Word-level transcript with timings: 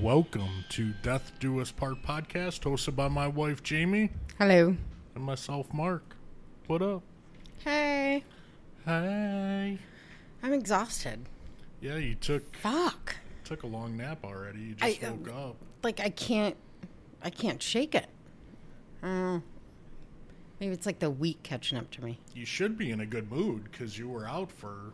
Welcome 0.00 0.64
to 0.70 0.92
Death 1.02 1.32
Do 1.40 1.60
Us 1.60 1.70
Part 1.70 2.02
podcast, 2.02 2.60
hosted 2.60 2.96
by 2.96 3.08
my 3.08 3.28
wife 3.28 3.62
Jamie 3.62 4.10
Hello. 4.38 4.74
and 5.14 5.24
myself 5.24 5.72
Mark. 5.74 6.16
What 6.68 6.80
up? 6.80 7.02
Hey. 7.58 8.24
Hey. 8.86 9.78
I'm 10.42 10.52
exhausted. 10.54 11.20
Yeah, 11.82 11.96
you 11.96 12.14
took 12.14 12.56
Fuck. 12.56 13.16
took 13.44 13.62
a 13.62 13.66
long 13.66 13.96
nap 13.96 14.24
already. 14.24 14.60
You 14.60 14.74
just 14.74 15.02
I, 15.04 15.06
uh, 15.06 15.12
woke 15.12 15.28
up. 15.28 15.56
Like 15.82 16.00
I 16.00 16.08
can't 16.08 16.56
I 17.22 17.28
can't 17.30 17.62
shake 17.62 17.94
it. 17.94 18.06
Uh, 19.02 19.40
maybe 20.60 20.72
it's 20.72 20.86
like 20.86 20.98
the 21.00 21.10
week 21.10 21.42
catching 21.42 21.76
up 21.76 21.90
to 21.92 22.04
me. 22.04 22.18
You 22.34 22.46
should 22.46 22.78
be 22.78 22.90
in 22.90 23.00
a 23.00 23.06
good 23.06 23.30
mood 23.30 23.64
because 23.70 23.98
you 23.98 24.08
were 24.08 24.26
out 24.26 24.50
for 24.50 24.92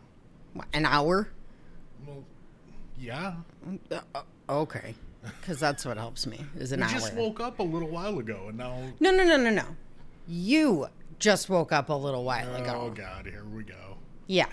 What, 0.53 0.67
an 0.73 0.85
hour? 0.85 1.29
well, 2.05 2.23
yeah. 2.99 3.35
Uh, 3.91 3.99
uh, 4.13 4.21
okay. 4.49 4.95
Cuz 5.41 5.59
that's 5.59 5.85
what 5.85 5.97
helps 5.97 6.25
me. 6.25 6.39
Is 6.57 6.71
an 6.71 6.79
You 6.79 6.85
hour. 6.85 6.91
just 6.91 7.13
woke 7.15 7.39
up 7.41 7.59
a 7.59 7.63
little 7.63 7.89
while 7.89 8.17
ago, 8.19 8.45
and 8.49 8.57
now 8.57 8.77
no, 8.99 9.11
no, 9.11 9.23
no, 9.25 9.35
no, 9.37 9.49
no. 9.49 9.65
You 10.27 10.87
just 11.19 11.49
woke 11.49 11.71
up 11.71 11.89
a 11.89 11.93
little 11.93 12.23
while 12.23 12.53
ago. 12.55 12.73
oh 12.85 12.89
god, 12.91 13.25
here 13.25 13.43
we 13.45 13.63
go. 13.63 13.97
Yeah. 14.27 14.47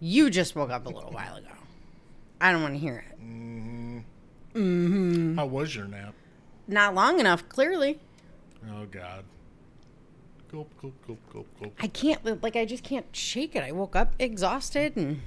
You 0.00 0.30
just 0.30 0.54
woke 0.54 0.70
up 0.70 0.86
a 0.86 0.90
little 0.90 1.10
while 1.12 1.36
ago. 1.36 1.48
I 2.40 2.52
don't 2.52 2.62
want 2.62 2.74
to 2.74 2.78
hear 2.80 3.04
it. 3.10 3.20
Mm-hmm. 3.20 3.98
Mm-hmm. 4.54 5.36
How 5.38 5.46
was 5.46 5.74
your 5.74 5.86
nap? 5.86 6.14
Not 6.66 6.94
long 6.94 7.20
enough, 7.20 7.48
clearly. 7.48 7.98
Oh 8.70 8.86
god. 8.90 9.24
Gulp, 10.50 10.70
gulp, 10.80 10.94
gulp, 11.06 11.18
gulp, 11.32 11.46
gulp. 11.60 11.74
I 11.80 11.88
can't 11.88 12.42
like 12.42 12.56
I 12.56 12.64
just 12.64 12.82
can't 12.84 13.06
shake 13.12 13.54
it. 13.56 13.62
I 13.62 13.72
woke 13.72 13.94
up 13.96 14.12
exhausted 14.18 14.96
and 14.96 15.20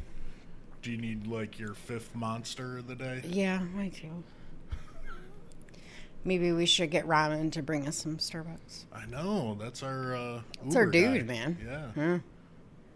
Do 0.81 0.91
you 0.91 0.97
need 0.97 1.27
like 1.27 1.59
your 1.59 1.73
fifth 1.73 2.15
monster 2.15 2.79
of 2.79 2.87
the 2.87 2.95
day? 2.95 3.21
Yeah, 3.27 3.61
I 3.77 3.89
do. 3.89 4.23
Maybe 6.23 6.51
we 6.51 6.65
should 6.65 6.91
get 6.91 7.07
Ramen 7.07 7.51
to 7.53 7.63
bring 7.63 7.87
us 7.87 7.97
some 7.97 8.17
Starbucks. 8.17 8.85
I 8.93 9.05
know. 9.07 9.57
That's 9.59 9.81
our 9.83 10.15
uh 10.15 10.41
It's 10.65 10.75
our 10.75 10.85
dude, 10.85 11.27
guy. 11.27 11.33
man. 11.33 11.91
Yeah. 11.95 12.19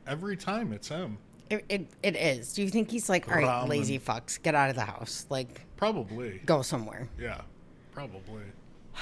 Every 0.08 0.38
time 0.38 0.72
it's 0.74 0.88
him. 0.90 1.18
It, 1.50 1.66
it 1.70 1.88
it 2.04 2.16
is. 2.16 2.54
Do 2.54 2.64
you 2.64 2.70
think 2.70 2.90
he's 2.92 3.08
like, 3.10 3.28
all 3.28 3.36
right, 3.36 3.46
Ramen. 3.46 3.68
lazy 3.68 4.00
fucks, 4.00 4.42
get 4.42 4.56
out 4.56 4.70
of 4.70 4.76
the 4.76 4.84
house, 4.86 5.26
like 5.30 5.62
Probably. 5.78 6.42
go 6.46 6.62
somewhere? 6.62 7.08
Yeah. 7.20 7.42
Probably. 7.92 8.44
I 8.96 9.00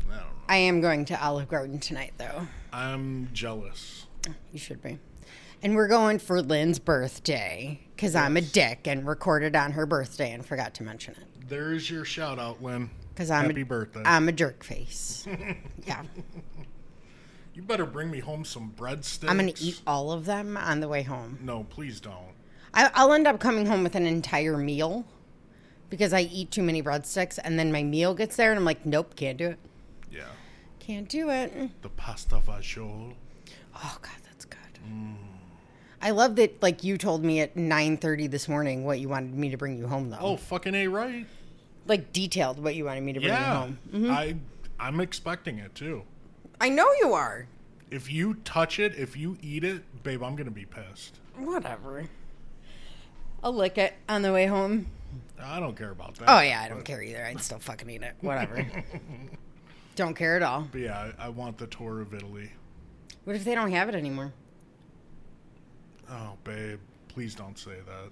don't 0.00 0.10
know. 0.16 0.22
I 0.48 0.56
am 0.58 0.80
going 0.80 1.04
to 1.06 1.22
Olive 1.24 1.48
Garden 1.48 1.78
tonight, 1.78 2.12
though. 2.18 2.46
I'm 2.72 3.28
jealous. 3.32 4.06
You 4.52 4.58
should 4.58 4.82
be. 4.82 4.98
And 5.62 5.74
we're 5.74 5.88
going 5.88 6.18
for 6.18 6.42
Lynn's 6.42 6.78
birthday 6.78 7.80
because 7.94 8.14
I'm 8.14 8.36
a 8.36 8.40
dick 8.40 8.86
and 8.86 9.06
recorded 9.06 9.56
on 9.56 9.72
her 9.72 9.86
birthday 9.86 10.32
and 10.32 10.44
forgot 10.44 10.74
to 10.74 10.82
mention 10.82 11.14
it. 11.14 11.48
There's 11.48 11.90
your 11.90 12.04
shout 12.04 12.38
out, 12.38 12.62
Lynn. 12.62 12.90
Because 13.14 13.30
I'm 13.30 13.46
Happy 13.46 13.62
a, 13.62 13.66
birthday. 13.66 14.02
I'm 14.04 14.28
a 14.28 14.32
jerk 14.32 14.62
face. 14.62 15.26
yeah, 15.86 16.02
you 17.54 17.62
better 17.62 17.86
bring 17.86 18.10
me 18.10 18.20
home 18.20 18.44
some 18.44 18.74
breadsticks. 18.76 19.30
I'm 19.30 19.38
gonna 19.38 19.54
eat 19.58 19.80
all 19.86 20.12
of 20.12 20.26
them 20.26 20.58
on 20.58 20.80
the 20.80 20.88
way 20.88 21.02
home. 21.02 21.38
No, 21.40 21.64
please 21.64 21.98
don't. 21.98 22.34
I, 22.74 22.90
I'll 22.94 23.14
end 23.14 23.26
up 23.26 23.40
coming 23.40 23.64
home 23.64 23.82
with 23.82 23.94
an 23.94 24.04
entire 24.04 24.58
meal 24.58 25.06
because 25.88 26.12
I 26.12 26.20
eat 26.20 26.50
too 26.50 26.62
many 26.62 26.82
breadsticks, 26.82 27.38
and 27.42 27.58
then 27.58 27.72
my 27.72 27.82
meal 27.82 28.14
gets 28.14 28.36
there, 28.36 28.50
and 28.50 28.58
I'm 28.58 28.66
like, 28.66 28.84
nope, 28.84 29.16
can't 29.16 29.38
do 29.38 29.48
it. 29.48 29.58
Yeah. 30.12 30.24
Can't 30.78 31.08
do 31.08 31.30
it. 31.30 31.70
The 31.80 31.88
pasta 31.88 32.36
fagioli. 32.46 33.14
Oh 33.74 33.98
God, 34.02 34.12
that's 34.24 34.44
good. 34.44 34.58
Mm. 34.86 35.16
I 36.00 36.10
love 36.10 36.36
that. 36.36 36.62
Like 36.62 36.84
you 36.84 36.98
told 36.98 37.24
me 37.24 37.40
at 37.40 37.56
9:30 37.56 38.30
this 38.30 38.48
morning 38.48 38.84
what 38.84 39.00
you 39.00 39.08
wanted 39.08 39.34
me 39.34 39.50
to 39.50 39.56
bring 39.56 39.78
you 39.78 39.86
home, 39.88 40.10
though. 40.10 40.18
Oh, 40.20 40.36
fucking 40.36 40.74
A 40.74 40.86
right. 40.88 41.26
like 41.86 42.12
detailed 42.12 42.62
what 42.62 42.74
you 42.74 42.84
wanted 42.84 43.02
me 43.02 43.12
to 43.14 43.20
bring 43.20 43.32
you 43.32 43.38
home. 43.38 43.78
Mm-hmm. 43.92 44.10
I 44.10 44.36
I'm 44.78 45.00
expecting 45.00 45.58
it 45.58 45.74
too. 45.74 46.02
I 46.60 46.68
know 46.68 46.88
you 47.00 47.12
are. 47.12 47.46
If 47.90 48.10
you 48.10 48.34
touch 48.44 48.78
it, 48.78 48.94
if 48.96 49.16
you 49.16 49.38
eat 49.40 49.64
it, 49.64 49.82
babe, 50.02 50.22
I'm 50.22 50.36
gonna 50.36 50.50
be 50.50 50.64
pissed. 50.66 51.18
Whatever. 51.36 52.08
I'll 53.42 53.52
lick 53.54 53.78
it 53.78 53.94
on 54.08 54.22
the 54.22 54.32
way 54.32 54.46
home. 54.46 54.86
I 55.40 55.60
don't 55.60 55.76
care 55.76 55.90
about 55.90 56.14
that. 56.16 56.28
Oh 56.28 56.40
yeah, 56.40 56.62
I 56.62 56.68
don't 56.68 56.84
care 56.84 57.02
either. 57.02 57.24
I'd 57.24 57.40
still 57.40 57.58
fucking 57.58 57.88
eat 57.88 58.02
it. 58.02 58.14
Whatever. 58.20 58.66
don't 59.96 60.14
care 60.14 60.36
at 60.36 60.42
all. 60.42 60.66
But 60.72 60.80
yeah, 60.80 61.12
I, 61.18 61.26
I 61.26 61.28
want 61.28 61.58
the 61.58 61.66
tour 61.66 62.00
of 62.00 62.12
Italy. 62.12 62.50
What 63.24 63.36
if 63.36 63.44
they 63.44 63.54
don't 63.54 63.70
have 63.70 63.88
it 63.88 63.94
anymore? 63.94 64.32
Oh, 66.10 66.34
babe, 66.44 66.78
please 67.08 67.34
don't 67.34 67.58
say 67.58 67.76
that. 67.86 68.10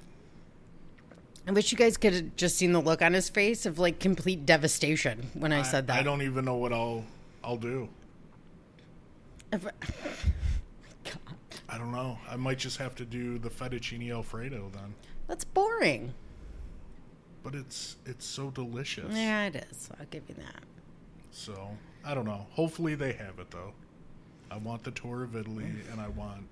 I 1.46 1.52
wish 1.52 1.70
you 1.72 1.78
guys 1.78 1.96
could 1.96 2.14
have 2.14 2.36
just 2.36 2.56
seen 2.56 2.72
the 2.72 2.80
look 2.80 3.02
on 3.02 3.12
his 3.12 3.28
face 3.28 3.66
of 3.66 3.78
like 3.78 3.98
complete 4.00 4.46
devastation 4.46 5.30
when 5.34 5.52
I, 5.52 5.62
said 5.62 5.86
that. 5.88 5.96
I 5.98 6.02
don't 6.02 6.22
even 6.22 6.44
know 6.44 6.56
what 6.56 6.72
I'll 6.72 7.04
I'll 7.42 7.58
do. 7.58 7.88
If- 9.52 9.66
I 11.68 11.78
don't 11.78 11.92
know. 11.92 12.18
I 12.30 12.36
might 12.36 12.58
just 12.58 12.78
have 12.78 12.94
to 12.96 13.04
do 13.04 13.38
the 13.38 13.50
fettuccine 13.50 14.10
alfredo 14.12 14.70
then. 14.72 14.94
That's 15.28 15.44
boring. 15.44 16.14
But 17.42 17.54
it's 17.54 17.96
it's 18.06 18.24
so 18.24 18.50
delicious. 18.50 19.12
Yeah, 19.14 19.46
it 19.46 19.66
is. 19.70 19.90
I'll 19.98 20.06
give 20.06 20.22
you 20.28 20.34
that. 20.36 20.62
So 21.30 21.70
I 22.04 22.14
don't 22.14 22.24
know. 22.24 22.46
Hopefully 22.52 22.94
they 22.94 23.12
have 23.12 23.38
it 23.38 23.50
though. 23.50 23.72
I 24.50 24.56
want 24.58 24.82
the 24.84 24.92
tour 24.92 25.24
of 25.24 25.36
Italy 25.36 25.66
and 25.90 26.00
I 26.00 26.08
want 26.08 26.46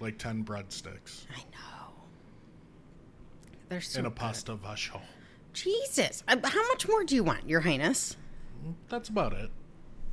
like 0.00 0.18
ten 0.18 0.44
breadsticks 0.44 1.24
I 1.34 1.40
know. 1.52 1.92
They're 3.68 3.80
so 3.80 3.98
and 3.98 4.06
a 4.06 4.10
good. 4.10 4.16
pasta 4.16 4.56
vacho. 4.56 5.00
Jesus, 5.52 6.22
Uh, 6.28 6.36
how 6.42 6.66
much 6.68 6.88
more 6.88 7.04
do 7.04 7.14
you 7.14 7.22
want, 7.24 7.48
Your 7.48 7.60
Highness? 7.60 8.16
That's 8.88 9.08
about 9.08 9.32
it. 9.32 9.50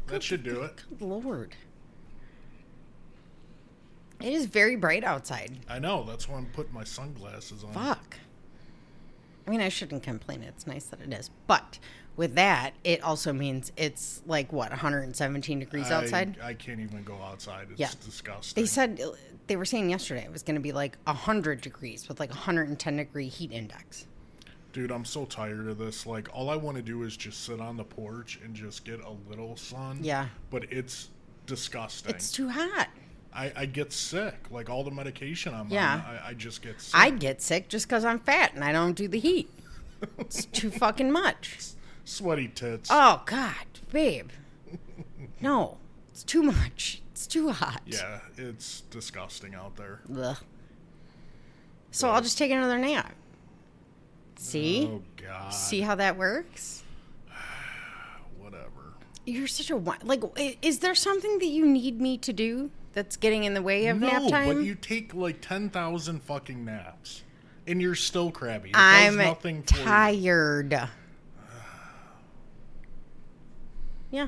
That 0.07 0.23
should 0.23 0.43
do 0.43 0.61
it. 0.61 0.83
Good 0.89 1.01
Lord. 1.01 1.55
It 4.21 4.33
is 4.33 4.45
very 4.45 4.75
bright 4.75 5.03
outside. 5.03 5.57
I 5.69 5.79
know. 5.79 6.03
That's 6.03 6.27
why 6.27 6.37
I'm 6.37 6.47
putting 6.47 6.73
my 6.73 6.83
sunglasses 6.83 7.63
on. 7.63 7.73
Fuck. 7.73 8.17
I 9.45 9.49
mean, 9.51 9.61
I 9.61 9.69
shouldn't 9.69 10.01
complain. 10.03 10.41
It's 10.43 10.65
nice 10.65 10.85
that 10.85 11.01
it 11.01 11.13
is. 11.13 11.29
But 11.45 11.77
with 12.17 12.35
that, 12.35 12.73
it 12.83 13.01
also 13.03 13.31
means 13.31 13.71
it's 13.77 14.21
like, 14.25 14.51
what, 14.51 14.71
117 14.71 15.59
degrees 15.59 15.89
I- 15.89 15.95
outside? 15.95 16.37
I, 16.43 16.53
can't 16.55 16.79
even 16.79 17.03
go 17.03 17.15
outside. 17.21 17.67
It's 17.71 17.79
Yeah. 17.79 17.91
disgusting. 18.03 18.61
They 18.61 18.67
said, 18.67 18.99
they 19.45 19.55
were 19.55 19.65
saying 19.65 19.89
yesterday 19.89 20.23
it 20.25 20.31
was 20.31 20.43
going 20.43 20.55
to 20.55 20.61
be 20.61 20.71
like 20.73 20.97
100 21.05 21.61
degrees 21.61 22.07
with 22.09 22.19
like 22.19 22.31
110 22.31 22.97
degree 22.97 23.27
heat 23.29 23.51
index. 23.51 24.07
Dude, 24.73 24.91
I'm 24.91 25.05
so 25.05 25.25
tired 25.25 25.67
of 25.67 25.77
this. 25.77 26.05
Like, 26.05 26.27
all 26.33 26.49
I 26.49 26.55
want 26.55 26.75
to 26.77 26.83
do 26.83 27.03
is 27.03 27.15
just 27.15 27.43
sit 27.45 27.61
on 27.61 27.77
the 27.77 27.83
porch 27.83 28.39
and 28.43 28.53
just 28.53 28.83
get 28.83 28.99
a 28.99 29.11
little 29.29 29.55
sun. 29.55 29.99
Yeah. 30.01 30.27
But 30.51 30.65
it's 30.71 31.09
disgusting. 31.45 32.13
It's 32.13 32.31
too 32.31 32.49
hot. 32.49 32.87
I, 33.33 33.51
I 33.55 33.65
get 33.65 33.93
sick. 33.93 34.35
Like, 34.51 34.69
all 34.69 34.83
the 34.83 34.91
medication 34.91 35.53
I'm 35.53 35.69
Yeah. 35.69 35.93
on, 35.93 36.01
I, 36.01 36.29
I 36.29 36.33
just 36.33 36.61
get 36.61 36.81
sick. 36.81 36.99
I 36.99 37.09
get 37.11 37.41
sick 37.41 37.69
just 37.69 37.87
because 37.87 38.03
I'm 38.05 38.19
fat 38.19 38.53
and 38.55 38.63
I 38.63 38.71
don't 38.71 38.93
do 38.95 39.07
the 39.07 39.19
heat. 39.19 39.49
It's 40.19 40.45
too 40.45 40.69
fucking 40.69 41.11
much. 41.11 41.57
Sweaty 42.07 42.47
tits. 42.47 42.89
Oh, 42.89 43.21
God, 43.25 43.65
babe. 43.91 44.29
No, 45.39 45.77
it's 46.09 46.23
too 46.23 46.41
much. 46.41 47.03
It's 47.11 47.27
too 47.27 47.51
hot. 47.51 47.81
Yeah, 47.85 48.21
it's 48.37 48.81
disgusting 48.81 49.53
out 49.53 49.75
there. 49.75 49.99
Ugh. 50.17 50.37
So 51.91 52.09
I'll 52.09 52.21
just 52.21 52.39
take 52.39 52.49
another 52.49 52.79
nap. 52.79 53.13
See? 54.37 54.89
Oh, 54.91 55.03
God. 55.15 55.53
See 55.53 55.81
how 55.81 55.93
that 55.93 56.17
works? 56.17 56.83
Whatever. 58.39 58.95
You're 59.27 59.45
such 59.45 59.69
a 59.69 59.75
like. 59.75 60.23
Is 60.63 60.79
there 60.79 60.95
something 60.95 61.37
that 61.37 61.45
you 61.45 61.67
need 61.67 62.01
me 62.01 62.17
to 62.17 62.33
do 62.33 62.71
that's 62.93 63.15
getting 63.15 63.43
in 63.43 63.53
the 63.53 63.61
way 63.61 63.87
of 63.87 63.99
no, 63.99 64.07
nap 64.07 64.31
time? 64.31 64.47
No, 64.47 64.53
but 64.55 64.63
you 64.63 64.73
take 64.73 65.13
like 65.13 65.39
10,000 65.41 66.23
fucking 66.23 66.65
naps. 66.65 67.23
And 67.67 67.79
you're 67.79 67.95
still 67.95 68.31
crabby. 68.31 68.69
It 68.69 68.75
I'm 68.75 69.17
nothing 69.17 69.61
tired. 69.63 70.89
Yeah, 74.11 74.27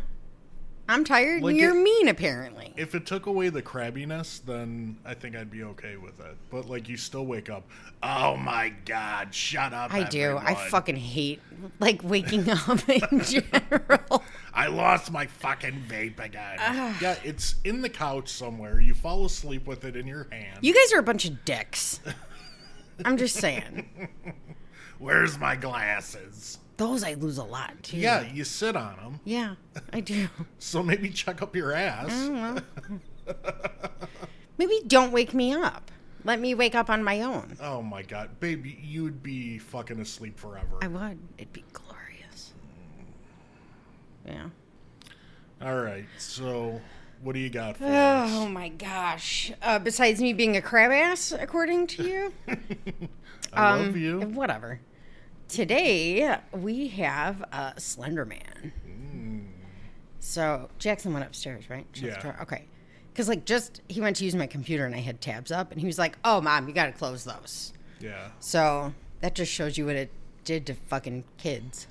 I'm 0.87 1.03
tired. 1.03 1.43
Like 1.43 1.51
and 1.51 1.59
you're 1.59 1.77
it- 1.77 1.83
mean, 1.83 2.07
apparently. 2.07 2.73
If 2.75 2.95
it 2.95 3.05
took 3.05 3.25
away 3.25 3.49
the 3.49 3.61
crabbiness, 3.61 4.43
then 4.43 4.97
I 5.05 5.13
think 5.13 5.35
I'd 5.35 5.51
be 5.51 5.63
okay 5.63 5.97
with 5.97 6.19
it. 6.19 6.35
But 6.49 6.69
like, 6.69 6.89
you 6.89 6.97
still 6.97 7.25
wake 7.25 7.49
up. 7.49 7.67
Oh 8.01 8.37
my 8.37 8.69
god! 8.85 9.33
Shut 9.33 9.73
up! 9.73 9.93
I 9.93 10.03
do. 10.03 10.37
I 10.37 10.55
fucking 10.55 10.95
hate 10.95 11.41
like 11.79 12.03
waking 12.03 12.49
up 12.49 12.87
in 12.89 13.21
general. 13.21 14.23
I 14.53 14.67
lost 14.67 15.11
my 15.11 15.25
fucking 15.27 15.83
vape 15.87 16.19
again. 16.19 16.57
yeah, 17.01 17.15
it's 17.23 17.55
in 17.63 17.81
the 17.81 17.89
couch 17.89 18.29
somewhere. 18.29 18.79
You 18.79 18.93
fall 18.93 19.25
asleep 19.25 19.67
with 19.67 19.85
it 19.85 19.95
in 19.95 20.07
your 20.07 20.27
hand. 20.31 20.59
You 20.61 20.73
guys 20.73 20.91
are 20.93 20.99
a 20.99 21.03
bunch 21.03 21.25
of 21.25 21.45
dicks. 21.45 21.99
I'm 23.05 23.17
just 23.17 23.35
saying. 23.35 24.09
Where's 24.99 25.37
my 25.37 25.55
glasses? 25.55 26.57
Those 26.79 27.03
I 27.03 27.15
lose 27.15 27.37
a 27.37 27.43
lot 27.43 27.73
too. 27.83 27.97
Yeah, 27.97 28.21
you 28.21 28.45
sit 28.45 28.77
on 28.77 28.95
them. 28.95 29.19
Yeah, 29.25 29.55
I 29.91 29.99
do. 29.99 30.29
So 30.59 30.81
maybe 30.81 31.09
check 31.09 31.41
up 31.41 31.53
your 31.53 31.73
ass. 31.73 32.07
Oh, 32.09 32.31
well. 32.31 33.35
Maybe 34.57 34.81
don't 34.87 35.11
wake 35.11 35.33
me 35.33 35.53
up. 35.53 35.91
Let 36.23 36.39
me 36.39 36.53
wake 36.55 36.75
up 36.75 36.89
on 36.89 37.03
my 37.03 37.21
own. 37.21 37.57
Oh 37.61 37.81
my 37.81 38.01
god, 38.01 38.39
baby, 38.39 38.79
you'd 38.81 39.21
be 39.21 39.57
fucking 39.57 39.99
asleep 39.99 40.37
forever. 40.39 40.77
I 40.81 40.87
would. 40.87 41.17
It'd 41.37 41.51
be 41.51 41.65
glorious. 41.73 42.53
Yeah. 44.25 44.49
All 45.61 45.81
right, 45.81 46.05
so 46.17 46.79
what 47.21 47.33
do 47.33 47.39
you 47.39 47.49
got 47.49 47.75
for 47.75 47.85
Oh 47.85 47.89
us? 47.89 48.49
my 48.49 48.69
gosh. 48.69 49.51
Uh, 49.61 49.79
besides 49.79 50.21
me 50.21 50.31
being 50.31 50.55
a 50.55 50.61
crab 50.61 50.91
ass, 50.91 51.33
according 51.37 51.87
to 51.87 52.03
you? 52.03 52.33
I 53.53 53.73
um, 53.73 53.85
love 53.85 53.97
you. 53.97 54.21
Whatever. 54.21 54.79
Today, 55.49 56.37
we 56.53 56.87
have 56.89 57.43
uh, 57.51 57.73
Slender 57.77 58.23
Man. 58.23 59.51
So, 60.19 60.69
Jackson 60.77 61.11
went 61.11 61.25
upstairs, 61.25 61.69
right? 61.69 61.87
Shut 61.91 62.23
Yeah. 62.23 62.35
Okay. 62.41 62.65
Because, 63.11 63.27
like, 63.27 63.45
just 63.45 63.81
he 63.89 63.99
went 63.99 64.15
to 64.17 64.25
use 64.25 64.35
my 64.35 64.45
computer 64.45 64.85
and 64.85 64.93
I 64.93 64.99
had 64.99 65.21
tabs 65.21 65.51
up, 65.51 65.71
and 65.71 65.81
he 65.81 65.87
was 65.87 65.97
like, 65.97 66.17
oh, 66.23 66.39
mom, 66.39 66.67
you 66.67 66.73
got 66.73 66.85
to 66.85 66.91
close 66.91 67.23
those. 67.23 67.73
Yeah, 67.99 68.29
So, 68.39 68.93
that 69.21 69.33
just 69.35 69.51
shows 69.51 69.77
you 69.77 69.87
what 69.87 69.95
it 69.95 70.11
did 70.45 70.65
to 70.67 70.73
fucking 70.75 71.23
kids. 71.37 71.87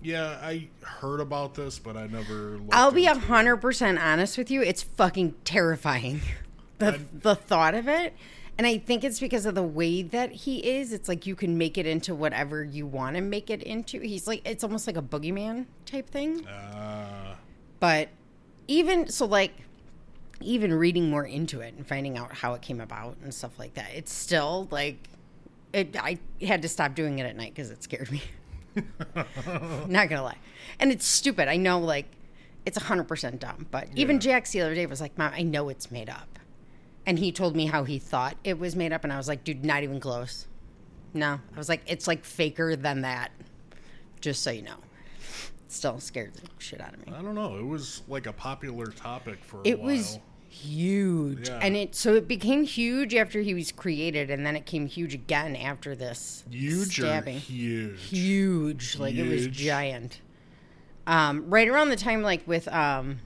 yeah, 0.00 0.38
I 0.40 0.68
heard 0.82 1.20
about 1.20 1.54
this, 1.54 1.78
but 1.78 1.96
I 1.96 2.06
never. 2.06 2.56
Looked 2.58 2.72
I'll 2.74 2.90
be 2.92 3.06
a 3.06 3.14
hundred 3.14 3.58
percent 3.58 3.98
honest 3.98 4.38
with 4.38 4.50
you. 4.50 4.62
It's 4.62 4.82
fucking 4.82 5.34
terrifying. 5.44 6.20
The 6.78 6.98
the 7.12 7.36
thought 7.36 7.74
of 7.74 7.86
it. 7.86 8.12
And 8.58 8.66
I 8.66 8.78
think 8.78 9.02
it's 9.02 9.18
because 9.18 9.46
of 9.46 9.54
the 9.54 9.62
way 9.62 10.02
that 10.02 10.30
he 10.30 10.58
is. 10.58 10.92
It's 10.92 11.08
like 11.08 11.26
you 11.26 11.34
can 11.34 11.56
make 11.56 11.78
it 11.78 11.86
into 11.86 12.14
whatever 12.14 12.62
you 12.62 12.86
want 12.86 13.16
to 13.16 13.22
make 13.22 13.48
it 13.50 13.62
into. 13.62 14.00
He's 14.00 14.26
like 14.26 14.46
it's 14.46 14.62
almost 14.62 14.86
like 14.86 14.96
a 14.96 15.02
boogeyman 15.02 15.66
type 15.86 16.08
thing. 16.08 16.46
Uh, 16.46 17.34
But 17.80 18.08
even 18.68 19.08
so 19.08 19.24
like 19.26 19.52
even 20.40 20.72
reading 20.74 21.08
more 21.08 21.24
into 21.24 21.60
it 21.60 21.74
and 21.74 21.86
finding 21.86 22.18
out 22.18 22.32
how 22.34 22.52
it 22.54 22.62
came 22.62 22.80
about 22.80 23.16
and 23.22 23.32
stuff 23.32 23.58
like 23.58 23.74
that, 23.74 23.88
it's 23.94 24.12
still 24.12 24.68
like 24.70 25.08
it, 25.72 25.96
I 25.98 26.18
had 26.42 26.60
to 26.62 26.68
stop 26.68 26.94
doing 26.94 27.18
it 27.20 27.24
at 27.24 27.34
night 27.36 27.54
because 27.54 27.70
it 27.70 27.82
scared 27.82 28.10
me. 28.12 28.22
Not 29.88 30.08
gonna 30.08 30.22
lie, 30.22 30.38
and 30.78 30.92
it's 30.92 31.06
stupid. 31.06 31.48
I 31.48 31.56
know, 31.56 31.78
like 31.78 32.06
it's 32.66 32.76
hundred 32.78 33.04
percent 33.08 33.40
dumb. 33.40 33.66
But 33.70 33.88
even 33.94 34.16
Yeah. 34.16 34.20
Jax 34.20 34.50
the 34.52 34.60
other 34.62 34.74
day 34.74 34.86
was 34.86 35.00
like, 35.00 35.16
"Mom, 35.16 35.32
I 35.34 35.42
know 35.42 35.68
it's 35.68 35.90
made 35.90 36.08
up," 36.10 36.38
and 37.06 37.18
he 37.18 37.32
told 37.32 37.56
me 37.56 37.66
how 37.66 37.84
he 37.84 37.98
thought 37.98 38.36
it 38.44 38.58
was 38.58 38.76
made 38.76 38.92
up, 38.92 39.04
and 39.04 39.12
I 39.12 39.16
was 39.16 39.28
like, 39.28 39.44
"Dude, 39.44 39.64
not 39.64 39.82
even 39.82 40.00
close." 40.00 40.46
No, 41.14 41.40
I 41.54 41.58
was 41.58 41.68
like, 41.68 41.82
"It's 41.86 42.06
like 42.06 42.24
faker 42.24 42.76
than 42.76 43.02
that." 43.02 43.30
Just 44.20 44.42
so 44.42 44.50
you 44.50 44.62
know, 44.62 44.76
still 45.68 45.98
scared 46.00 46.34
the 46.34 46.42
shit 46.58 46.80
out 46.80 46.94
of 46.94 47.04
me. 47.06 47.12
I 47.12 47.22
don't 47.22 47.34
know. 47.34 47.58
It 47.58 47.66
was 47.66 48.02
like 48.08 48.26
a 48.26 48.32
popular 48.32 48.86
topic 48.86 49.42
for 49.44 49.58
a 49.58 49.68
It 49.68 49.78
while. 49.80 49.88
was 49.88 50.18
huge, 50.48 51.48
Yeah. 51.48 51.58
and 51.62 51.76
it 51.76 51.94
so 51.94 52.14
it 52.14 52.28
became 52.28 52.62
huge 52.64 53.14
after 53.14 53.40
he 53.40 53.52
was 53.54 53.72
created, 53.72 54.30
and 54.30 54.44
then 54.46 54.54
it 54.54 54.64
came 54.66 54.86
huge 54.86 55.12
again 55.14 55.56
after 55.56 55.94
this 55.96 56.44
huge 56.50 56.94
stabbing. 56.96 57.38
huge. 57.38 58.00
Huge, 58.08 58.96
like 58.98 59.14
it 59.16 59.28
was 59.28 59.46
giant. 59.48 60.20
Um, 61.06 61.50
right 61.50 61.66
around 61.68 61.88
the 61.88 61.96
time, 61.96 62.22
like 62.22 62.46
with 62.46 62.68
um, 62.68 63.18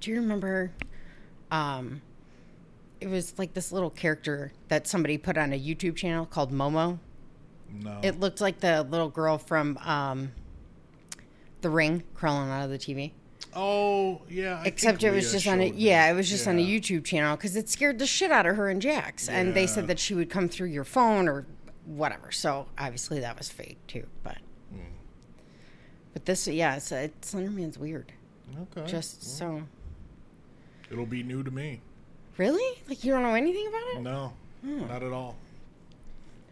do 0.00 0.10
you 0.10 0.16
remember? 0.20 0.72
Um, 1.50 2.00
it 3.00 3.08
was 3.08 3.38
like 3.38 3.54
this 3.54 3.72
little 3.72 3.90
character 3.90 4.52
that 4.68 4.86
somebody 4.86 5.18
put 5.18 5.36
on 5.38 5.52
a 5.52 5.58
YouTube 5.60 5.96
channel 5.96 6.26
called 6.26 6.52
Momo. 6.52 6.98
No. 7.70 7.98
It 8.02 8.18
looked 8.18 8.40
like 8.40 8.60
the 8.60 8.82
little 8.82 9.08
girl 9.10 9.36
from 9.38 9.76
um, 9.78 10.32
The 11.60 11.70
Ring 11.70 12.02
crawling 12.14 12.50
out 12.50 12.64
of 12.64 12.70
the 12.70 12.78
TV. 12.78 13.12
oh 13.54 14.22
yeah. 14.28 14.60
I 14.62 14.66
Except 14.66 15.02
it 15.04 15.10
was 15.10 15.30
just 15.32 15.46
on 15.46 15.60
a 15.60 15.66
yeah, 15.66 16.10
it 16.10 16.14
was 16.14 16.28
just 16.28 16.46
on 16.48 16.58
a 16.58 16.66
YouTube 16.66 17.04
channel 17.04 17.36
because 17.36 17.56
it 17.56 17.68
scared 17.68 17.98
the 17.98 18.06
shit 18.06 18.30
out 18.30 18.46
of 18.46 18.56
her 18.56 18.68
and 18.68 18.80
Jax, 18.80 19.28
and 19.28 19.54
they 19.54 19.66
said 19.66 19.86
that 19.88 19.98
she 19.98 20.14
would 20.14 20.30
come 20.30 20.48
through 20.48 20.68
your 20.68 20.84
phone 20.84 21.28
or 21.28 21.46
whatever. 21.84 22.30
So 22.32 22.66
obviously 22.78 23.20
that 23.20 23.36
was 23.38 23.48
fake 23.50 23.78
too, 23.86 24.06
but 24.22 24.38
Hmm. 24.72 24.80
but 26.12 26.24
this 26.26 26.46
yeah, 26.48 26.76
it's, 26.76 26.90
uh, 26.92 27.08
Slenderman's 27.22 27.78
weird. 27.78 28.12
Okay. 28.76 28.90
Just 28.90 29.22
so 29.36 29.62
It'll 30.90 31.04
be 31.06 31.22
new 31.22 31.42
to 31.42 31.50
me. 31.50 31.82
Really 32.38 32.78
like 32.88 33.04
you 33.04 33.12
don't 33.12 33.22
know 33.22 33.34
anything 33.34 33.66
about 33.68 33.82
it. 33.96 34.00
No, 34.02 34.32
Hmm. 34.62 34.86
not 34.86 35.02
at 35.02 35.12
all. 35.12 35.36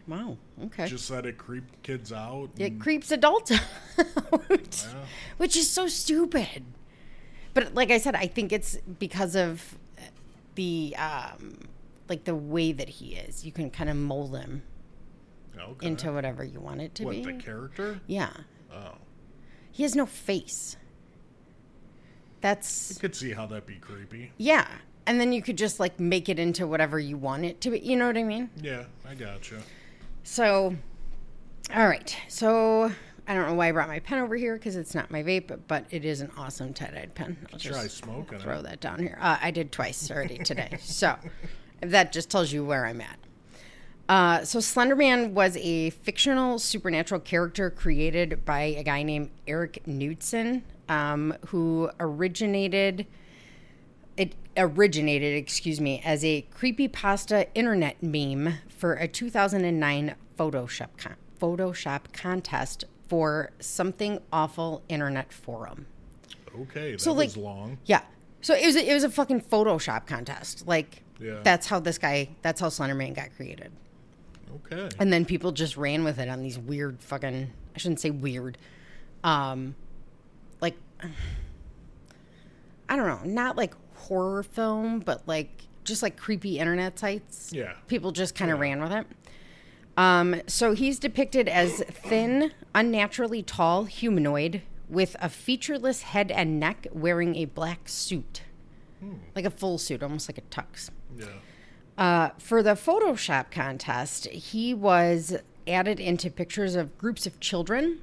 Wow. 0.07 0.37
Okay. 0.65 0.87
Just 0.87 1.09
that 1.09 1.25
it 1.25 1.37
creeped 1.37 1.81
kids 1.83 2.13
out. 2.13 2.49
it 2.57 2.71
and- 2.73 2.81
creeps 2.81 3.11
adults 3.11 3.51
out, 3.97 4.85
Yeah. 4.85 5.05
which 5.37 5.57
is 5.57 5.69
so 5.69 5.87
stupid. 5.87 6.63
But 7.53 7.73
like 7.73 7.91
I 7.91 7.97
said, 7.97 8.15
I 8.15 8.27
think 8.27 8.51
it's 8.53 8.77
because 8.99 9.35
of 9.35 9.77
the 10.55 10.95
um 10.97 11.57
like 12.07 12.23
the 12.23 12.35
way 12.35 12.71
that 12.71 12.87
he 12.87 13.15
is. 13.15 13.43
You 13.45 13.51
can 13.51 13.69
kind 13.69 13.89
of 13.89 13.97
mold 13.97 14.37
him 14.37 14.61
Okay. 15.59 15.87
into 15.87 16.13
whatever 16.13 16.43
you 16.43 16.59
want 16.61 16.81
it 16.81 16.95
to 16.95 17.03
what 17.03 17.15
be. 17.15 17.23
the 17.23 17.33
character? 17.33 17.99
yeah. 18.07 18.31
Oh, 18.71 18.93
He 19.71 19.83
has 19.83 19.95
no 19.95 20.05
face. 20.05 20.77
That's 22.41 22.97
could 22.99 23.15
see 23.15 23.31
how 23.31 23.45
that'd 23.47 23.65
be 23.65 23.75
creepy. 23.75 24.31
yeah. 24.37 24.67
And 25.07 25.19
then 25.19 25.31
you 25.31 25.41
could 25.41 25.57
just 25.57 25.79
like 25.79 25.99
make 25.99 26.29
it 26.29 26.37
into 26.37 26.67
whatever 26.67 26.99
you 26.99 27.17
want 27.17 27.45
it 27.45 27.61
to 27.61 27.71
be. 27.71 27.79
You 27.79 27.95
know 27.95 28.05
what 28.07 28.17
I 28.17 28.23
mean? 28.23 28.49
Yeah, 28.61 28.83
I 29.09 29.15
gotcha. 29.15 29.55
So, 30.23 30.75
all 31.73 31.87
right. 31.87 32.15
So 32.27 32.91
I 33.27 33.33
don't 33.33 33.47
know 33.47 33.53
why 33.55 33.69
I 33.69 33.71
brought 33.71 33.87
my 33.87 33.99
pen 33.99 34.19
over 34.19 34.35
here 34.35 34.55
because 34.55 34.75
it's 34.75 34.93
not 34.93 35.09
my 35.09 35.23
vape, 35.23 35.57
but, 35.67 35.85
it 35.91 36.05
is 36.05 36.21
an 36.21 36.31
awesome 36.37 36.73
tie-dyed 36.73 37.15
pen. 37.15 37.37
I'll 37.51 37.59
Try 37.59 37.83
just 37.83 37.97
smoking 37.97 38.39
throw 38.39 38.59
it. 38.59 38.63
that 38.63 38.79
down 38.79 38.99
here. 38.99 39.17
Uh, 39.19 39.37
I 39.41 39.51
did 39.51 39.71
twice 39.71 40.11
already 40.11 40.37
today. 40.37 40.77
So 40.81 41.15
that 41.81 42.11
just 42.11 42.29
tells 42.29 42.51
you 42.51 42.65
where 42.65 42.85
I'm 42.85 43.01
at. 43.01 43.19
Uh, 44.09 44.43
so 44.45 44.59
Slenderman 44.59 45.31
was 45.31 45.57
a 45.57 45.89
fictional 45.89 46.59
supernatural 46.59 47.19
character 47.19 47.69
created 47.69 48.45
by 48.45 48.61
a 48.61 48.83
guy 48.83 49.03
named 49.03 49.29
Eric 49.47 49.83
Knudsen, 49.85 50.63
um, 50.87 51.35
who 51.47 51.89
originated 51.99 53.05
it 54.17 54.35
originated, 54.57 55.35
excuse 55.35 55.79
me, 55.79 56.01
as 56.03 56.25
a 56.25 56.45
creepypasta 56.55 57.47
internet 57.55 58.01
meme 58.01 58.55
for 58.67 58.93
a 58.93 59.07
2009 59.07 60.15
Photoshop 60.37 60.89
con- 60.97 61.15
Photoshop 61.39 62.11
contest 62.13 62.85
for 63.07 63.51
Something 63.59 64.19
Awful 64.33 64.81
internet 64.89 65.31
forum. 65.31 65.85
Okay, 66.61 66.91
that 66.93 67.01
So, 67.01 67.13
like- 67.13 67.27
was 67.29 67.37
long. 67.37 67.77
Yeah. 67.85 68.01
So 68.41 68.53
it 68.55 68.65
was 68.65 68.75
a, 68.75 68.89
it 68.89 68.93
was 68.93 69.03
a 69.03 69.09
fucking 69.09 69.41
Photoshop 69.41 70.07
contest. 70.07 70.67
Like 70.67 71.03
Yeah. 71.19 71.39
that's 71.43 71.67
how 71.67 71.79
this 71.79 71.97
guy 71.97 72.29
that's 72.41 72.59
how 72.61 72.67
Slenderman 72.69 73.15
got 73.15 73.35
created. 73.35 73.71
Okay. 74.71 74.89
And 74.99 75.11
then 75.13 75.25
people 75.25 75.51
just 75.51 75.75
ran 75.77 76.03
with 76.03 76.17
it 76.19 76.29
on 76.29 76.41
these 76.41 76.57
weird 76.57 77.01
fucking 77.01 77.51
I 77.75 77.77
shouldn't 77.77 77.99
say 77.99 78.09
weird. 78.11 78.57
Um 79.23 79.75
like 80.61 80.75
I 82.89 82.95
don't 82.95 83.07
know, 83.07 83.19
not 83.29 83.57
like 83.57 83.73
horror 84.07 84.43
film, 84.43 84.99
but 84.99 85.27
like 85.27 85.63
just 85.83 86.03
like 86.03 86.17
creepy 86.17 86.59
internet 86.59 86.99
sites. 86.99 87.51
Yeah. 87.53 87.73
People 87.87 88.11
just 88.11 88.35
kind 88.35 88.51
of 88.51 88.59
ran 88.59 88.81
with 88.81 88.91
it. 88.91 89.07
Um, 89.95 90.41
so 90.45 90.73
he's 90.73 90.99
depicted 90.99 91.47
as 91.47 91.83
thin, 91.89 92.51
unnaturally 92.75 93.41
tall 93.41 93.85
humanoid 93.85 94.61
with 94.89 95.15
a 95.19 95.29
featureless 95.29 96.03
head 96.03 96.31
and 96.31 96.59
neck 96.59 96.87
wearing 96.91 97.35
a 97.35 97.45
black 97.45 97.89
suit. 97.89 98.43
Like 99.35 99.45
a 99.45 99.51
full 99.51 99.77
suit, 99.77 100.01
almost 100.01 100.27
like 100.27 100.37
a 100.37 100.41
tux. 100.41 100.89
Yeah. 101.17 101.25
Uh, 101.97 102.29
for 102.39 102.63
the 102.63 102.71
Photoshop 102.71 103.51
contest, 103.51 104.27
he 104.27 104.73
was 104.73 105.37
added 105.67 105.99
into 105.99 106.29
pictures 106.29 106.75
of 106.75 106.97
groups 106.97 107.25
of 107.25 107.39
children. 107.39 107.99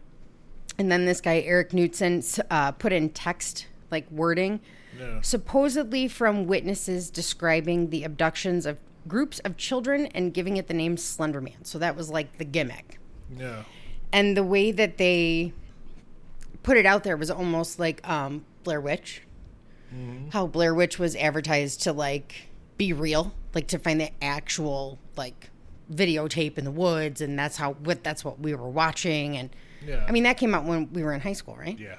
And 0.78 0.90
then 0.90 1.04
this 1.04 1.20
guy, 1.20 1.40
Eric 1.40 1.72
Knudsen, 1.72 2.22
uh, 2.50 2.72
put 2.72 2.92
in 2.92 3.10
text, 3.10 3.66
like 3.90 4.10
wording, 4.10 4.60
Yeah. 4.98 5.20
supposedly 5.22 6.08
from 6.08 6.46
witnesses 6.46 7.10
describing 7.10 7.90
the 7.90 8.04
abductions 8.04 8.66
of 8.66 8.78
groups 9.06 9.38
of 9.40 9.56
children 9.56 10.06
and 10.14 10.32
giving 10.32 10.56
it 10.56 10.66
the 10.68 10.74
name 10.74 10.96
Slenderman. 10.96 11.66
So 11.66 11.78
that 11.78 11.94
was 11.96 12.10
like 12.10 12.38
the 12.38 12.44
gimmick. 12.44 12.98
Yeah. 13.36 13.64
And 14.12 14.36
the 14.36 14.44
way 14.44 14.70
that 14.72 14.96
they 14.98 15.52
put 16.62 16.76
it 16.76 16.86
out 16.86 17.04
there 17.04 17.16
was 17.16 17.30
almost 17.30 17.78
like 17.78 18.06
um, 18.08 18.44
Blair 18.62 18.80
Witch. 18.80 19.22
How 20.32 20.48
Blair 20.48 20.74
Witch 20.74 20.98
was 20.98 21.14
advertised 21.14 21.82
to 21.82 21.92
like 21.92 22.48
be 22.76 22.92
real, 22.92 23.32
like 23.54 23.68
to 23.68 23.78
find 23.78 24.00
the 24.00 24.10
actual 24.20 24.98
like 25.16 25.50
videotape 25.92 26.58
in 26.58 26.64
the 26.64 26.72
woods, 26.72 27.20
and 27.20 27.38
that's 27.38 27.58
how 27.58 27.74
what 27.74 28.02
that's 28.02 28.24
what 28.24 28.40
we 28.40 28.54
were 28.56 28.68
watching. 28.68 29.36
And 29.36 29.50
Yeah. 29.86 30.04
I 30.08 30.10
mean 30.10 30.24
that 30.24 30.36
came 30.36 30.52
out 30.52 30.64
when 30.64 30.92
we 30.92 31.04
were 31.04 31.12
in 31.12 31.20
high 31.20 31.32
school, 31.34 31.54
right? 31.56 31.78
Yeah. 31.78 31.94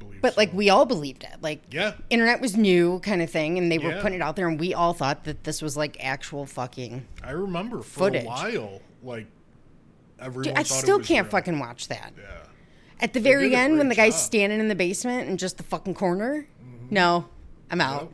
Believe. 0.00 0.20
But 0.20 0.36
like 0.36 0.52
we 0.52 0.68
all 0.70 0.84
believed 0.86 1.22
it, 1.22 1.36
like 1.40 1.62
Yeah. 1.70 1.92
internet 2.10 2.40
was 2.40 2.56
new 2.56 2.98
kind 3.00 3.22
of 3.22 3.30
thing, 3.30 3.56
and 3.58 3.70
they 3.70 3.78
were 3.78 3.92
Yeah. 3.92 4.02
putting 4.02 4.18
it 4.18 4.22
out 4.22 4.34
there, 4.34 4.48
and 4.48 4.58
we 4.58 4.74
all 4.74 4.92
thought 4.92 5.22
that 5.24 5.44
this 5.44 5.62
was 5.62 5.76
like 5.76 5.96
actual 6.04 6.44
fucking. 6.46 7.06
I 7.22 7.30
remember 7.30 7.78
for 7.82 8.00
Footage. 8.00 8.24
a 8.24 8.26
while, 8.26 8.80
like 9.04 9.26
everyone. 10.18 10.42
Dude, 10.54 10.58
I 10.58 10.64
still 10.64 10.98
was 10.98 11.06
can't 11.06 11.26
real. 11.26 11.30
fucking 11.30 11.58
watch 11.60 11.86
that. 11.88 12.12
Yeah. 12.18 12.24
At 13.02 13.12
the 13.14 13.20
very 13.20 13.54
end, 13.54 13.78
when 13.78 13.88
the 13.88 13.94
guy's 13.94 14.14
job. 14.14 14.20
standing 14.22 14.58
in 14.60 14.68
the 14.68 14.74
basement 14.74 15.28
and 15.28 15.38
just 15.38 15.56
the 15.56 15.62
fucking 15.62 15.94
corner, 15.94 16.46
mm-hmm. 16.62 16.86
no, 16.94 17.26
I'm 17.70 17.80
out. 17.80 18.02
Yep. 18.02 18.10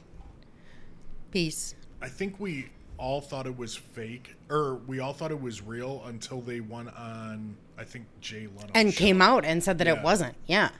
Peace. 1.32 1.74
I 2.00 2.08
think 2.08 2.38
we 2.38 2.68
all 2.98 3.20
thought 3.20 3.46
it 3.46 3.56
was 3.58 3.74
fake, 3.74 4.34
or 4.48 4.76
we 4.86 5.00
all 5.00 5.12
thought 5.12 5.30
it 5.30 5.40
was 5.40 5.60
real 5.62 6.02
until 6.06 6.40
they 6.40 6.60
went 6.60 6.94
on, 6.96 7.56
I 7.76 7.84
think 7.84 8.06
Jay 8.20 8.46
Leno 8.46 8.70
and 8.74 8.92
show. 8.94 8.98
came 8.98 9.20
out 9.20 9.44
and 9.44 9.62
said 9.62 9.78
that 9.78 9.86
Yeah. 9.86 9.94
it 9.94 10.02
wasn't. 10.02 10.34
Yeah. 10.46 10.70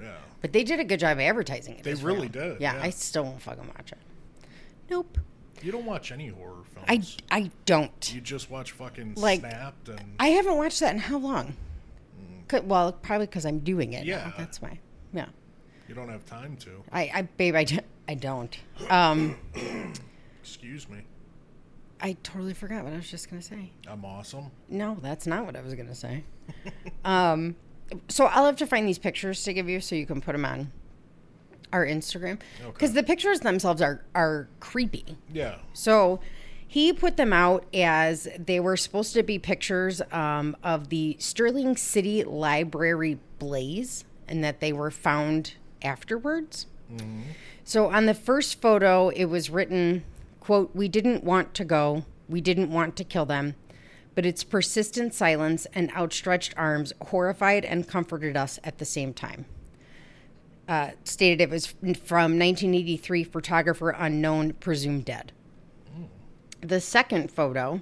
Yeah, 0.00 0.12
But 0.40 0.52
they 0.52 0.62
did 0.64 0.78
a 0.80 0.84
good 0.84 1.00
job 1.00 1.18
advertising 1.18 1.74
it. 1.76 1.84
They 1.84 1.90
as 1.92 2.02
really 2.02 2.28
real. 2.28 2.50
did, 2.52 2.60
Yeah, 2.60 2.74
yeah. 2.76 2.82
I 2.82 2.90
still 2.90 3.24
won't 3.24 3.42
fucking 3.42 3.66
watch 3.66 3.92
it. 3.92 3.98
Nope. 4.90 5.18
you 5.62 5.72
don't 5.72 5.84
watch 5.86 6.12
any 6.12 6.28
horror 6.28 6.62
films. 6.72 7.16
I, 7.30 7.36
I 7.36 7.50
don't. 7.66 8.14
you 8.14 8.20
just 8.20 8.50
watch 8.50 8.72
fucking 8.72 9.14
Like- 9.16 9.40
Snapped 9.40 9.88
and 9.88 10.14
I 10.20 10.28
haven't 10.28 10.56
watched 10.56 10.80
that 10.80 10.94
in 10.94 11.00
how 11.00 11.18
long? 11.18 11.56
'Cause- 12.46 12.62
Well, 12.62 12.92
probably 12.92 13.26
because 13.26 13.44
I'm 13.44 13.58
doing 13.58 13.92
it. 13.92 14.04
Yeah. 14.06 14.24
now. 14.28 14.34
That's 14.38 14.62
why. 14.62 14.78
Yeah. 15.12 15.26
you 15.88 15.94
don't 15.94 16.08
have 16.08 16.24
time 16.26 16.56
to. 16.58 16.70
I, 16.92 17.10
I 17.14 17.22
babe, 17.22 17.54
I, 17.56 17.66
I 18.08 18.14
don't. 18.14 18.56
Um, 18.88 19.36
Excuse 20.42 20.88
me. 20.88 20.98
I 22.00 22.12
totally 22.22 22.54
forgot 22.54 22.84
what 22.84 22.92
I 22.92 22.96
was 22.96 23.10
just 23.10 23.28
gonna 23.28 23.42
say. 23.42 23.72
I'm 23.88 24.04
awesome. 24.04 24.50
No, 24.68 24.96
that's 25.02 25.26
not 25.26 25.44
what 25.44 25.56
I 25.56 25.60
was 25.62 25.74
gonna 25.74 25.94
say. 25.96 26.22
um, 27.04 27.56
so 28.08 28.26
I'll 28.26 28.46
have 28.46 28.56
to 28.56 28.66
find 28.66 28.86
these 28.86 28.98
pictures 28.98 29.42
to 29.44 29.52
give 29.52 29.68
you 29.68 29.80
so 29.80 29.94
you 29.94 30.06
can 30.06 30.20
put 30.20 30.32
them 30.32 30.44
on 30.44 30.72
our 31.72 31.84
Instagram 31.86 32.38
because 32.66 32.90
Okay. 32.90 33.00
the 33.00 33.02
pictures 33.02 33.40
themselves 33.40 33.82
are 33.82 34.04
are 34.14 34.48
creepy. 34.60 35.16
Yeah. 35.32 35.56
So 35.74 36.20
he 36.66 36.92
put 36.92 37.16
them 37.16 37.32
out 37.32 37.64
as 37.74 38.28
they 38.38 38.60
were 38.60 38.76
supposed 38.76 39.14
to 39.14 39.22
be 39.22 39.38
pictures 39.38 40.02
um, 40.12 40.56
of 40.62 40.88
the 40.90 41.16
Stirling 41.18 41.76
City 41.76 42.24
Library 42.24 43.18
blaze 43.38 44.04
and 44.26 44.44
that 44.44 44.60
they 44.60 44.72
were 44.72 44.90
found 44.90 45.54
afterwards. 45.82 46.66
So 47.64 47.88
on 47.90 48.06
the 48.06 48.14
first 48.14 48.60
photo, 48.62 49.10
it 49.10 49.26
was 49.26 49.50
written, 49.50 50.04
quote, 50.40 50.70
We 50.74 50.88
didn't 50.88 51.22
want 51.22 51.52
to 51.54 51.64
go. 51.64 52.04
We 52.28 52.40
didn't 52.40 52.70
want 52.70 52.96
to 52.96 53.04
kill 53.04 53.26
them. 53.26 53.54
But 54.18 54.26
its 54.26 54.42
persistent 54.42 55.14
silence 55.14 55.64
and 55.74 55.92
outstretched 55.92 56.52
arms 56.56 56.92
horrified 57.00 57.64
and 57.64 57.86
comforted 57.86 58.36
us 58.36 58.58
at 58.64 58.78
the 58.78 58.84
same 58.84 59.14
time. 59.14 59.44
Uh, 60.66 60.90
stated 61.04 61.40
it 61.40 61.50
was 61.50 61.68
from 61.68 62.36
1983 62.36 63.22
photographer 63.22 63.90
unknown 63.90 64.54
presumed 64.54 65.04
dead. 65.04 65.30
The 66.60 66.80
second 66.80 67.30
photo 67.30 67.80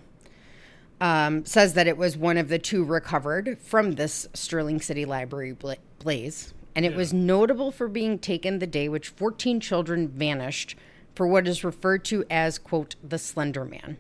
um, 1.01 1.47
says 1.47 1.73
that 1.73 1.87
it 1.87 1.97
was 1.97 2.19
one 2.19 2.37
of 2.37 2.51
the 2.51 2.59
two 2.59 2.85
recovered 2.85 3.59
from 3.59 3.93
this 3.93 4.29
stirling 4.35 4.83
city 4.83 5.07
library 5.07 5.53
bla- 5.53 5.79
blaze 6.01 6.53
and 6.75 6.85
it 6.85 6.95
was 6.95 7.15
notable 7.15 7.73
for 7.73 7.89
being 7.89 8.19
taken 8.19 8.59
the 8.59 8.67
day 8.67 8.91
which 8.91 9.09
14 9.09 9.59
children 9.59 10.07
vanished 10.07 10.77
for 11.15 11.27
what 11.27 11.49
is 11.49 11.65
referred 11.65 12.05
to 12.05 12.27
as 12.29 12.59
quote 12.59 12.95
the 13.03 13.17
slender 13.17 13.65
man 13.65 13.97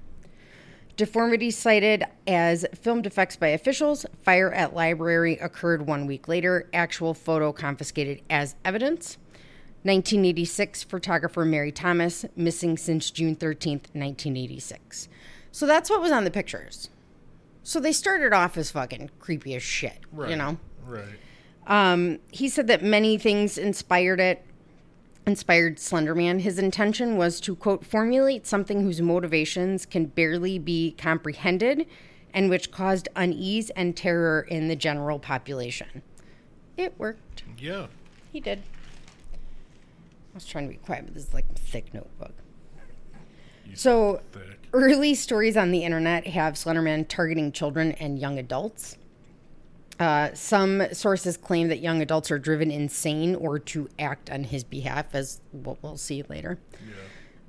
Deformities 0.97 1.59
cited 1.59 2.05
as 2.27 2.65
film 2.75 3.03
defects 3.03 3.37
by 3.37 3.49
officials. 3.49 4.07
Fire 4.23 4.51
at 4.53 4.75
library 4.75 5.37
occurred 5.39 5.87
one 5.87 6.07
week 6.07 6.27
later. 6.27 6.69
Actual 6.73 7.13
photo 7.13 7.53
confiscated 7.53 8.23
as 8.31 8.55
evidence. 8.65 9.19
1986, 9.83 10.85
photographer 10.85 11.45
Mary 11.45 11.71
Thomas, 11.71 12.25
missing 12.35 12.77
since 12.79 13.11
June 13.11 13.37
13th, 13.37 13.89
1986. 13.95 15.09
So 15.53 15.67
that's 15.67 15.91
what 15.91 16.01
was 16.01 16.11
on 16.13 16.25
the 16.25 16.31
pictures. 16.31 16.89
So 17.63 17.79
they 17.79 17.93
started 17.93 18.33
off 18.33 18.57
as 18.57 18.71
fucking 18.71 19.11
creepy 19.21 19.55
as 19.55 19.63
shit, 19.63 19.99
Right. 20.13 20.31
you 20.31 20.37
know? 20.37 20.57
Right. 20.87 21.05
Um, 21.67 22.21
he 22.31 22.49
said 22.49 22.69
that 22.69 22.83
many 22.83 23.19
things 23.19 23.59
inspired 23.59 24.19
it, 24.21 24.43
inspired 25.27 25.77
Slenderman. 25.77 26.41
His 26.41 26.59
intention 26.59 27.17
was 27.17 27.41
to, 27.41 27.57
quote, 27.57 27.85
formulate 27.85 28.47
something 28.47 28.83
whose 28.83 29.01
motivations 29.01 29.85
can 29.85 30.07
barely 30.07 30.59
be 30.59 30.95
comprehended 30.97 31.87
and 32.33 32.49
which 32.49 32.71
caused 32.71 33.09
unease 33.17 33.71
and 33.71 33.97
terror 33.97 34.43
in 34.49 34.69
the 34.69 34.77
general 34.77 35.19
population. 35.19 36.03
It 36.77 36.95
worked. 36.99 37.43
Yeah. 37.59 37.87
He 38.33 38.41
did. 38.41 38.63
I 39.39 40.35
was 40.35 40.47
trying 40.47 40.69
to 40.69 40.73
be 40.73 40.79
quiet, 40.79 41.07
but 41.07 41.15
this 41.15 41.25
is 41.25 41.35
like 41.35 41.47
a 41.51 41.59
thick 41.59 41.93
notebook. 41.93 42.35
So, 43.75 44.21
early 44.73 45.15
stories 45.15 45.57
on 45.57 45.73
the 45.73 45.83
internet 45.83 46.27
have 46.29 46.55
Slenderman 46.55 47.09
targeting 47.09 47.51
children 47.51 47.93
and 47.93 48.19
young 48.19 48.39
adults. 48.39 48.97
Uh, 49.99 50.31
some 50.35 50.83
sources 50.93 51.37
claim 51.37 51.69
that 51.69 51.79
young 51.79 52.03
adults 52.03 52.31
are 52.31 52.39
driven 52.39 52.71
insane 52.71 53.35
or 53.35 53.59
to 53.59 53.89
act 53.99 54.31
on 54.31 54.45
his 54.45 54.63
behalf, 54.63 55.15
as 55.15 55.41
what 55.53 55.83
we'll 55.83 55.97
see 55.97 56.23
later. 56.29 56.59
Yeah. 56.73 56.95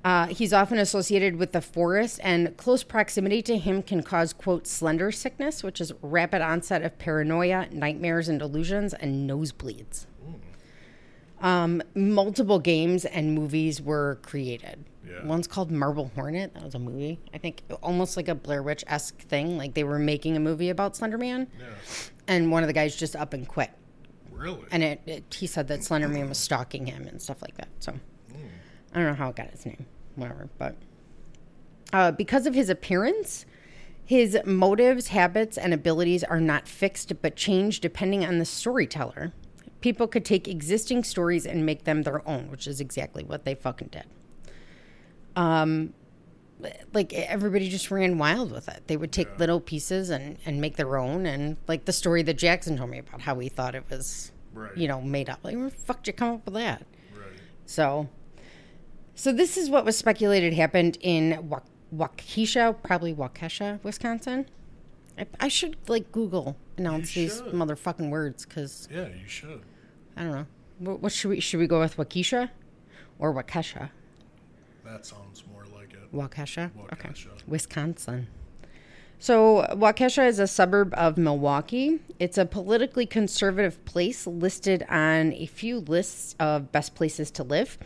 Uh, 0.04 0.26
he's 0.28 0.52
often 0.52 0.78
associated 0.78 1.36
with 1.36 1.52
the 1.52 1.60
forest, 1.60 2.20
and 2.22 2.56
close 2.56 2.82
proximity 2.82 3.42
to 3.42 3.58
him 3.58 3.82
can 3.82 4.02
cause, 4.02 4.32
quote, 4.32 4.66
slender 4.66 5.12
sickness, 5.12 5.62
which 5.62 5.80
is 5.80 5.92
rapid 6.00 6.40
onset 6.40 6.82
of 6.82 6.98
paranoia, 6.98 7.66
nightmares 7.70 8.28
and 8.28 8.38
delusions, 8.38 8.94
and 8.94 9.28
nosebleeds. 9.28 10.06
Um, 11.40 11.82
multiple 11.94 12.58
games 12.58 13.04
and 13.04 13.34
movies 13.34 13.82
were 13.82 14.18
created. 14.22 14.84
Yeah. 15.08 15.24
One's 15.24 15.46
called 15.46 15.70
Marble 15.70 16.10
Hornet. 16.14 16.54
That 16.54 16.62
was 16.64 16.74
a 16.74 16.78
movie. 16.78 17.18
I 17.32 17.38
think 17.38 17.62
almost 17.82 18.16
like 18.16 18.28
a 18.28 18.34
Blair 18.34 18.62
Witch 18.62 18.84
esque 18.86 19.18
thing. 19.22 19.56
Like 19.56 19.74
they 19.74 19.84
were 19.84 19.98
making 19.98 20.36
a 20.36 20.40
movie 20.40 20.70
about 20.70 20.94
Slenderman, 20.94 21.46
Yeah. 21.58 21.66
and 22.26 22.50
one 22.52 22.62
of 22.62 22.66
the 22.66 22.72
guys 22.72 22.94
just 22.96 23.16
up 23.16 23.32
and 23.32 23.46
quit. 23.48 23.70
Really? 24.32 24.64
And 24.70 24.82
it, 24.82 25.00
it 25.06 25.34
he 25.34 25.46
said 25.46 25.68
that 25.68 25.80
Slenderman 25.80 26.28
was 26.28 26.38
stalking 26.38 26.86
him 26.86 27.06
and 27.08 27.20
stuff 27.20 27.40
like 27.42 27.56
that. 27.56 27.68
So 27.80 27.94
I 28.92 28.96
don't 28.98 29.04
know 29.06 29.14
how 29.14 29.30
it 29.30 29.36
got 29.36 29.46
its 29.46 29.64
name, 29.66 29.86
whatever. 30.14 30.48
But 30.58 30.76
uh, 31.92 32.12
because 32.12 32.46
of 32.46 32.54
his 32.54 32.68
appearance, 32.68 33.46
his 34.04 34.38
motives, 34.44 35.08
habits, 35.08 35.58
and 35.58 35.72
abilities 35.74 36.22
are 36.24 36.40
not 36.40 36.68
fixed 36.68 37.20
but 37.22 37.34
change 37.36 37.80
depending 37.80 38.24
on 38.24 38.38
the 38.38 38.44
storyteller. 38.44 39.32
People 39.80 40.06
could 40.08 40.24
take 40.24 40.48
existing 40.48 41.04
stories 41.04 41.46
and 41.46 41.64
make 41.64 41.84
them 41.84 42.02
their 42.02 42.26
own, 42.28 42.50
which 42.50 42.66
is 42.66 42.80
exactly 42.80 43.22
what 43.22 43.44
they 43.44 43.54
fucking 43.54 43.88
did. 43.88 44.04
Um, 45.38 45.94
like 46.92 47.12
everybody 47.14 47.68
just 47.68 47.90
ran 47.92 48.18
wild 48.18 48.50
with 48.50 48.68
it. 48.68 48.82
They 48.88 48.96
would 48.96 49.12
take 49.12 49.38
little 49.38 49.60
pieces 49.60 50.10
and 50.10 50.36
and 50.44 50.60
make 50.60 50.74
their 50.76 50.96
own, 50.98 51.24
and 51.26 51.56
like 51.68 51.84
the 51.84 51.92
story 51.92 52.22
that 52.24 52.34
Jackson 52.34 52.76
told 52.76 52.90
me 52.90 52.98
about 52.98 53.20
how 53.20 53.38
he 53.38 53.48
thought 53.48 53.74
it 53.76 53.84
was, 53.88 54.32
Right. 54.52 54.76
you 54.76 54.88
know, 54.88 55.00
made 55.00 55.30
up. 55.30 55.38
Like, 55.44 55.54
where 55.56 55.70
the 55.70 55.76
fuck 55.76 56.02
did 56.02 56.08
you 56.08 56.12
come 56.14 56.34
up 56.34 56.44
with 56.44 56.54
that? 56.54 56.82
Right. 57.16 57.28
So, 57.66 58.08
so 59.14 59.32
this 59.32 59.56
is 59.56 59.70
what 59.70 59.84
was 59.84 59.96
speculated 59.96 60.52
happened 60.54 60.98
in 61.00 61.48
Wa- 61.48 61.60
Waukesha, 61.94 62.82
probably 62.82 63.14
Waukesha, 63.14 63.82
Wisconsin. 63.84 64.46
I, 65.16 65.26
I 65.38 65.48
should 65.48 65.76
like 65.88 66.10
Google 66.10 66.56
announce 66.76 67.14
You 67.14 67.22
these 67.28 67.36
should. 67.36 67.52
motherfucking 67.52 68.10
words 68.10 68.44
because 68.44 68.88
Yeah, 68.90 69.06
you 69.08 69.28
should. 69.28 69.62
I 70.16 70.22
don't 70.24 70.32
know. 70.32 70.46
What, 70.80 71.00
what 71.02 71.12
should 71.12 71.28
we 71.28 71.38
should 71.38 71.60
we 71.60 71.68
go 71.68 71.78
with 71.78 71.96
Waukesha 71.96 72.50
or 73.20 73.32
Waukesha? 73.32 73.90
That 74.90 75.04
sounds 75.04 75.44
more 75.52 75.64
like 75.74 75.92
it. 75.92 76.12
Waukesha. 76.14 76.70
Okay. 76.92 77.10
Wisconsin. 77.46 78.28
So, 79.20 79.66
Waukesha 79.72 80.26
is 80.28 80.38
a 80.38 80.46
suburb 80.46 80.94
of 80.94 81.18
Milwaukee. 81.18 81.98
It's 82.18 82.38
a 82.38 82.46
politically 82.46 83.04
conservative 83.04 83.84
place 83.84 84.26
listed 84.26 84.86
on 84.88 85.32
a 85.32 85.46
few 85.46 85.80
lists 85.80 86.36
of 86.38 86.70
best 86.70 86.94
places 86.94 87.30
to 87.32 87.42
live. 87.42 87.78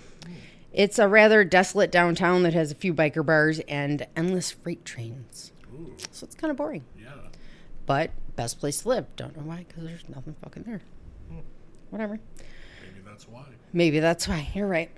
It's 0.72 0.98
a 0.98 1.08
rather 1.08 1.42
desolate 1.42 1.90
downtown 1.90 2.42
that 2.42 2.52
has 2.54 2.70
a 2.70 2.74
few 2.74 2.92
biker 2.92 3.24
bars 3.24 3.60
and 3.60 4.06
endless 4.14 4.50
freight 4.50 4.84
trains. 4.84 5.52
Ooh. 5.74 5.94
So, 6.10 6.24
it's 6.24 6.34
kind 6.34 6.50
of 6.50 6.56
boring. 6.56 6.84
Yeah. 7.00 7.12
But, 7.86 8.10
best 8.36 8.60
place 8.60 8.82
to 8.82 8.88
live. 8.88 9.06
Don't 9.16 9.34
know 9.36 9.42
why, 9.42 9.64
because 9.66 9.84
there's 9.84 10.08
nothing 10.08 10.36
fucking 10.42 10.64
there. 10.64 10.82
Hmm. 11.30 11.38
Whatever. 11.90 12.20
Maybe 12.82 13.00
that's 13.06 13.26
why. 13.26 13.44
Maybe 13.72 14.00
that's 14.00 14.28
why. 14.28 14.50
You're 14.54 14.68
right. 14.68 14.90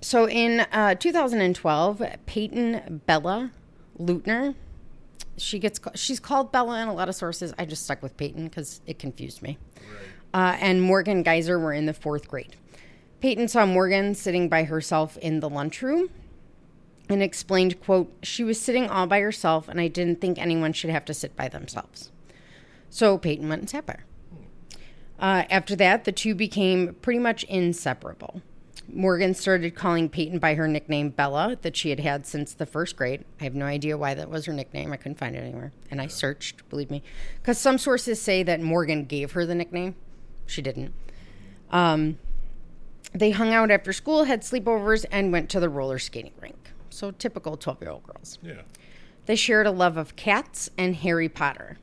So 0.00 0.28
in 0.28 0.60
uh, 0.72 0.94
2012, 0.94 2.02
Payton 2.26 3.02
Bella 3.06 3.50
Leutner, 3.98 4.54
she 5.36 5.58
gets 5.58 5.80
she's 5.94 6.20
called 6.20 6.52
Bella 6.52 6.82
in 6.82 6.88
a 6.88 6.94
lot 6.94 7.08
of 7.08 7.14
sources. 7.14 7.52
I 7.58 7.64
just 7.64 7.84
stuck 7.84 8.02
with 8.02 8.16
Payton 8.16 8.44
because 8.44 8.80
it 8.86 8.98
confused 8.98 9.42
me. 9.42 9.58
Right. 9.76 10.54
Uh, 10.54 10.56
and 10.60 10.82
Morgan 10.82 11.22
Geyser 11.22 11.58
were 11.58 11.72
in 11.72 11.86
the 11.86 11.94
fourth 11.94 12.28
grade. 12.28 12.56
Payton 13.20 13.48
saw 13.48 13.66
Morgan 13.66 14.14
sitting 14.14 14.48
by 14.48 14.64
herself 14.64 15.16
in 15.18 15.40
the 15.40 15.48
lunchroom 15.48 16.10
and 17.08 17.22
explained, 17.22 17.80
quote, 17.80 18.12
she 18.22 18.44
was 18.44 18.60
sitting 18.60 18.88
all 18.88 19.06
by 19.06 19.20
herself 19.20 19.68
and 19.68 19.80
I 19.80 19.88
didn't 19.88 20.20
think 20.20 20.38
anyone 20.38 20.72
should 20.72 20.90
have 20.90 21.04
to 21.06 21.14
sit 21.14 21.34
by 21.34 21.48
themselves. 21.48 22.12
So 22.90 23.18
Peyton 23.18 23.48
went 23.48 23.62
and 23.62 23.70
sat 23.70 23.86
by 23.86 23.94
her. 23.94 24.04
Uh, 25.18 25.44
after 25.50 25.74
that, 25.76 26.04
the 26.04 26.12
two 26.12 26.34
became 26.34 26.94
pretty 27.02 27.18
much 27.18 27.42
inseparable. 27.44 28.42
Morgan 28.90 29.34
started 29.34 29.74
calling 29.74 30.08
Payton 30.08 30.38
by 30.38 30.54
her 30.54 30.66
nickname 30.66 31.10
Bella 31.10 31.58
that 31.62 31.76
she 31.76 31.90
had 31.90 32.00
had 32.00 32.26
since 32.26 32.54
the 32.54 32.64
first 32.64 32.96
grade. 32.96 33.24
I 33.40 33.44
have 33.44 33.54
no 33.54 33.66
idea 33.66 33.98
why 33.98 34.14
that 34.14 34.30
was 34.30 34.46
her 34.46 34.52
nickname. 34.52 34.92
I 34.92 34.96
couldn't 34.96 35.18
find 35.18 35.36
it 35.36 35.40
anywhere. 35.40 35.72
And 35.90 36.00
I 36.00 36.06
searched, 36.06 36.68
believe 36.70 36.90
me. 36.90 37.02
Because 37.36 37.58
some 37.58 37.76
sources 37.76 38.20
say 38.20 38.42
that 38.42 38.60
Morgan 38.60 39.04
gave 39.04 39.32
her 39.32 39.44
the 39.44 39.54
nickname. 39.54 39.94
She 40.46 40.62
didn't. 40.62 40.94
Um, 41.70 42.18
they 43.12 43.30
hung 43.30 43.52
out 43.52 43.70
after 43.70 43.92
school, 43.92 44.24
had 44.24 44.40
sleepovers, 44.40 45.04
and 45.10 45.32
went 45.32 45.50
to 45.50 45.60
the 45.60 45.68
roller 45.68 45.98
skating 45.98 46.32
rink. 46.40 46.70
So 46.88 47.10
typical 47.10 47.56
12 47.56 47.82
year 47.82 47.90
old 47.90 48.04
girls. 48.04 48.38
Yeah. 48.42 48.62
They 49.26 49.36
shared 49.36 49.66
a 49.66 49.70
love 49.70 49.98
of 49.98 50.16
cats 50.16 50.70
and 50.78 50.96
Harry 50.96 51.28
Potter. 51.28 51.76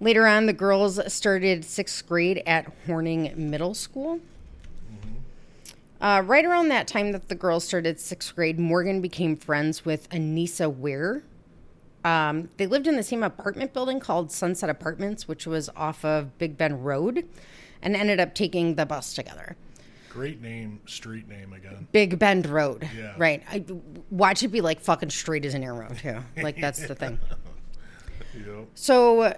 Later 0.00 0.26
on, 0.26 0.46
the 0.46 0.52
girls 0.52 1.00
started 1.12 1.64
sixth 1.64 2.06
grade 2.08 2.42
at 2.46 2.72
Horning 2.86 3.32
Middle 3.36 3.74
School. 3.74 4.20
Uh, 6.00 6.22
right 6.24 6.44
around 6.44 6.68
that 6.68 6.88
time 6.88 7.12
that 7.12 7.28
the 7.28 7.34
girls 7.34 7.64
started 7.64 8.00
sixth 8.00 8.34
grade, 8.34 8.58
Morgan 8.58 9.00
became 9.00 9.36
friends 9.36 9.84
with 9.84 10.08
Anissa 10.10 10.74
Ware. 10.74 11.22
Um, 12.04 12.48
they 12.56 12.66
lived 12.66 12.86
in 12.86 12.96
the 12.96 13.02
same 13.02 13.22
apartment 13.22 13.74
building 13.74 14.00
called 14.00 14.32
Sunset 14.32 14.70
Apartments, 14.70 15.28
which 15.28 15.46
was 15.46 15.68
off 15.76 16.02
of 16.04 16.38
Big 16.38 16.56
Bend 16.56 16.86
Road, 16.86 17.28
and 17.82 17.94
ended 17.94 18.18
up 18.18 18.34
taking 18.34 18.76
the 18.76 18.86
bus 18.86 19.12
together. 19.12 19.56
Great 20.08 20.40
name, 20.40 20.80
street 20.86 21.28
name 21.28 21.52
again. 21.52 21.86
Big 21.92 22.18
Bend 22.18 22.46
Road. 22.46 22.88
Yeah. 22.96 23.14
Right. 23.18 23.42
I, 23.50 23.64
watch 24.10 24.42
it 24.42 24.48
be 24.48 24.62
like 24.62 24.80
fucking 24.80 25.10
straight 25.10 25.44
as 25.44 25.52
an 25.52 25.62
arrow, 25.62 25.90
too. 26.00 26.18
Like, 26.42 26.58
that's 26.60 26.86
the 26.86 26.94
thing. 26.94 27.18
Yep. 28.32 28.68
So 28.74 29.36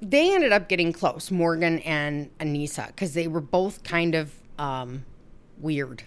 they 0.00 0.32
ended 0.32 0.52
up 0.52 0.68
getting 0.68 0.92
close, 0.92 1.32
Morgan 1.32 1.80
and 1.80 2.30
Anissa, 2.38 2.86
because 2.86 3.14
they 3.14 3.26
were 3.26 3.40
both 3.40 3.82
kind 3.82 4.14
of 4.14 4.32
um, 4.58 5.04
weird. 5.62 6.02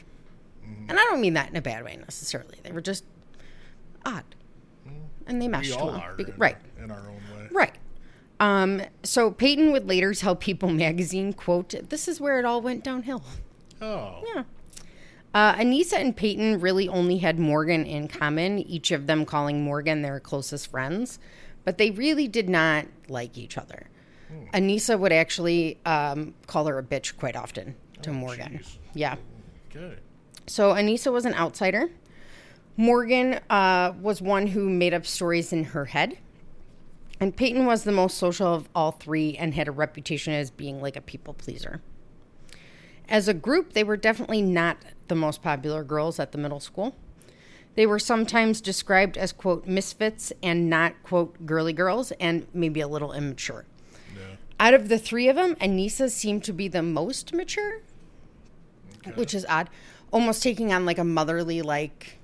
And 0.88 1.00
I 1.00 1.04
don't 1.04 1.22
mean 1.22 1.34
that 1.34 1.50
in 1.50 1.56
a 1.56 1.62
bad 1.62 1.84
way 1.84 1.98
necessarily. 1.98 2.58
They 2.64 2.72
were 2.72 2.82
just 2.82 3.04
odd. 4.06 4.24
And 5.28 5.42
they 5.42 5.48
meshed 5.48 5.70
We 5.72 5.76
all 5.76 5.88
well. 5.88 5.96
are. 5.98 6.16
Be- 6.16 6.24
in- 6.24 6.34
right. 6.38 6.58
In 6.82 6.92
our 6.92 7.00
own 7.00 7.38
way. 7.38 7.48
Right. 7.52 7.76
Um, 8.40 8.82
so 9.04 9.32
Payton 9.32 9.72
would 9.72 9.88
later 9.88 10.14
tell 10.14 10.36
People 10.36 10.70
magazine, 10.70 11.32
quote, 11.34 11.74
this 11.90 12.08
is 12.08 12.20
where 12.20 12.40
it 12.40 12.46
all 12.46 12.62
went 12.62 12.84
downhill. 12.84 13.24
Oh. 13.82 14.22
Yeah. 14.36 14.44
Uh, 15.34 15.56
Anissa 15.56 15.94
and 16.00 16.16
Payton 16.16 16.60
really 16.60 16.88
only 16.88 17.18
had 17.18 17.40
Morgan 17.40 17.86
in 17.86 18.08
common, 18.08 18.60
each 18.60 18.92
of 18.92 19.08
them 19.08 19.26
calling 19.26 19.64
Morgan 19.64 20.02
their 20.02 20.20
closest 20.20 20.70
friends, 20.72 21.20
but 21.64 21.78
they 21.78 21.92
really 21.92 22.28
did 22.28 22.50
not 22.50 22.86
like 23.10 23.38
each 23.38 23.58
other. 23.58 23.88
Anissa 24.54 24.98
would 25.00 25.12
actually 25.14 25.80
um, 25.86 26.34
call 26.48 26.66
her 26.66 26.78
a 26.80 26.84
bitch 26.84 27.18
quite 27.18 27.36
often 27.36 27.76
to 28.02 28.12
Morgan. 28.12 28.60
jeez. 28.64 28.78
Yeah. 28.94 29.16
Okay. 29.76 30.00
So 30.48 30.74
Anissa 30.74 31.12
was 31.12 31.26
an 31.26 31.34
outsider. 31.34 31.90
Morgan 32.76 33.40
uh, 33.50 33.94
was 34.02 34.22
one 34.22 34.48
who 34.48 34.70
made 34.70 34.94
up 34.94 35.06
stories 35.06 35.54
in 35.54 35.64
her 35.66 35.86
head. 35.86 36.18
And 37.20 37.36
Payton 37.36 37.66
was 37.66 37.84
the 37.84 37.92
most 37.92 38.18
social 38.18 38.54
of 38.54 38.68
all 38.76 38.92
three 38.92 39.38
and 39.38 39.54
had 39.54 39.68
a 39.68 39.72
reputation 39.72 40.34
as 40.34 40.52
being 40.52 40.82
like 40.82 40.96
a 40.96 41.02
people 41.02 41.34
pleaser. 41.34 41.82
As 43.08 43.28
a 43.28 43.34
group, 43.34 43.74
they 43.74 43.84
were 43.84 43.98
definitely 43.98 44.42
not 44.42 44.78
the 45.08 45.16
most 45.16 45.42
popular 45.42 45.84
girls 45.84 46.20
at 46.20 46.32
the 46.32 46.38
middle 46.38 46.60
school. 46.60 46.96
They 47.76 47.86
were 47.86 48.00
sometimes 48.00 48.62
described 48.62 49.18
as, 49.18 49.32
quote, 49.32 49.66
misfits 49.66 50.32
and 50.42 50.70
not, 50.70 51.02
quote, 51.04 51.46
girly 51.46 51.74
girls 51.74 52.12
and 52.14 52.46
maybe 52.54 52.82
a 52.82 52.88
little 52.88 53.14
immature. 53.14 53.66
Yeah. 54.16 54.36
Out 54.60 54.74
of 54.74 54.90
the 54.90 55.00
three 55.00 55.28
of 55.28 55.36
them, 55.36 55.56
Anissa 55.56 56.10
seemed 56.10 56.44
to 56.44 56.54
be 56.54 56.68
the 56.68 56.84
most 56.84 57.34
mature, 57.34 57.82
Okay. 59.06 59.20
which 59.20 59.34
is 59.34 59.46
odd. 59.50 59.70
Almost 60.12 60.44
taking 60.44 60.72
on 60.72 60.86
like 60.86 60.98
a 60.98 61.04
motherly, 61.04 61.62
like, 61.62 62.20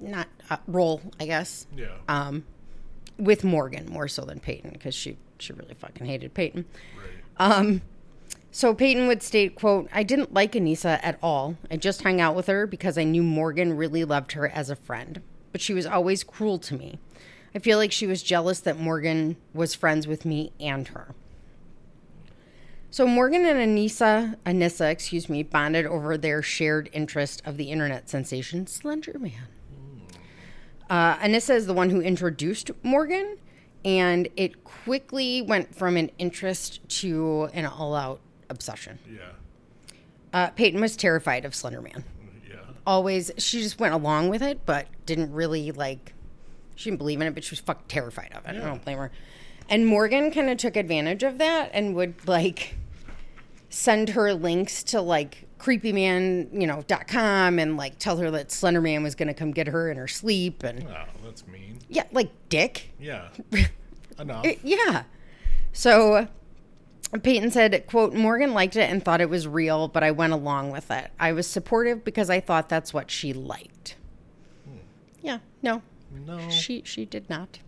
not 0.00 0.28
uh, 0.50 0.58
role, 0.66 1.00
I 1.18 1.26
guess. 1.26 1.66
Yeah. 1.76 1.86
Um, 2.08 2.44
with 3.18 3.42
Morgan 3.44 3.86
more 3.90 4.08
so 4.08 4.22
than 4.24 4.38
Payton 4.40 4.70
because 4.70 4.94
she 4.94 5.16
she 5.38 5.52
really 5.52 5.74
fucking 5.74 6.06
hated 6.06 6.34
Payton. 6.34 6.64
right. 6.96 7.10
Um, 7.58 7.82
so 8.50 8.74
Payton 8.74 9.06
would 9.08 9.22
state, 9.22 9.54
"quote 9.54 9.88
I 9.92 10.02
didn't 10.02 10.32
like 10.32 10.52
Anissa 10.52 11.00
at 11.02 11.18
all. 11.22 11.56
I 11.70 11.76
just 11.76 12.02
hung 12.02 12.20
out 12.20 12.34
with 12.36 12.46
her 12.46 12.66
because 12.66 12.96
I 12.96 13.04
knew 13.04 13.22
Morgan 13.22 13.76
really 13.76 14.04
loved 14.04 14.32
her 14.32 14.48
as 14.48 14.70
a 14.70 14.76
friend, 14.76 15.20
but 15.52 15.60
she 15.60 15.74
was 15.74 15.86
always 15.86 16.24
cruel 16.24 16.58
to 16.60 16.74
me. 16.74 16.98
I 17.54 17.58
feel 17.58 17.78
like 17.78 17.92
she 17.92 18.06
was 18.06 18.22
jealous 18.22 18.60
that 18.60 18.78
Morgan 18.78 19.36
was 19.52 19.74
friends 19.74 20.06
with 20.06 20.24
me 20.24 20.52
and 20.60 20.88
her." 20.88 21.14
So 22.90 23.06
Morgan 23.06 23.44
and 23.44 23.58
Anissa, 23.58 24.36
Anissa, 24.46 24.90
excuse 24.90 25.28
me, 25.28 25.42
bonded 25.42 25.84
over 25.84 26.16
their 26.16 26.42
shared 26.42 26.88
interest 26.92 27.42
of 27.44 27.58
the 27.58 27.70
internet 27.70 28.08
sensation 28.08 28.66
Slender 28.66 29.18
Man. 29.18 29.48
Uh, 30.88 31.16
Anissa 31.18 31.54
is 31.54 31.66
the 31.66 31.74
one 31.74 31.90
who 31.90 32.00
introduced 32.00 32.70
Morgan, 32.82 33.36
and 33.84 34.26
it 34.36 34.64
quickly 34.64 35.42
went 35.42 35.74
from 35.74 35.98
an 35.98 36.10
interest 36.18 36.80
to 37.00 37.50
an 37.52 37.66
all-out 37.66 38.20
obsession. 38.48 38.98
Yeah. 39.06 39.20
Uh, 40.32 40.48
Payton 40.48 40.80
was 40.80 40.96
terrified 40.96 41.44
of 41.44 41.54
Slender 41.54 41.82
Man. 41.82 42.04
Yeah. 42.48 42.56
Always, 42.86 43.30
she 43.36 43.60
just 43.60 43.78
went 43.78 43.92
along 43.92 44.30
with 44.30 44.40
it, 44.40 44.64
but 44.64 44.86
didn't 45.04 45.32
really 45.32 45.72
like. 45.72 46.14
She 46.74 46.88
didn't 46.88 46.98
believe 46.98 47.20
in 47.20 47.26
it, 47.26 47.34
but 47.34 47.44
she 47.44 47.52
was 47.52 47.60
fucking 47.60 47.84
terrified 47.88 48.32
of 48.34 48.46
it. 48.46 48.56
I 48.56 48.64
don't 48.64 48.82
blame 48.82 48.96
her. 48.96 49.12
And 49.68 49.86
Morgan 49.86 50.30
kind 50.30 50.48
of 50.50 50.56
took 50.56 50.76
advantage 50.76 51.22
of 51.22 51.38
that 51.38 51.70
and 51.74 51.94
would 51.94 52.26
like 52.26 52.76
send 53.68 54.10
her 54.10 54.32
links 54.32 54.82
to 54.84 55.00
like 55.00 55.46
creepyman, 55.58 56.48
you 56.58 56.66
know, 56.66 56.82
dot 56.86 57.06
com 57.08 57.58
and 57.58 57.76
like 57.76 57.98
tell 57.98 58.16
her 58.18 58.30
that 58.30 58.50
Slender 58.50 58.80
Man 58.80 59.02
was 59.02 59.14
going 59.14 59.28
to 59.28 59.34
come 59.34 59.50
get 59.50 59.66
her 59.66 59.90
in 59.90 59.96
her 59.98 60.08
sleep 60.08 60.62
and 60.62 60.86
Oh, 60.88 61.04
that's 61.24 61.46
mean. 61.46 61.78
yeah, 61.88 62.04
like 62.12 62.30
dick. 62.48 62.90
Yeah. 62.98 63.28
Enough. 64.18 64.44
It- 64.46 64.60
yeah. 64.62 65.02
So 65.72 66.28
Payton 67.22 67.50
said, 67.50 67.86
quote, 67.86 68.14
Morgan 68.14 68.54
liked 68.54 68.76
it 68.76 68.90
and 68.90 69.04
thought 69.04 69.20
it 69.20 69.28
was 69.30 69.46
real, 69.46 69.88
but 69.88 70.02
I 70.02 70.10
went 70.12 70.32
along 70.32 70.70
with 70.70 70.90
it. 70.90 71.10
I 71.20 71.32
was 71.32 71.46
supportive 71.46 72.04
because 72.04 72.30
I 72.30 72.40
thought 72.40 72.68
that's 72.68 72.92
what 72.94 73.10
she 73.10 73.32
liked. 73.34 73.96
Hmm. 74.64 74.76
Yeah, 75.20 75.38
no, 75.62 75.82
no. 76.26 76.48
she 76.48 76.82
she 76.86 77.04
did 77.04 77.28
not. 77.28 77.58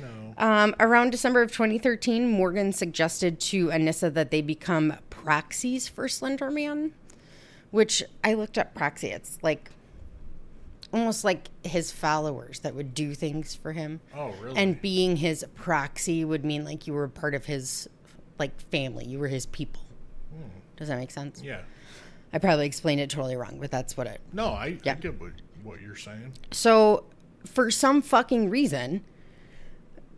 No. 0.00 0.34
Um, 0.38 0.74
around 0.80 1.10
December 1.10 1.42
of 1.42 1.52
2013, 1.52 2.28
Morgan 2.28 2.72
suggested 2.72 3.40
to 3.40 3.68
Anissa 3.68 4.12
that 4.12 4.30
they 4.30 4.42
become 4.42 4.94
proxies 5.10 5.88
for 5.88 6.08
Slender 6.08 6.50
Man, 6.50 6.92
which 7.70 8.02
I 8.24 8.34
looked 8.34 8.58
up 8.58 8.74
proxy. 8.74 9.08
It's 9.08 9.38
like 9.42 9.70
almost 10.92 11.24
like 11.24 11.48
his 11.64 11.90
followers 11.92 12.60
that 12.60 12.74
would 12.74 12.94
do 12.94 13.14
things 13.14 13.54
for 13.54 13.72
him. 13.72 14.00
Oh, 14.14 14.32
really? 14.40 14.56
And 14.56 14.80
being 14.80 15.16
his 15.16 15.44
proxy 15.54 16.24
would 16.24 16.44
mean 16.44 16.64
like 16.64 16.86
you 16.86 16.92
were 16.92 17.08
part 17.08 17.34
of 17.34 17.46
his 17.46 17.88
like 18.38 18.58
family. 18.70 19.04
You 19.04 19.18
were 19.18 19.28
his 19.28 19.46
people. 19.46 19.82
Does 20.76 20.88
that 20.88 20.98
make 20.98 21.10
sense? 21.10 21.42
yeah. 21.42 21.60
I 22.32 22.38
probably 22.38 22.66
explained 22.66 23.00
it 23.00 23.08
totally 23.08 23.36
wrong, 23.36 23.58
but 23.60 23.70
that's 23.70 23.96
what 23.96 24.06
it. 24.06 24.20
No, 24.32 24.48
I, 24.48 24.76
I 24.84 24.94
get 24.94 25.18
what, 25.18 25.30
what 25.62 25.80
you're 25.80 25.96
saying. 25.96 26.34
So, 26.50 27.04
for 27.46 27.70
some 27.70 28.02
fucking 28.02 28.50
reason, 28.50 29.02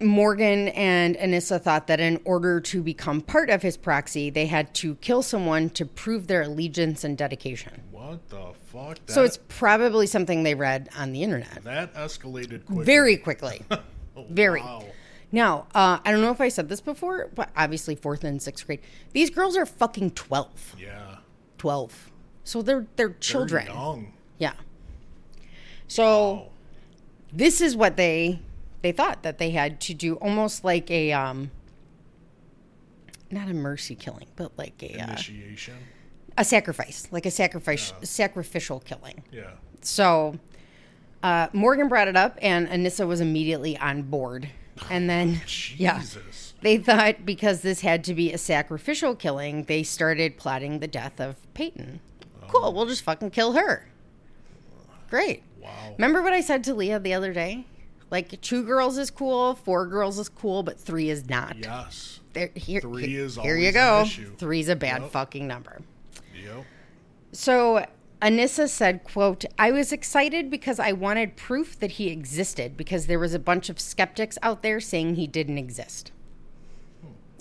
Morgan 0.01 0.69
and 0.69 1.17
Anissa 1.17 1.61
thought 1.61 1.87
that 1.89 1.99
in 2.01 2.21
order 2.25 2.61
to 2.61 2.83
become 2.83 3.21
part 3.21 3.51
of 3.51 3.63
his 3.63 3.77
proxy, 3.77 4.31
they 4.31 4.47
had 4.47 4.73
to 4.77 4.95
kill 4.97 5.23
someone 5.23 5.71
to 5.71 5.85
prove 5.85 6.27
their 6.27 6.43
allegiance 6.43 7.03
and 7.05 7.19
dedication. 7.19 7.83
What 7.91 8.29
the 8.29 8.53
fuck? 8.67 9.05
That, 9.07 9.13
So 9.13 9.25
it's 9.25 9.39
probably 9.49 10.07
something 10.07 10.43
they 10.45 10.55
read 10.55 10.89
on 10.97 11.13
the 11.13 11.23
internet 11.23 11.65
that 11.65 11.95
escalated 11.95 12.65
quickly. 12.67 12.85
very 12.85 13.17
quickly. 13.17 13.63
Oh, 14.17 14.27
very. 14.31 14.61
Wow. 14.63 14.83
Now, 15.31 15.67
uh, 15.77 15.99
I 16.05 16.11
don't 16.11 16.21
know 16.23 16.33
if 16.33 16.41
I 16.41 16.49
said 16.49 16.69
this 16.69 16.81
before, 16.81 17.29
but 17.37 17.51
obviously 17.57 17.95
fourth 17.95 18.25
and 18.25 18.43
sixth 18.43 18.67
grade. 18.67 18.81
These 19.13 19.31
girls 19.31 19.57
are 19.57 19.65
fucking 19.65 20.11
12. 20.13 20.75
Yeah. 20.77 21.19
12. 21.59 22.11
So 22.43 22.61
they're 22.63 22.89
they're 22.97 23.11
children. 23.11 23.67
They're 23.67 23.75
young. 23.77 24.13
Yeah. 24.39 24.55
So 25.87 26.05
Oh, 26.05 26.49
this 27.33 27.61
is 27.61 27.77
what 27.77 27.97
they 27.97 28.41
they 28.83 28.93
thought 28.93 29.23
that 29.23 29.39
they 29.39 29.51
had 29.51 29.81
to 29.83 29.95
do 29.95 30.15
almost 30.17 30.65
like 30.65 30.91
a 30.91 31.13
um 31.13 31.51
not 33.31 33.49
a 33.49 33.55
mercy 33.55 33.95
killing, 33.95 34.27
but 34.37 34.53
like 34.57 34.83
a 34.83 34.99
uh, 34.99 35.05
initiation. 35.05 35.75
a 36.37 36.45
sacrifice, 36.45 37.09
like 37.11 37.27
a 37.27 37.31
sacrifice 37.31 37.93
sacrificial 38.03 38.81
killing. 38.81 39.23
Yeah. 39.31 39.51
So 39.83 40.39
uh, 41.23 41.49
Morgan 41.53 41.89
brought 41.89 42.09
it 42.09 42.17
up, 42.17 42.39
and 42.41 42.69
Anissa 42.69 43.07
was 43.07 43.21
immediately 43.21 43.77
on 43.77 44.03
board. 44.03 44.49
And 44.91 45.11
then, 45.11 45.41
yeah, 45.77 45.99
Jesus. 46.01 46.55
they 46.63 46.79
thought 46.79 47.27
because 47.27 47.63
this 47.63 47.81
had 47.81 48.05
to 48.05 48.15
be 48.15 48.33
a 48.33 48.39
sacrificial 48.39 49.15
killing, 49.15 49.65
they 49.65 49.83
started 49.83 50.37
plotting 50.37 50.79
the 50.79 50.89
death 50.89 51.21
of 51.21 51.37
Payton. 51.55 52.01
Cool, 52.49 52.73
we'll 52.73 52.87
just 52.87 53.03
fucking 53.03 53.31
kill 53.31 53.53
her. 53.53 53.89
Great. 55.11 55.43
Wow. 55.61 55.95
Remember 55.99 56.23
what 56.23 56.33
I 56.33 56.41
said 56.41 56.65
to 56.65 56.75
Leah 56.75 56.99
the 56.99 57.13
other 57.13 57.33
day? 57.33 57.67
Like 58.11 58.41
two 58.41 58.63
girls 58.65 58.97
is 58.99 59.11
cool, 59.11 59.55
four 59.55 59.87
girls 59.87 60.19
is 60.19 60.29
cool, 60.29 60.63
but 60.63 60.79
three 60.81 61.11
is 61.11 61.29
not. 61.29 61.57
Yes. 61.59 62.21
There, 62.33 62.51
here, 62.55 62.81
Three 62.81 63.07
here- 63.07 63.25
is 63.25 63.37
here 63.37 63.57
you 63.57 63.73
go. 63.73 64.05
Three's 64.39 64.69
a 64.69 64.77
bad 64.77 65.03
Yep. 65.03 65.11
fucking 65.11 65.47
number. 65.47 65.81
Yep. 66.43 66.65
So 67.33 67.85
Anissa 68.23 68.69
said, 68.69 69.05
quote, 69.05 69.45
I 69.59 69.71
was 69.71 69.93
excited 69.93 70.51
because 70.51 70.79
I 70.81 70.93
wanted 70.93 71.37
proof 71.37 71.79
that 71.81 71.93
he 71.93 72.09
existed 72.09 72.77
because 72.77 73.07
there 73.07 73.19
was 73.19 73.35
a 73.35 73.39
bunch 73.39 73.69
of 73.69 73.79
skeptics 73.79 74.39
out 74.43 74.63
there 74.63 74.81
saying 74.81 75.15
he 75.17 75.27
didn't 75.27 75.59
exist. 75.59 76.11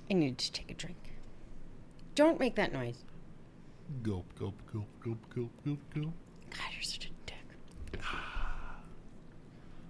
I 0.10 0.14
needed 0.14 0.38
to 0.40 0.52
take 0.52 0.72
a 0.72 0.74
drink. 0.74 0.98
Don't 2.16 2.40
make 2.40 2.56
that 2.56 2.72
noise. 2.74 3.04
Gulp, 4.04 4.26
gulp, 4.38 4.56
gulp, 4.72 4.88
gulp, 5.04 5.18
gulp, 5.34 5.52
gulp, 5.66 5.80
gulp. 5.94 6.14
God, 6.50 6.60
you're 6.74 6.82
such 6.82 7.06
a. 7.06 7.07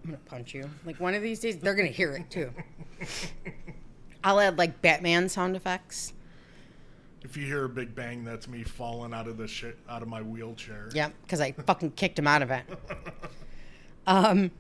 I'm 0.08 0.14
gonna 0.14 0.24
punch 0.26 0.54
you. 0.54 0.70
Like 0.86 1.00
one 1.02 1.14
of 1.16 1.22
these 1.22 1.40
days, 1.42 1.58
they're 1.58 1.76
gonna 1.76 1.90
hear 1.90 2.14
it 2.14 2.30
too. 2.32 2.52
I'll 4.24 4.40
add 4.40 4.58
like 4.58 4.82
Batman 4.82 5.28
sound 5.28 5.56
effects. 5.58 6.14
If 7.24 7.36
you 7.36 7.46
hear 7.46 7.66
a 7.66 7.70
big 7.70 7.94
bang, 7.94 8.24
that's 8.24 8.48
me 8.48 8.64
falling 8.64 9.14
out 9.14 9.28
of 9.28 9.38
the 9.38 9.48
shit 9.48 9.78
out 9.90 10.02
of 10.02 10.08
my 10.08 10.22
wheelchair. 10.22 10.90
Yep, 10.94 11.14
because 11.24 11.42
I 11.42 11.52
fucking 11.52 11.92
kicked 11.92 12.18
him 12.18 12.28
out 12.28 12.42
of 12.42 12.52
it. 12.52 12.64
Um, 14.10 14.52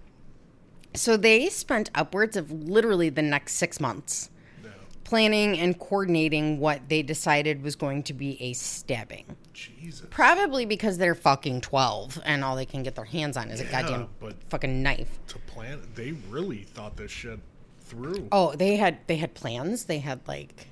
so 0.93 1.15
they 1.15 1.47
spent 1.47 1.89
upwards 1.95 2.35
of 2.35 2.51
literally 2.51 3.07
the 3.07 3.21
next 3.21 3.53
six 3.53 3.79
months 3.79 4.29
Yeah. 4.61 4.71
planning 5.05 5.57
and 5.57 5.79
coordinating 5.79 6.59
what 6.59 6.89
they 6.89 7.01
decided 7.01 7.63
was 7.63 7.77
going 7.77 8.03
to 8.03 8.13
be 8.13 8.41
a 8.41 8.51
stabbing. 8.51 9.37
Jesus. 9.57 10.05
Probably 10.11 10.65
because 10.65 10.97
they're 10.97 11.15
fucking 11.15 11.61
12 11.61 12.21
and 12.25 12.43
all 12.43 12.55
they 12.55 12.65
can 12.65 12.83
get 12.83 12.95
their 12.95 13.05
hands 13.05 13.35
on 13.35 13.49
is 13.49 13.59
a 13.59 13.65
goddamn 13.65 14.07
but- 14.19 14.35
fucking 14.49 14.83
knife. 14.83 15.19
To 15.29 15.39
plan, 15.39 15.81
they 15.95 16.11
really 16.29 16.63
thought 16.63 16.95
this 16.95 17.11
shit 17.11 17.39
through. 17.81 18.27
Oh, 18.31 18.53
they 18.55 18.75
had 18.75 18.99
they 19.07 19.15
had 19.17 19.33
plans. 19.33 19.85
They 19.85 19.99
had 19.99 20.19
like 20.27 20.67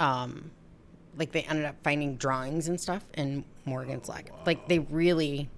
um 0.00 0.50
like 1.16 1.30
they 1.30 1.42
ended 1.42 1.64
up 1.64 1.76
finding 1.84 2.16
drawings 2.16 2.66
and 2.66 2.80
stuff 2.80 3.04
in 3.14 3.44
Morgan's 3.64 4.08
like 4.08 4.32
like 4.44 4.66
they 4.68 4.80
really 4.80 5.48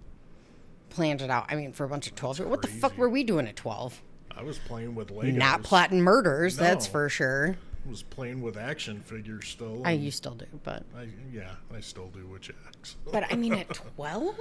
planned 0.91 1.23
it 1.23 1.31
out. 1.31 1.47
I 1.49 1.57
mean, 1.57 1.73
for 1.73 1.85
a 1.85 1.89
bunch 1.89 2.07
of 2.09 2.15
12 2.15 2.41
what 2.41 2.61
the 2.63 2.69
fuck 2.69 2.97
were 2.99 3.09
we 3.09 3.25
doing 3.25 3.47
at 3.47 3.57
12? 3.57 4.03
I 4.37 4.43
was 4.43 4.59
playing 4.59 4.95
with 4.95 5.09
Legos. 5.09 5.35
Not 5.35 5.63
plotting 5.63 6.03
murders, 6.03 6.57
that's 6.57 6.87
for 6.87 7.09
sure. 7.09 7.57
I 7.87 7.91
was 7.91 8.03
playing 8.03 8.43
with 8.43 8.57
action 8.57 9.01
figures 9.01 9.47
still. 9.49 9.83
I 9.85 9.93
and 9.93 10.05
you 10.05 10.11
still 10.11 10.35
do, 10.35 10.47
but 10.65 10.83
I, 10.97 11.09
yeah, 11.33 11.53
I 11.75 11.81
still 11.81 12.09
do 12.09 12.27
with 12.27 12.43
Jax. 12.43 12.97
but 13.13 13.25
I 13.31 13.37
mean 13.37 13.55
at 13.55 13.69
12? 13.69 14.37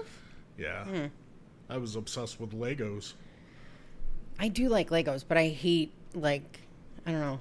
yeah. 0.58 0.84
Hmm. 0.86 1.06
I 1.70 1.78
was 1.78 1.96
obsessed 1.96 2.40
with 2.40 2.52
Legos. 2.52 3.14
I 4.40 4.48
do 4.48 4.70
like 4.70 4.90
Legos, 4.90 5.24
but 5.28 5.38
I 5.38 5.48
hate 5.48 5.92
like 6.14 6.60
I 7.06 7.12
don't 7.12 7.22
know 7.22 7.40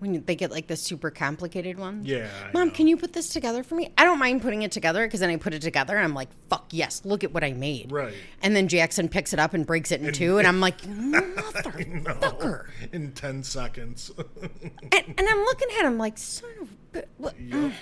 when 0.00 0.24
they 0.24 0.34
get 0.34 0.50
like 0.50 0.66
the 0.66 0.76
super 0.76 1.10
complicated 1.10 1.78
ones. 1.78 2.06
Yeah. 2.06 2.28
Mom, 2.54 2.70
can 2.70 2.88
you 2.88 2.96
put 2.96 3.12
this 3.12 3.28
together 3.28 3.62
for 3.62 3.74
me? 3.74 3.92
I 3.98 4.04
don't 4.04 4.18
mind 4.18 4.40
putting 4.40 4.62
it 4.62 4.72
together 4.72 5.06
because 5.06 5.20
then 5.20 5.28
I 5.30 5.36
put 5.36 5.52
it 5.52 5.60
together 5.62 5.94
and 5.94 6.04
I'm 6.04 6.14
like, 6.14 6.30
fuck 6.48 6.66
yes, 6.70 7.02
look 7.04 7.22
at 7.22 7.32
what 7.32 7.44
I 7.44 7.52
made. 7.52 7.92
Right. 7.92 8.14
And 8.42 8.56
then 8.56 8.66
Jackson 8.66 9.08
picks 9.08 9.32
it 9.34 9.38
up 9.38 9.52
and 9.52 9.66
breaks 9.66 9.92
it 9.92 10.00
in 10.00 10.12
two, 10.12 10.38
and 10.38 10.48
I'm 10.48 10.58
like, 10.60 10.80
motherfucker. 10.82 12.66
In 12.92 13.12
10 13.12 13.42
seconds. 13.42 14.10
and, 14.52 15.04
and 15.18 15.28
I'm 15.28 15.38
looking 15.44 15.68
at 15.78 15.84
him 15.84 15.98
like, 15.98 16.16
son 16.16 16.50
of 16.62 16.70
a 16.94 17.32
yep. 17.38 17.72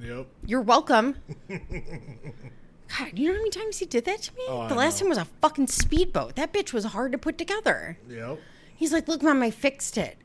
Yep. 0.00 0.26
You're 0.44 0.60
welcome. 0.62 1.16
God, 1.48 3.18
you 3.18 3.28
know 3.28 3.32
how 3.34 3.38
many 3.38 3.50
times 3.50 3.78
he 3.78 3.86
did 3.86 4.04
that 4.04 4.20
to 4.22 4.34
me? 4.34 4.42
Oh, 4.48 4.68
the 4.68 4.74
I 4.74 4.78
last 4.78 4.96
know. 4.96 5.04
time 5.04 5.08
was 5.08 5.18
a 5.18 5.26
fucking 5.40 5.68
speedboat. 5.68 6.36
That 6.36 6.52
bitch 6.52 6.74
was 6.74 6.84
hard 6.84 7.12
to 7.12 7.18
put 7.18 7.38
together. 7.38 7.96
Yep. 8.08 8.38
He's 8.76 8.92
like, 8.92 9.08
"Look, 9.08 9.22
mom, 9.22 9.42
I 9.42 9.50
fixed 9.50 9.96
it. 9.96 10.18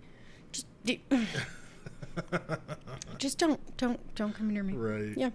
Just, 0.88 1.00
do, 1.10 2.58
just 3.18 3.38
don't, 3.38 3.78
don't, 3.78 4.16
don't 4.16 4.34
come 4.34 4.50
near 4.50 4.64
me." 4.64 4.74
Right. 4.74 5.18
Yeah. 5.18 5.30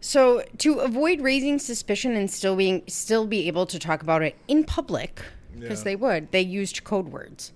So 0.00 0.42
to 0.58 0.78
avoid 0.80 1.20
raising 1.20 1.58
suspicion 1.58 2.16
and 2.16 2.30
still 2.30 2.56
being, 2.56 2.82
still 2.86 3.26
be 3.26 3.46
able 3.48 3.66
to 3.66 3.78
talk 3.78 4.02
about 4.02 4.22
it 4.22 4.36
in 4.48 4.64
public, 4.64 5.20
because 5.58 5.80
Yeah. 5.80 5.84
they 5.84 5.96
would, 5.96 6.32
they 6.32 6.40
used 6.40 6.84
code 6.84 7.08
words. 7.08 7.52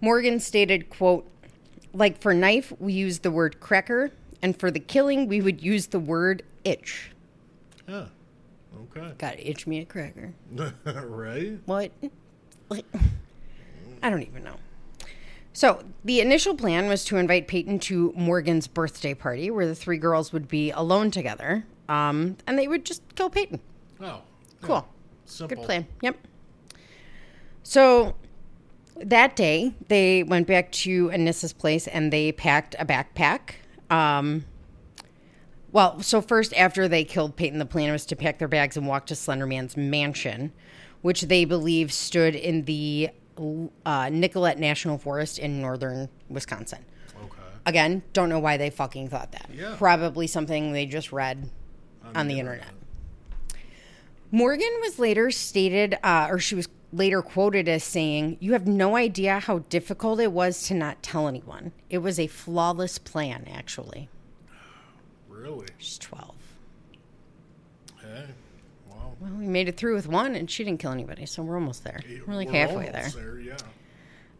Morgan 0.00 0.40
stated, 0.40 0.90
"quote 0.90 1.30
Like 1.94 2.20
for 2.20 2.34
knife, 2.34 2.72
we 2.78 2.92
use 2.92 3.20
the 3.20 3.30
word 3.30 3.60
cracker, 3.60 4.10
and 4.42 4.58
for 4.58 4.70
the 4.70 4.80
killing, 4.80 5.28
we 5.28 5.40
would 5.40 5.62
use 5.62 5.86
the 5.86 6.00
word 6.00 6.42
itch. 6.64 7.10
Yeah. 7.88 8.06
Okay. 8.90 9.12
Got 9.16 9.32
to 9.34 9.48
itch 9.48 9.66
me 9.66 9.78
a 9.80 9.84
cracker. 9.86 10.34
right? 10.84 11.58
What? 11.64 11.92
Like, 12.68 12.84
I 14.02 14.10
don't 14.10 14.22
even 14.22 14.44
know. 14.44 14.56
So, 15.56 15.82
the 16.04 16.20
initial 16.20 16.54
plan 16.54 16.86
was 16.86 17.02
to 17.06 17.16
invite 17.16 17.48
Payton 17.48 17.78
to 17.78 18.12
Morgan's 18.14 18.66
birthday 18.66 19.14
party 19.14 19.50
where 19.50 19.66
the 19.66 19.74
three 19.74 19.96
girls 19.96 20.30
would 20.30 20.48
be 20.48 20.70
alone 20.70 21.10
together 21.10 21.64
um, 21.88 22.36
and 22.46 22.58
they 22.58 22.68
would 22.68 22.84
just 22.84 23.02
kill 23.14 23.30
Payton. 23.30 23.60
Oh. 23.98 24.20
Cool. 24.60 24.86
Simple. 25.24 25.56
Good 25.56 25.64
plan. 25.64 25.86
Yep. 26.02 26.18
So, 27.62 28.16
that 28.96 29.34
day, 29.34 29.72
they 29.88 30.24
went 30.24 30.46
back 30.46 30.72
to 30.72 31.08
Anissa's 31.08 31.54
place 31.54 31.86
and 31.86 32.12
they 32.12 32.32
packed 32.32 32.76
a 32.78 32.84
backpack. 32.84 33.52
Um, 33.88 34.44
well, 35.72 36.02
so 36.02 36.20
first, 36.20 36.52
after 36.52 36.86
they 36.86 37.02
killed 37.02 37.34
Payton, 37.34 37.60
the 37.60 37.64
plan 37.64 37.90
was 37.90 38.04
to 38.04 38.14
pack 38.14 38.38
their 38.38 38.46
bags 38.46 38.76
and 38.76 38.86
walk 38.86 39.06
to 39.06 39.14
Slenderman's 39.14 39.74
mansion, 39.74 40.52
which 41.00 41.22
they 41.22 41.46
believe 41.46 41.94
stood 41.94 42.34
in 42.34 42.66
the 42.66 43.08
uh, 43.84 44.08
Nicolet 44.10 44.58
National 44.58 44.98
Forest 44.98 45.38
in 45.38 45.60
northern 45.60 46.08
Wisconsin. 46.28 46.84
Okay. 47.24 47.40
Again, 47.66 48.02
don't 48.12 48.28
know 48.28 48.38
why 48.38 48.56
they 48.56 48.70
fucking 48.70 49.08
thought 49.08 49.32
that. 49.32 49.50
Yeah. 49.52 49.74
Probably 49.76 50.26
something 50.26 50.72
they 50.72 50.86
just 50.86 51.12
read 51.12 51.50
on 52.14 52.28
the 52.28 52.38
internet. 52.38 52.70
Morgan 54.30 54.70
was 54.80 54.98
later 54.98 55.30
stated, 55.30 55.96
uh, 56.02 56.28
or 56.30 56.38
she 56.38 56.54
was 56.54 56.68
later 56.92 57.22
quoted 57.22 57.68
as 57.68 57.84
saying, 57.84 58.36
You 58.40 58.52
have 58.52 58.66
no 58.66 58.96
idea 58.96 59.38
how 59.38 59.60
difficult 59.70 60.20
it 60.20 60.32
was 60.32 60.66
to 60.68 60.74
not 60.74 61.02
tell 61.02 61.28
anyone. 61.28 61.72
It 61.90 61.98
was 61.98 62.18
a 62.18 62.26
flawless 62.26 62.98
plan, 62.98 63.46
actually. 63.52 64.08
Really? 65.28 65.66
She's 65.78 65.98
12. 65.98 66.35
Well, 69.20 69.32
we 69.32 69.46
made 69.46 69.68
it 69.68 69.76
through 69.76 69.94
with 69.94 70.08
one, 70.08 70.34
and 70.34 70.50
she 70.50 70.64
didn't 70.64 70.80
kill 70.80 70.92
anybody, 70.92 71.26
so 71.26 71.42
we're 71.42 71.54
almost 71.54 71.84
there. 71.84 72.00
We're 72.26 72.34
like 72.34 72.50
halfway 72.50 72.90
there. 72.90 73.10
almost 73.14 73.18
Yeah. 73.38 73.56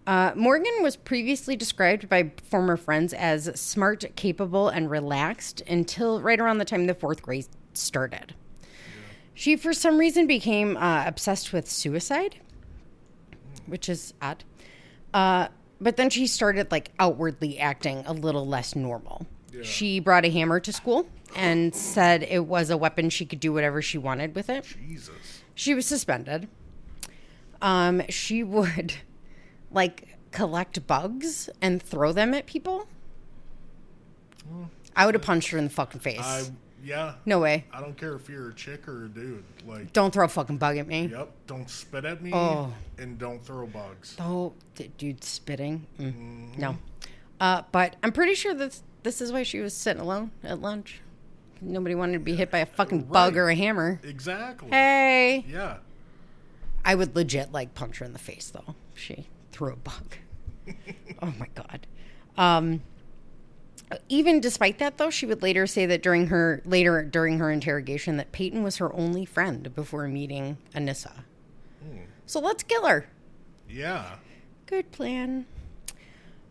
Uh, 0.06 0.32
Morgan 0.36 0.82
was 0.82 0.96
previously 0.96 1.56
described 1.56 2.08
by 2.08 2.30
former 2.48 2.76
friends 2.76 3.12
as 3.12 3.50
smart, 3.58 4.04
capable, 4.14 4.68
and 4.68 4.88
relaxed 4.88 5.62
until 5.62 6.20
right 6.20 6.38
around 6.38 6.58
the 6.58 6.64
time 6.64 6.86
the 6.86 6.94
fourth 6.94 7.22
grade 7.22 7.46
started. 7.74 8.34
She, 9.34 9.56
for 9.56 9.72
some 9.72 9.98
reason, 9.98 10.26
became 10.26 10.76
uh, 10.76 11.04
obsessed 11.06 11.52
with 11.52 11.68
suicide, 11.68 12.36
which 13.66 13.88
is 13.88 14.14
odd. 14.22 14.44
Uh, 15.12 15.48
but 15.80 15.96
then 15.96 16.08
she 16.08 16.26
started 16.26 16.70
like 16.70 16.92
outwardly 16.98 17.58
acting 17.58 18.04
a 18.06 18.12
little 18.12 18.46
less 18.46 18.76
normal. 18.76 19.26
She 19.62 20.00
brought 20.00 20.24
a 20.24 20.30
hammer 20.30 20.60
to 20.60 20.72
school 20.72 21.06
and 21.34 21.74
said 21.74 22.22
it 22.22 22.46
was 22.46 22.70
a 22.70 22.76
weapon 22.76 23.10
she 23.10 23.26
could 23.26 23.40
do 23.40 23.52
whatever 23.52 23.82
she 23.82 23.98
wanted 23.98 24.34
with 24.34 24.48
it. 24.48 24.64
Jesus. 24.64 25.42
She 25.54 25.74
was 25.74 25.86
suspended. 25.86 26.48
Um, 27.60 28.02
she 28.08 28.42
would 28.42 28.94
like 29.70 30.16
collect 30.30 30.86
bugs 30.86 31.48
and 31.60 31.82
throw 31.82 32.12
them 32.12 32.34
at 32.34 32.46
people. 32.46 32.86
I 34.94 35.04
would 35.06 35.14
have 35.14 35.22
punched 35.22 35.50
her 35.50 35.58
in 35.58 35.64
the 35.64 35.70
fucking 35.70 36.00
face. 36.00 36.20
I 36.20 36.44
yeah. 36.86 37.14
no 37.26 37.40
way. 37.40 37.64
I 37.72 37.80
don't 37.80 37.96
care 37.96 38.14
if 38.14 38.28
you're 38.28 38.50
a 38.50 38.54
chick 38.54 38.86
or 38.86 39.06
a 39.06 39.08
dude. 39.08 39.44
Like, 39.66 39.92
Don't 39.92 40.12
throw 40.12 40.24
a 40.24 40.28
fucking 40.28 40.58
bug 40.58 40.76
at 40.76 40.86
me. 40.86 41.06
yep. 41.06 41.30
Don't 41.46 41.68
spit 41.68 42.04
at 42.04 42.22
me. 42.22 42.30
Oh. 42.32 42.72
And 42.96 43.18
don't 43.18 43.44
throw 43.44 43.66
bugs. 43.66 44.16
Oh, 44.20 44.52
dude, 44.96 45.24
spitting. 45.24 45.86
Mm. 45.98 46.56
No. 46.56 46.78
Uh, 47.40 47.62
but 47.72 47.96
I'm 48.02 48.12
pretty 48.12 48.34
sure 48.34 48.54
that 48.54 48.78
this 49.02 49.20
is 49.20 49.32
why 49.32 49.42
she 49.42 49.60
was 49.60 49.74
sitting 49.74 50.00
alone 50.00 50.30
at 50.44 50.60
lunch. 50.60 51.00
Nobody 51.60 51.94
wanted 51.94 52.14
to 52.14 52.18
be 52.18 52.36
hit 52.36 52.50
by 52.50 52.58
a 52.58 52.66
fucking 52.66 53.02
bug 53.02 53.36
or 53.36 53.48
a 53.48 53.54
hammer. 53.54 54.00
Exactly. 54.02 54.70
Hey. 54.70 55.44
Yeah. 55.48 55.78
I 56.84 56.94
would 56.94 57.16
legit 57.16 57.52
like 57.52 57.74
punch 57.74 57.98
her 57.98 58.06
in 58.06 58.12
the 58.12 58.18
face 58.18 58.50
though. 58.50 58.74
She 58.94 59.26
threw 59.52 59.72
a 59.72 59.76
bug. 59.76 60.16
oh 61.22 61.32
my 61.38 61.48
god. 61.54 61.86
Um, 62.36 62.82
even 64.08 64.40
despite 64.40 64.78
that 64.78 64.98
though, 64.98 65.10
she 65.10 65.26
would 65.26 65.42
later 65.42 65.66
say 65.66 65.86
that 65.86 66.02
during 66.02 66.28
her 66.28 66.62
later 66.64 67.02
during 67.02 67.38
her 67.38 67.50
interrogation 67.50 68.16
that 68.18 68.32
Payton 68.32 68.62
was 68.62 68.76
her 68.76 68.94
only 68.94 69.24
friend 69.24 69.74
before 69.74 70.06
meeting 70.08 70.58
Anissa. 70.74 71.12
So 72.26 72.40
let's 72.40 72.62
kill 72.64 72.86
her. 72.86 73.08
Yeah. 73.68 74.16
Good 74.66 74.90
plan. 74.90 75.46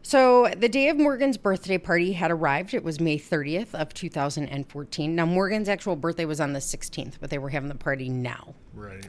So 0.05 0.47
the 0.55 0.69
day 0.69 0.89
of 0.89 0.97
Morgan's 0.97 1.35
birthday 1.35 1.79
party 1.79 2.13
had 2.13 2.29
arrived. 2.29 2.75
It 2.75 2.83
was 2.83 2.99
May 2.99 3.17
30th 3.17 3.73
of 3.73 3.91
2014. 3.91 5.15
Now 5.15 5.25
Morgan's 5.25 5.67
actual 5.67 5.95
birthday 5.95 6.25
was 6.25 6.39
on 6.39 6.53
the 6.53 6.59
16th, 6.59 7.13
but 7.19 7.31
they 7.31 7.39
were 7.39 7.49
having 7.49 7.69
the 7.69 7.75
party 7.75 8.07
now. 8.07 8.53
Right. 8.75 9.03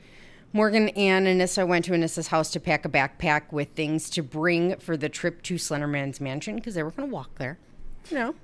Morgan 0.55 0.89
and 0.89 1.27
Anissa 1.27 1.69
went 1.69 1.85
to 1.85 1.93
Anissa's 1.93 2.29
house 2.29 2.51
to 2.53 2.61
pack 2.61 2.87
a 2.87 2.89
backpack 2.89 3.53
with 3.53 3.73
things 3.75 4.09
to 4.09 4.23
bring 4.23 4.77
for 4.77 4.97
the 4.97 5.11
trip 5.11 5.43
to 5.43 5.57
Slenderman's 5.57 6.19
mansion 6.19 6.57
because 6.57 6.75
they 6.75 6.83
were 6.83 6.93
going 6.93 7.07
to 7.07 7.15
walk 7.15 7.35
there. 7.35 7.59
You 8.09 8.17
know. 8.17 8.35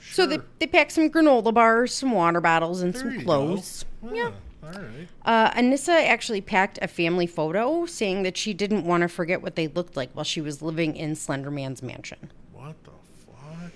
So 0.00 0.26
they, 0.26 0.40
they 0.58 0.66
packed 0.66 0.90
some 0.90 1.08
granola 1.08 1.54
bars, 1.54 1.94
some 1.94 2.10
water 2.10 2.40
bottles, 2.40 2.82
and 2.82 2.92
There 2.92 3.02
some 3.02 3.20
clothes. 3.22 3.84
Go. 4.02 4.12
Yeah. 4.12 4.32
All 4.66 4.72
right. 4.82 5.08
Uh, 5.24 5.50
Anissa 5.52 6.06
actually 6.06 6.40
packed 6.40 6.78
a 6.82 6.88
family 6.88 7.26
photo 7.26 7.86
saying 7.86 8.22
that 8.24 8.36
she 8.36 8.52
didn't 8.52 8.84
want 8.84 9.02
to 9.02 9.08
forget 9.08 9.42
what 9.42 9.54
they 9.54 9.68
looked 9.68 9.96
like 9.96 10.10
while 10.12 10.24
she 10.24 10.40
was 10.40 10.60
living 10.62 10.96
in 10.96 11.12
Slenderman's 11.12 11.82
mansion. 11.82 12.32
What 12.52 12.74
the 12.84 12.90
fuck? 13.26 13.70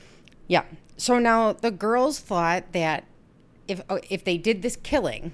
Yeah. 0.49 0.65
So 0.97 1.19
now 1.19 1.53
the 1.53 1.71
girls 1.71 2.19
thought 2.19 2.73
that 2.73 3.05
if 3.69 3.81
oh, 3.89 4.01
if 4.11 4.25
they 4.25 4.37
did 4.37 4.63
this 4.63 4.77
killing, 4.77 5.33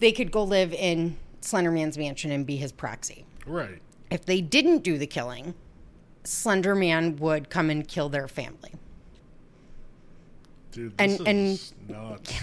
they 0.00 0.10
could 0.12 0.32
go 0.32 0.42
live 0.42 0.72
in 0.72 1.16
Slenderman's 1.40 1.96
mansion 1.96 2.30
and 2.32 2.44
be 2.44 2.56
his 2.56 2.72
proxy. 2.72 3.24
Right. 3.46 3.80
If 4.10 4.24
they 4.26 4.40
didn't 4.40 4.82
do 4.82 4.98
the 4.98 5.06
killing, 5.06 5.54
Slenderman 6.24 7.18
would 7.20 7.48
come 7.48 7.70
and 7.70 7.86
kill 7.86 8.08
their 8.08 8.26
family. 8.28 8.72
Dude, 10.72 10.94
And- 10.98 11.12
this 11.12 11.20
and- 11.20 11.38
is 11.48 11.74
nuts. 11.88 12.34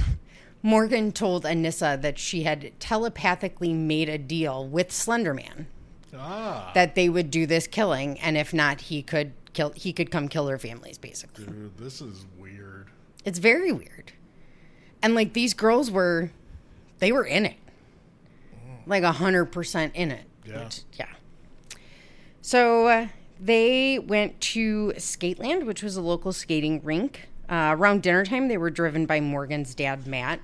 Morgan 0.66 1.12
told 1.12 1.44
Anissa 1.44 2.02
that 2.02 2.18
she 2.18 2.42
had 2.42 2.72
telepathically 2.80 3.72
made 3.72 4.10
a 4.10 4.18
deal 4.18 4.68
with 4.68 4.90
Slenderman 4.90 5.68
Ah. 6.18 6.72
that 6.74 6.96
they 6.96 7.08
would 7.08 7.30
do 7.30 7.46
this 7.46 7.68
killing, 7.68 8.20
and 8.20 8.36
if 8.36 8.52
not, 8.52 8.82
he 8.82 9.04
could 9.04 9.34
kill. 9.54 9.74
He 9.76 9.94
could 9.94 10.10
come 10.10 10.28
kill 10.28 10.46
their 10.48 10.58
families. 10.58 10.98
Basically, 10.98 11.46
Dude, 11.46 11.78
this 11.78 12.02
is 12.02 12.26
weird. 12.40 12.88
it's 13.24 13.38
very 13.38 13.72
weird. 13.72 14.14
And 15.04 15.14
like 15.14 15.34
these 15.34 15.54
girls 15.54 15.92
were, 15.92 16.32
they 16.98 17.12
were 17.12 17.26
in 17.26 17.46
it, 17.46 17.58
like 18.88 19.04
a 19.04 19.12
hundred 19.12 19.46
percent 19.52 19.94
in 19.96 20.10
it. 20.10 20.26
Yeah. 20.48 20.64
Which- 20.64 20.82
yeah. 20.94 21.06
So 22.42 22.88
uh, 22.88 23.08
they 23.40 24.00
went 24.00 24.42
to 24.42 24.94
Skateland, 24.98 25.68
which 25.68 25.84
was 25.84 25.96
a 25.96 26.02
local 26.02 26.34
skating 26.34 26.82
rink. 26.84 27.28
Uh, 27.48 27.76
around 27.78 28.02
dinner 28.02 28.26
time, 28.26 28.48
they 28.48 28.58
were 28.58 28.72
driven 28.72 29.06
by 29.06 29.20
Morgan's 29.20 29.76
dad, 29.76 30.08
Matt. 30.08 30.40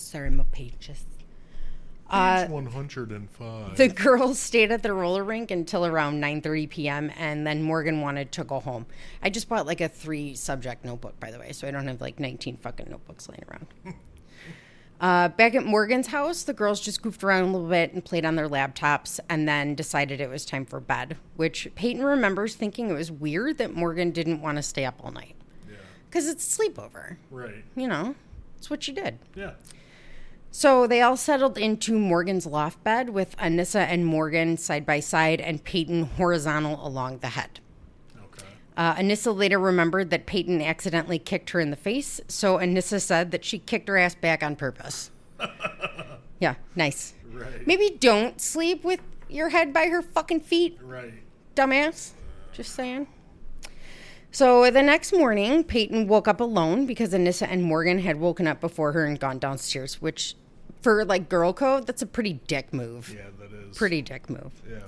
Sorry, 0.00 0.30
my 0.30 0.44
pages. 0.52 1.04
Uh, 2.08 2.42
Page 2.42 2.50
105. 2.50 3.76
the 3.76 3.86
girls 3.88 4.38
stayed 4.40 4.72
at 4.72 4.82
the 4.82 4.92
roller 4.92 5.22
rink 5.22 5.52
until 5.52 5.86
around 5.86 6.20
9:30 6.20 6.68
p.m. 6.68 7.12
and 7.16 7.46
then 7.46 7.62
Morgan 7.62 8.00
wanted 8.00 8.32
to 8.32 8.42
go 8.42 8.58
home. 8.58 8.86
I 9.22 9.30
just 9.30 9.48
bought 9.48 9.64
like 9.64 9.80
a 9.80 9.88
three 9.88 10.34
subject 10.34 10.84
notebook 10.84 11.20
by 11.20 11.30
the 11.30 11.38
way, 11.38 11.52
so 11.52 11.68
I 11.68 11.70
don't 11.70 11.86
have 11.86 12.00
like 12.00 12.18
19 12.18 12.56
fucking 12.56 12.88
notebooks 12.90 13.28
laying 13.28 13.44
around. 13.48 13.66
uh, 15.00 15.28
back 15.28 15.54
at 15.54 15.64
Morgan's 15.64 16.08
house, 16.08 16.42
the 16.42 16.52
girls 16.52 16.80
just 16.80 17.00
goofed 17.00 17.22
around 17.22 17.44
a 17.44 17.52
little 17.52 17.68
bit 17.68 17.92
and 17.92 18.04
played 18.04 18.24
on 18.24 18.34
their 18.34 18.48
laptops 18.48 19.20
and 19.28 19.48
then 19.48 19.76
decided 19.76 20.20
it 20.20 20.28
was 20.28 20.44
time 20.44 20.66
for 20.66 20.80
bed, 20.80 21.16
which 21.36 21.68
Payton 21.76 22.02
remembers 22.04 22.56
thinking 22.56 22.90
it 22.90 22.94
was 22.94 23.12
weird 23.12 23.58
that 23.58 23.72
Morgan 23.76 24.10
didn't 24.10 24.40
want 24.42 24.56
to 24.58 24.62
stay 24.62 24.84
up 24.84 24.96
all 25.04 25.12
night. 25.12 25.36
yeah. 25.70 25.76
Cuz 26.10 26.26
it's 26.26 26.58
a 26.58 26.60
sleepover, 26.60 27.18
Right. 27.30 27.64
you 27.76 27.86
know. 27.86 28.16
It's 28.58 28.68
what 28.68 28.88
you 28.88 28.94
did. 28.94 29.20
Yeah. 29.36 29.52
So 30.52 30.86
they 30.86 31.00
all 31.00 31.16
settled 31.16 31.56
into 31.58 31.98
Morgan's 31.98 32.44
loft 32.46 32.82
bed 32.82 33.10
with 33.10 33.36
Anissa 33.36 33.80
and 33.86 34.04
Morgan 34.04 34.56
side 34.56 34.84
by 34.84 35.00
side 35.00 35.40
and 35.40 35.62
Payton 35.62 36.02
horizontal 36.16 36.84
along 36.86 37.18
the 37.18 37.28
head. 37.28 37.60
Okay. 38.24 38.46
Uh, 38.76 38.94
Anissa 38.96 39.34
later 39.34 39.58
remembered 39.60 40.10
that 40.10 40.26
Payton 40.26 40.60
accidentally 40.60 41.18
kicked 41.20 41.50
her 41.50 41.60
in 41.60 41.70
the 41.70 41.76
face, 41.76 42.20
so 42.26 42.58
Anissa 42.58 43.00
said 43.00 43.30
that 43.30 43.44
she 43.44 43.58
kicked 43.60 43.88
her 43.88 43.96
ass 43.96 44.14
back 44.16 44.42
on 44.42 44.56
purpose. 44.56 45.10
yeah, 46.40 46.56
nice. 46.74 47.14
Right. 47.32 47.64
Maybe 47.66 47.96
don't 48.00 48.40
sleep 48.40 48.82
with 48.84 49.00
your 49.28 49.50
head 49.50 49.72
by 49.72 49.86
her 49.86 50.02
fucking 50.02 50.40
feet, 50.40 50.78
Right. 50.82 51.14
dumbass. 51.54 52.10
Just 52.52 52.74
saying. 52.74 53.06
So 54.32 54.70
the 54.70 54.82
next 54.82 55.12
morning, 55.12 55.64
Payton 55.64 56.06
woke 56.06 56.28
up 56.28 56.40
alone 56.40 56.86
because 56.86 57.12
Anissa 57.12 57.46
and 57.48 57.62
Morgan 57.64 58.00
had 58.00 58.18
woken 58.20 58.46
up 58.46 58.60
before 58.60 58.92
her 58.92 59.04
and 59.04 59.18
gone 59.18 59.38
downstairs, 59.38 60.00
which, 60.00 60.36
for 60.82 61.04
like 61.04 61.28
girl 61.28 61.52
code, 61.52 61.86
that's 61.86 62.02
a 62.02 62.06
pretty 62.06 62.34
dick 62.46 62.72
move. 62.72 63.14
Yeah, 63.14 63.30
that 63.38 63.52
is. 63.52 63.76
Pretty 63.76 64.02
dick 64.02 64.28
move. 64.28 64.52
Yeah. 64.68 64.80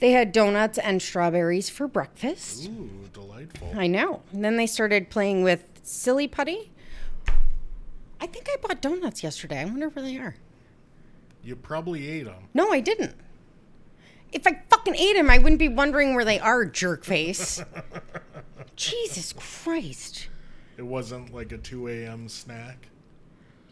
They 0.00 0.10
had 0.10 0.32
donuts 0.32 0.78
and 0.78 1.00
strawberries 1.00 1.70
for 1.70 1.86
breakfast. 1.86 2.68
Ooh, 2.68 2.90
delightful. 3.12 3.72
I 3.76 3.86
know. 3.86 4.22
And 4.32 4.44
then 4.44 4.56
they 4.56 4.66
started 4.66 5.08
playing 5.08 5.44
with 5.44 5.64
silly 5.82 6.26
putty. 6.26 6.70
I 8.20 8.26
think 8.26 8.48
I 8.48 8.56
bought 8.60 8.80
donuts 8.80 9.22
yesterday. 9.22 9.60
I 9.60 9.64
wonder 9.64 9.88
where 9.88 10.04
they 10.04 10.16
are. 10.18 10.36
You 11.42 11.56
probably 11.56 12.08
ate 12.08 12.24
them. 12.24 12.48
No, 12.54 12.72
I 12.72 12.80
didn't. 12.80 13.14
If 14.32 14.46
I 14.46 14.62
fucking 14.68 14.96
ate 14.96 15.14
them, 15.14 15.30
I 15.30 15.38
wouldn't 15.38 15.58
be 15.58 15.68
wondering 15.68 16.14
where 16.14 16.24
they 16.24 16.40
are, 16.40 16.64
jerk 16.64 17.04
face. 17.04 17.62
Jesus 18.76 19.32
Christ. 19.32 20.28
It 20.76 20.82
wasn't 20.82 21.32
like 21.32 21.52
a 21.52 21.58
2 21.58 21.88
a.m. 21.88 22.28
snack. 22.28 22.88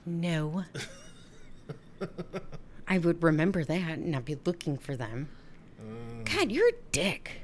No. 0.07 0.65
I 2.89 2.99
would 2.99 3.23
remember 3.23 3.65
that 3.65 3.99
and 3.99 4.15
I'd 4.15 4.25
be 4.25 4.37
looking 4.45 4.77
for 4.79 4.97
them. 4.97 5.29
Mm. 5.83 6.25
God, 6.25 6.51
you're 6.53 6.69
a 6.69 6.73
dick. 6.91 7.43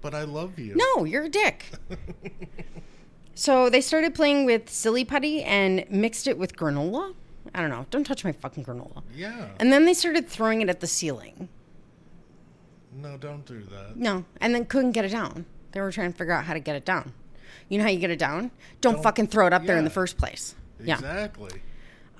But 0.00 0.14
I 0.14 0.24
love 0.24 0.58
you. 0.58 0.74
No, 0.76 1.04
you're 1.04 1.24
a 1.24 1.28
dick. 1.28 1.66
so 3.34 3.68
they 3.70 3.80
started 3.80 4.14
playing 4.14 4.44
with 4.46 4.68
silly 4.70 5.04
putty 5.04 5.42
and 5.42 5.84
mixed 5.90 6.26
it 6.26 6.38
with 6.38 6.56
granola. 6.56 7.14
I 7.54 7.60
don't 7.60 7.70
know. 7.70 7.86
Don't 7.90 8.04
touch 8.04 8.24
my 8.24 8.32
fucking 8.32 8.64
granola. 8.64 9.02
Yeah. 9.14 9.48
And 9.58 9.72
then 9.72 9.84
they 9.84 9.94
started 9.94 10.28
throwing 10.28 10.60
it 10.62 10.68
at 10.68 10.80
the 10.80 10.86
ceiling. 10.86 11.48
No, 12.92 13.16
don't 13.16 13.44
do 13.46 13.62
that. 13.64 13.96
No, 13.96 14.24
and 14.40 14.54
then 14.54 14.64
couldn't 14.66 14.92
get 14.92 15.04
it 15.04 15.10
down. 15.10 15.46
They 15.72 15.80
were 15.80 15.92
trying 15.92 16.12
to 16.12 16.18
figure 16.18 16.32
out 16.32 16.44
how 16.44 16.54
to 16.54 16.60
get 16.60 16.76
it 16.76 16.84
down. 16.84 17.12
You 17.68 17.78
know 17.78 17.84
how 17.84 17.90
you 17.90 18.00
get 18.00 18.10
it 18.10 18.18
down? 18.18 18.50
Don't, 18.80 18.94
Don't- 18.94 19.02
fucking 19.02 19.28
throw 19.28 19.46
it 19.46 19.52
up 19.52 19.64
there 19.64 19.76
in 19.76 19.84
the 19.84 19.90
first 19.90 20.18
place. 20.18 20.54
Yeah. 20.82 21.28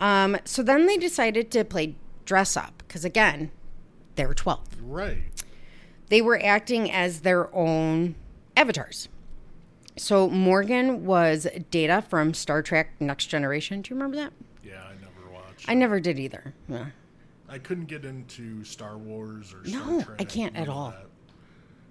Um, 0.00 0.36
so 0.44 0.62
then 0.62 0.86
they 0.86 0.96
decided 0.96 1.50
to 1.52 1.64
play 1.64 1.94
dress 2.24 2.56
up 2.56 2.82
because 2.86 3.04
again, 3.04 3.50
they 4.16 4.26
were 4.26 4.34
12. 4.34 4.60
Right. 4.82 5.18
They 6.08 6.20
were 6.22 6.40
acting 6.42 6.90
as 6.90 7.20
their 7.20 7.54
own 7.54 8.16
avatars. 8.56 9.08
So 9.96 10.28
Morgan 10.30 11.04
was 11.04 11.46
Data 11.70 12.02
from 12.08 12.34
Star 12.34 12.62
Trek 12.62 12.92
Next 12.98 13.26
Generation. 13.26 13.82
Do 13.82 13.90
you 13.94 13.96
remember 14.00 14.16
that? 14.16 14.32
Yeah, 14.64 14.82
I 14.82 14.94
never 14.94 15.30
watched. 15.32 15.68
I 15.68 15.74
never 15.74 16.00
did 16.00 16.18
either. 16.18 16.54
Yeah. 16.68 16.86
I 17.48 17.58
couldn't 17.58 17.86
get 17.86 18.04
into 18.04 18.64
Star 18.64 18.96
Wars 18.96 19.52
or 19.52 19.64
Star 19.68 19.86
No, 19.86 20.02
Trek. 20.02 20.16
I 20.20 20.24
can't 20.24 20.56
at 20.56 20.68
all. 20.68 20.90
that. 20.90 21.06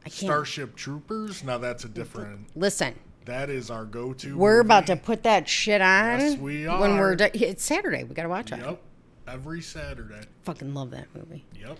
I 0.06 0.10
can't. 0.10 0.14
Starship 0.16 0.76
Troopers. 0.76 1.44
Now 1.44 1.58
that's 1.58 1.84
a 1.84 1.90
different. 1.90 2.48
Listen, 2.56 2.96
That 3.30 3.52
is 3.52 3.70
our 3.70 3.86
go-to. 3.86 4.36
we're 4.36 4.60
about 4.60 4.88
to 4.88 4.96
put 4.96 5.22
that 5.22 5.48
shit 5.48 5.82
on. 5.82 6.20
Yes, 6.20 6.38
we 6.40 6.66
are. 6.66 6.82
When 6.82 6.98
we're 6.98 7.16
it's 7.20 7.64
Saturday, 7.64 8.04
we 8.04 8.16
gotta 8.16 8.28
watch 8.28 8.52
it. 8.52 8.58
Yep. 8.58 8.82
Every 9.28 9.62
Saturday. 9.62 10.22
Fucking 10.46 10.74
love 10.74 10.90
that 10.92 11.06
movie. 11.14 11.46
Yep. 11.56 11.78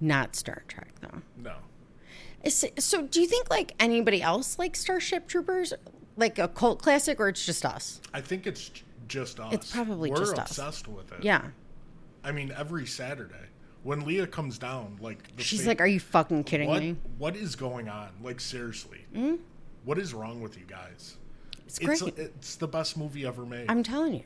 Not 0.00 0.36
Star 0.36 0.62
Trek 0.68 0.92
though. 1.00 1.22
No. 1.36 1.54
Is, 2.44 2.64
so, 2.78 3.02
do 3.02 3.20
you 3.20 3.26
think 3.26 3.50
like 3.50 3.74
anybody 3.80 4.22
else 4.22 4.56
like 4.56 4.76
Starship 4.76 5.26
Troopers, 5.26 5.72
like 6.16 6.38
a 6.38 6.46
cult 6.46 6.80
classic, 6.80 7.18
or 7.18 7.28
it's 7.28 7.44
just 7.44 7.64
us? 7.66 8.00
I 8.12 8.20
think 8.20 8.46
it's 8.46 8.70
just 9.08 9.40
us. 9.40 9.52
It's 9.52 9.72
probably 9.72 10.10
we're 10.10 10.18
just 10.18 10.38
us. 10.38 10.50
obsessed 10.50 10.86
with 10.86 11.10
it. 11.10 11.24
Yeah. 11.24 11.42
I 12.22 12.30
mean, 12.30 12.54
every 12.56 12.86
Saturday 12.86 13.34
when 13.82 14.04
Leah 14.04 14.26
comes 14.26 14.58
down, 14.58 14.96
like 15.00 15.36
the 15.36 15.42
She's 15.42 15.66
like, 15.66 15.80
"Are 15.80 15.86
you 15.86 16.00
fucking 16.00 16.44
kidding 16.44 16.68
what? 16.68 16.82
me?" 16.82 16.96
What 17.18 17.36
is 17.36 17.54
going 17.54 17.88
on? 17.88 18.10
Like 18.22 18.40
seriously, 18.40 19.04
mm-hmm. 19.14 19.42
What 19.84 19.98
is 19.98 20.14
wrong 20.14 20.40
with 20.40 20.56
you 20.58 20.64
guys? 20.66 21.16
It's 21.66 21.78
It's 21.78 22.02
great. 22.02 22.18
it's 22.18 22.56
the 22.56 22.68
best 22.68 22.96
movie 22.96 23.26
ever 23.26 23.44
made. 23.44 23.66
I'm 23.68 23.82
telling 23.82 24.14
you, 24.14 24.24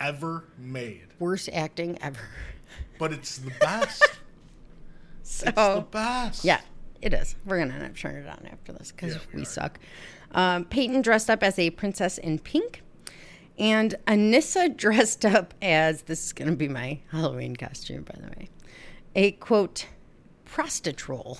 ever 0.00 0.44
made. 0.58 1.06
worst 1.18 1.48
acting 1.52 1.98
ever. 2.02 2.20
But 2.98 3.12
it's 3.12 3.38
the 3.38 3.50
best. 3.60 4.02
So, 5.22 5.46
it's 5.48 5.56
the 5.56 5.86
best. 5.90 6.44
yeah, 6.44 6.60
it 7.00 7.12
is. 7.14 7.36
We're 7.44 7.58
gonna 7.58 7.74
end 7.74 7.84
up 7.84 7.96
turning 7.96 8.24
it 8.24 8.28
on 8.28 8.46
after 8.50 8.72
this 8.72 8.92
because 8.92 9.14
Yeah, 9.14 9.20
we 9.32 9.40
we 9.40 9.44
suck. 9.44 9.78
Um, 10.32 10.64
Payton 10.64 11.02
dressed 11.02 11.28
up 11.30 11.42
as 11.42 11.58
a 11.58 11.70
princess 11.70 12.16
in 12.18 12.38
pink, 12.38 12.82
and 13.58 13.94
Anissa 14.06 14.74
dressed 14.76 15.24
up 15.24 15.52
as 15.62 16.02
this 16.02 16.24
is 16.26 16.32
gonna 16.32 16.56
be 16.56 16.68
my 16.68 17.00
Halloween 17.10 17.56
costume, 17.56 18.02
by 18.02 18.14
the 18.18 18.28
way, 18.28 18.48
a 19.14 19.32
quote 19.32 19.86
prostitute. 20.44 21.38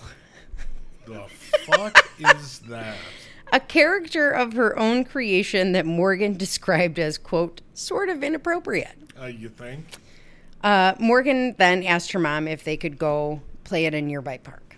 The 1.06 1.24
fuck 1.66 2.06
is 2.18 2.60
that? 2.60 2.96
a 3.52 3.60
character 3.60 4.30
of 4.30 4.54
her 4.54 4.76
own 4.78 5.04
creation 5.04 5.72
that 5.72 5.86
Morgan 5.86 6.36
described 6.36 6.98
as, 6.98 7.18
quote, 7.18 7.60
sort 7.74 8.08
of 8.08 8.24
inappropriate. 8.24 8.96
Uh, 9.20 9.26
you 9.26 9.48
think? 9.48 9.84
Uh, 10.64 10.94
Morgan 10.98 11.54
then 11.58 11.84
asked 11.84 12.12
her 12.12 12.18
mom 12.18 12.48
if 12.48 12.64
they 12.64 12.76
could 12.76 12.98
go 12.98 13.42
play 13.64 13.86
at 13.86 13.94
a 13.94 14.00
nearby 14.00 14.38
park. 14.38 14.76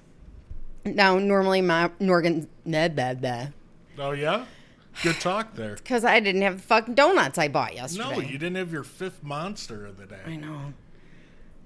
Now, 0.84 1.18
normally, 1.18 1.62
Ma- 1.62 1.88
Morgan, 2.00 2.48
nah, 2.64 2.88
blah, 2.88 3.14
blah, 3.14 3.46
Oh 3.98 4.10
yeah. 4.10 4.44
Good 5.02 5.20
talk 5.20 5.54
there. 5.54 5.74
because 5.76 6.04
I 6.04 6.20
didn't 6.20 6.42
have 6.42 6.56
the 6.56 6.62
fucking 6.62 6.94
donuts 6.94 7.38
I 7.38 7.48
bought 7.48 7.74
yesterday. 7.74 8.10
No, 8.10 8.20
you 8.20 8.38
didn't 8.38 8.56
have 8.56 8.72
your 8.72 8.84
fifth 8.84 9.22
monster 9.22 9.87
of 9.87 9.96
the 9.98 10.06
day. 10.06 10.20
I 10.26 10.37
know. 10.37 10.72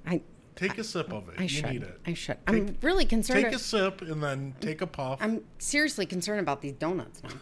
I 0.07 0.23
Take 0.59 0.77
a 0.79 0.85
sip 0.85 1.13
of 1.13 1.29
it. 1.29 1.37
I 1.39 1.43
you 1.45 1.49
should. 1.49 1.71
need 1.71 1.83
it. 1.83 2.01
I 2.05 2.15
should. 2.15 2.37
I'm 2.49 2.77
really 2.83 3.05
concerned. 3.05 3.45
Take 3.45 3.55
a 3.55 3.59
sip 3.61 4.03
and 4.03 4.21
then 4.23 4.55
take 4.61 4.81
a 4.83 4.87
puff. 4.89 5.21
I'm 5.23 5.43
seriously 5.59 6.05
concerned 6.05 6.41
about 6.41 6.61
these 6.63 6.73
donuts 6.73 7.23
now. 7.23 7.31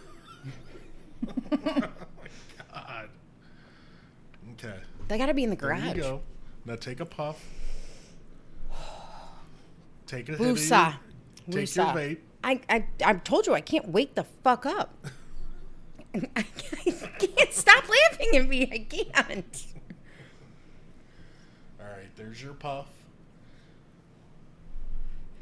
Oh 1.28 1.80
God. 2.72 3.08
Okay. 4.52 4.76
They 5.08 5.18
got 5.18 5.26
to 5.26 5.34
be 5.34 5.44
in 5.44 5.50
the 5.50 5.56
There 5.56 5.74
you 5.74 5.80
garage. 5.80 5.96
go. 5.96 6.20
Now 6.66 6.76
take 6.76 7.00
a 7.00 7.06
puff. 7.06 7.42
Take 10.06 10.28
a 10.28 10.32
hit. 10.36 10.40
of 10.40 10.46
Woosah. 10.56 10.96
your- 11.48 11.60
Take 11.66 11.74
your 11.76 11.86
vape. 11.86 12.18
I, 12.44 12.60
I 12.68 12.86
I 13.04 13.14
told 13.14 13.46
you 13.46 13.54
I 13.54 13.60
can't 13.60 13.88
wake 13.88 14.14
the 14.14 14.24
fuck 14.44 14.66
up. 14.66 14.94
I 16.14 16.42
can't 17.18 17.52
stop 17.52 17.84
laughing 17.88 18.36
at 18.36 18.48
me. 18.48 18.68
I 18.70 18.78
can't. 18.78 19.66
All 21.80 21.86
right. 21.86 22.14
there's 22.16 22.42
your 22.42 22.54
puff. 22.54 22.86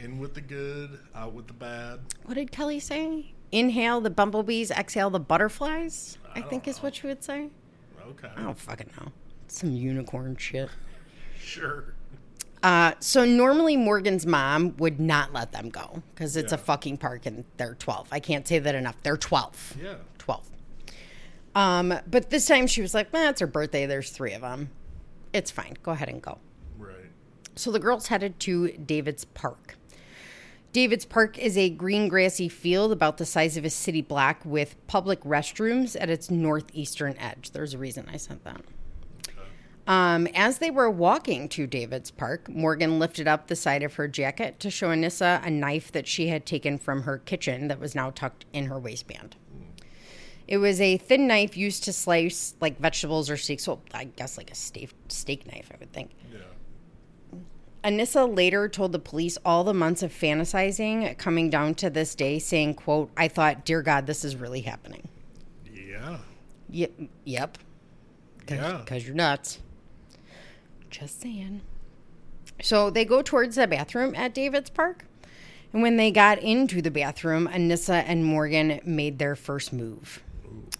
In 0.04 0.18
with 0.18 0.34
the 0.34 0.42
good, 0.42 0.98
out 1.14 1.32
with 1.32 1.46
the 1.46 1.54
bad. 1.54 2.00
What 2.26 2.34
did 2.34 2.52
Kelly 2.52 2.78
say? 2.78 3.32
Inhale 3.52 4.02
the 4.02 4.10
bumblebees, 4.10 4.70
exhale 4.70 5.08
the 5.08 5.18
butterflies. 5.18 6.18
I, 6.34 6.40
I 6.40 6.42
think 6.42 6.64
don't 6.64 6.74
is 6.76 6.82
what 6.82 6.96
she 6.96 7.06
would 7.06 7.24
say. 7.24 7.48
Okay. 8.06 8.28
I 8.36 8.42
don't 8.42 8.58
fucking 8.58 8.90
know. 9.00 9.12
Some 9.48 9.72
unicorn 9.72 10.36
shit. 10.36 10.68
Sure. 11.40 11.92
Uh, 12.62 12.94
so 12.98 13.26
normally 13.26 13.76
Morgan's 13.76 14.24
mom 14.24 14.74
would 14.78 14.98
not 14.98 15.34
let 15.34 15.52
them 15.52 15.68
go 15.68 16.02
because 16.14 16.38
it's 16.38 16.54
a 16.54 16.56
fucking 16.56 16.96
park 16.96 17.26
and 17.26 17.44
they're 17.58 17.74
12. 17.74 18.08
I 18.10 18.18
can't 18.18 18.48
say 18.48 18.58
that 18.58 18.74
enough. 18.74 18.96
They're 19.02 19.18
12. 19.18 19.76
Yeah. 19.82 19.94
12. 20.16 20.48
Um, 21.54 21.94
but 22.10 22.30
this 22.30 22.46
time 22.46 22.66
she 22.66 22.80
was 22.80 22.94
like, 22.94 23.12
nah, 23.12 23.28
it's 23.28 23.42
her 23.42 23.46
birthday. 23.46 23.84
There's 23.84 24.08
three 24.08 24.32
of 24.32 24.40
them. 24.40 24.70
It's 25.34 25.50
fine. 25.50 25.76
Go 25.82 25.92
ahead 25.92 26.08
and 26.08 26.22
go. 26.22 26.38
Right. 26.78 27.10
So 27.56 27.70
the 27.70 27.78
girls 27.78 28.06
headed 28.06 28.40
to 28.40 28.68
David's 28.72 29.26
Park. 29.26 29.76
David's 30.74 31.04
Park 31.04 31.38
is 31.38 31.56
a 31.56 31.70
green 31.70 32.08
grassy 32.08 32.48
field 32.48 32.90
about 32.90 33.16
the 33.16 33.24
size 33.24 33.56
of 33.56 33.64
a 33.64 33.70
city 33.70 34.02
block 34.02 34.40
with 34.44 34.74
public 34.88 35.22
restrooms 35.22 35.96
at 35.98 36.10
its 36.10 36.32
northeastern 36.32 37.16
edge. 37.18 37.52
There's 37.52 37.74
a 37.74 37.78
reason 37.78 38.08
I 38.12 38.16
said 38.16 38.40
that. 38.42 38.60
Um, 39.86 40.26
as 40.34 40.58
they 40.58 40.72
were 40.72 40.90
walking 40.90 41.48
to 41.50 41.68
David's 41.68 42.10
Park, 42.10 42.48
Morgan 42.48 42.98
lifted 42.98 43.28
up 43.28 43.46
the 43.46 43.54
side 43.54 43.84
of 43.84 43.94
her 43.94 44.08
jacket 44.08 44.58
to 44.58 44.68
show 44.68 44.88
Anissa 44.88 45.46
a 45.46 45.50
knife 45.50 45.92
that 45.92 46.08
she 46.08 46.26
had 46.26 46.44
taken 46.44 46.76
from 46.76 47.02
her 47.02 47.18
kitchen 47.18 47.68
that 47.68 47.78
was 47.78 47.94
now 47.94 48.10
tucked 48.10 48.44
in 48.52 48.66
her 48.66 48.80
waistband. 48.80 49.36
It 50.48 50.56
was 50.56 50.80
a 50.80 50.96
thin 50.96 51.28
knife 51.28 51.56
used 51.56 51.84
to 51.84 51.92
slice 51.92 52.54
like 52.60 52.80
vegetables 52.80 53.30
or 53.30 53.36
steaks. 53.36 53.68
Well, 53.68 53.80
I 53.94 54.04
guess 54.04 54.36
like 54.36 54.50
a 54.50 54.56
steak, 54.56 54.90
steak 55.06 55.46
knife, 55.46 55.70
I 55.72 55.76
would 55.78 55.92
think. 55.92 56.10
Yeah. 56.32 56.40
Anissa 57.84 58.34
later 58.34 58.68
told 58.68 58.92
the 58.92 58.98
police 58.98 59.36
all 59.44 59.62
the 59.62 59.74
months 59.74 60.02
of 60.02 60.10
fantasizing 60.10 61.16
coming 61.18 61.50
down 61.50 61.74
to 61.76 61.90
this 61.90 62.14
day, 62.14 62.38
saying, 62.38 62.74
quote, 62.74 63.10
I 63.16 63.28
thought, 63.28 63.64
dear 63.66 63.82
God, 63.82 64.06
this 64.06 64.24
is 64.24 64.36
really 64.36 64.62
happening. 64.62 65.06
Yeah. 65.70 66.18
Yep. 66.70 66.92
Yep. 67.24 67.58
Cause, 68.46 68.58
Yeah. 68.58 68.82
'cause 68.86 69.06
you're 69.06 69.14
nuts. 69.14 69.58
Just 70.90 71.20
saying. 71.20 71.60
So 72.62 72.88
they 72.88 73.04
go 73.04 73.20
towards 73.20 73.56
the 73.56 73.66
bathroom 73.66 74.14
at 74.14 74.32
David's 74.32 74.70
Park. 74.70 75.04
And 75.72 75.82
when 75.82 75.96
they 75.96 76.10
got 76.10 76.38
into 76.38 76.80
the 76.80 76.90
bathroom, 76.90 77.48
Anissa 77.48 78.02
and 78.06 78.24
Morgan 78.24 78.80
made 78.84 79.18
their 79.18 79.36
first 79.36 79.72
move. 79.72 80.22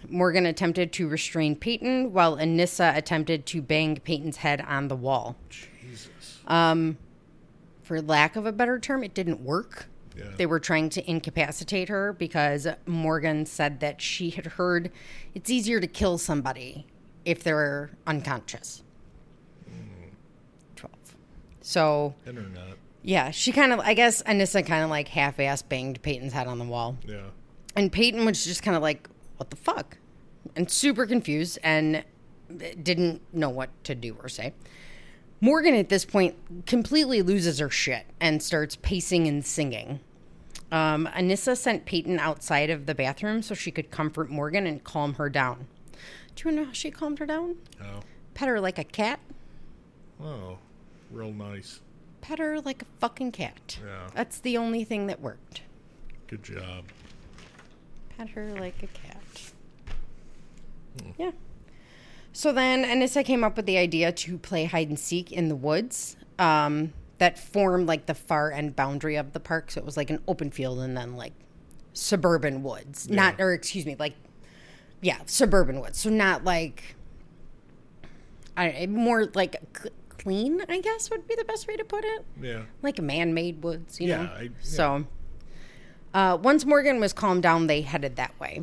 Morgan 0.09 0.47
attempted 0.47 0.93
to 0.93 1.09
restrain 1.09 1.57
Payton, 1.57 2.13
while 2.13 2.37
Anissa 2.37 2.97
attempted 2.97 3.45
to 3.47 3.61
bang 3.61 3.97
Payton's 3.97 4.39
head 4.39 4.61
on 4.63 4.89
the 4.89 4.97
wall. 4.97 5.37
Jesus. 6.49 6.97
For 7.83 8.01
lack 8.01 8.37
of 8.37 8.47
a 8.47 8.53
better 8.53 8.79
term, 8.79 9.05
it 9.05 9.13
didn't 9.13 9.41
work. 9.41 9.87
yeah. 10.17 10.25
They 10.39 10.47
were 10.47 10.59
trying 10.59 10.89
to 10.91 11.11
incapacitate 11.11 11.91
her 11.91 12.15
because 12.15 12.67
Morgan 12.87 13.45
said 13.45 13.81
that 13.81 14.01
she 14.01 14.31
had 14.31 14.47
heard 14.47 14.91
it's 15.35 15.51
easier 15.51 15.81
to 15.81 15.87
kill 15.87 16.17
somebody 16.17 16.87
if 17.27 17.43
they're 17.43 17.91
unconscious. 18.07 18.83
Hmm. 19.69 20.09
12. 20.77 20.95
So, 21.61 22.15
Internet. 22.27 22.77
yeah, 23.03 23.31
she 23.31 23.53
kind 23.53 23.73
of, 23.75 23.81
I 23.81 23.93
guess 23.93 24.23
Anissa 24.23 24.65
kind 24.65 24.83
of 24.83 24.89
like 24.89 25.09
half 25.09 25.39
ass 25.39 25.61
banged 25.61 26.01
Payton's 26.01 26.33
head 26.33 26.47
on 26.47 26.59
the 26.59 26.65
wall. 26.65 26.97
Yeah. 27.07 27.21
And 27.77 27.93
Payton 27.93 28.25
was 28.25 28.45
just 28.45 28.63
kind 28.63 28.77
of 28.79 28.83
like, 28.83 29.09
what 29.37 29.51
the 29.51 29.57
fuck? 29.57 29.99
And 30.57 30.71
super 30.71 31.05
confused 31.05 31.59
and 31.63 32.03
didn't 32.83 33.21
know 33.35 33.51
what 33.51 33.69
to 33.85 33.95
do 33.95 34.17
or 34.23 34.29
say. 34.31 34.55
Morgan 35.41 35.75
at 35.75 35.89
this 35.89 36.05
point 36.05 36.35
completely 36.67 37.23
loses 37.23 37.59
her 37.59 37.71
shit 37.71 38.07
and 38.21 38.43
starts 38.43 38.77
pacing 38.77 39.27
and 39.27 39.45
singing. 39.45 40.01
Um, 40.73 41.09
Anissa 41.15 41.57
sent 41.57 41.85
Payton 41.85 42.19
outside 42.19 42.71
of 42.71 42.87
the 42.87 42.95
bathroom 42.95 43.43
so 43.43 43.55
she 43.55 43.71
could 43.71 43.91
comfort 43.91 44.31
Morgan 44.31 44.67
and 44.67 44.83
calm 44.83 45.15
her 45.15 45.29
down. 45.29 45.67
Do 46.35 46.49
you 46.49 46.55
know 46.55 46.65
how 46.65 46.73
she 46.73 46.91
calmed 46.91 47.19
her 47.19 47.27
down? 47.27 47.57
Oh. 47.81 48.01
Pet 48.35 48.49
her 48.49 48.61
like 48.61 48.79
a 48.79 48.85
cat. 48.85 49.21
Oh. 50.21 50.59
Real 51.11 51.33
nice. 51.33 51.81
Pet 52.23 52.39
her 52.39 52.61
like 52.61 52.83
a 52.83 52.87
fucking 52.99 53.33
cat. 53.33 53.79
Yeah. 53.85 54.09
That's 54.15 54.41
the 54.41 54.57
only 54.57 54.83
thing 54.83 55.07
that 55.07 55.21
worked. 55.21 55.63
Good 56.27 56.43
job. 56.43 56.87
Pet 58.17 58.31
her 58.31 58.53
like 58.55 58.83
a 58.83 58.87
cat. 58.89 59.53
Yeah. 61.19 61.33
So 62.37 62.53
then 62.53 62.85
Anissa 62.85 63.25
came 63.25 63.45
up 63.45 63.57
with 63.57 63.65
the 63.65 63.79
idea 63.79 64.11
to 64.11 64.39
play 64.39 64.65
hide 64.65 64.89
and 64.89 64.99
seek 64.99 65.31
in 65.31 65.49
the 65.49 65.55
woods 65.55 66.17
um, 66.39 66.93
that 67.19 67.39
formed 67.39 67.87
like 67.87 68.07
the 68.07 68.15
far 68.15 68.51
end 68.51 68.75
boundary 68.75 69.15
of 69.15 69.33
the 69.33 69.39
park. 69.41 69.71
So 69.71 69.79
it 69.81 69.85
was 69.87 69.97
like 69.97 70.11
an 70.11 70.19
open 70.27 70.51
field 70.51 70.81
and 70.81 70.97
then 70.97 71.17
like 71.17 71.33
suburban 71.93 72.65
woods. 72.65 73.09
Not, 73.09 73.41
or 73.41 73.53
excuse 73.53 73.87
me, 73.87 73.95
like, 74.01 74.15
yeah, 75.01 75.19
suburban 75.27 75.81
woods. 75.81 75.97
So 76.01 76.11
not 76.11 76.43
like, 76.43 76.97
I 78.57 78.87
more 78.91 79.27
like 79.35 79.57
c- 79.81 79.91
clean, 80.19 80.61
I 80.69 80.81
guess 80.81 81.11
would 81.11 81.29
be 81.29 81.37
the 81.37 81.45
best 81.45 81.69
way 81.69 81.77
to 81.77 81.85
put 81.85 82.05
it 82.05 82.25
Yeah. 82.43 82.63
like 82.83 83.01
man-made 83.01 83.63
woods, 83.63 84.01
you 84.01 84.09
Yeah, 84.09 84.17
know. 84.25 84.31
I- 84.31 84.43
yeah. 84.43 84.49
So, 84.61 85.07
uh, 86.15 86.37
once 86.43 86.65
Morgan 86.65 86.99
was 86.99 87.13
calmed 87.13 87.43
down, 87.45 87.69
they 87.69 87.81
headed 87.83 88.17
that 88.17 88.39
way, 88.41 88.63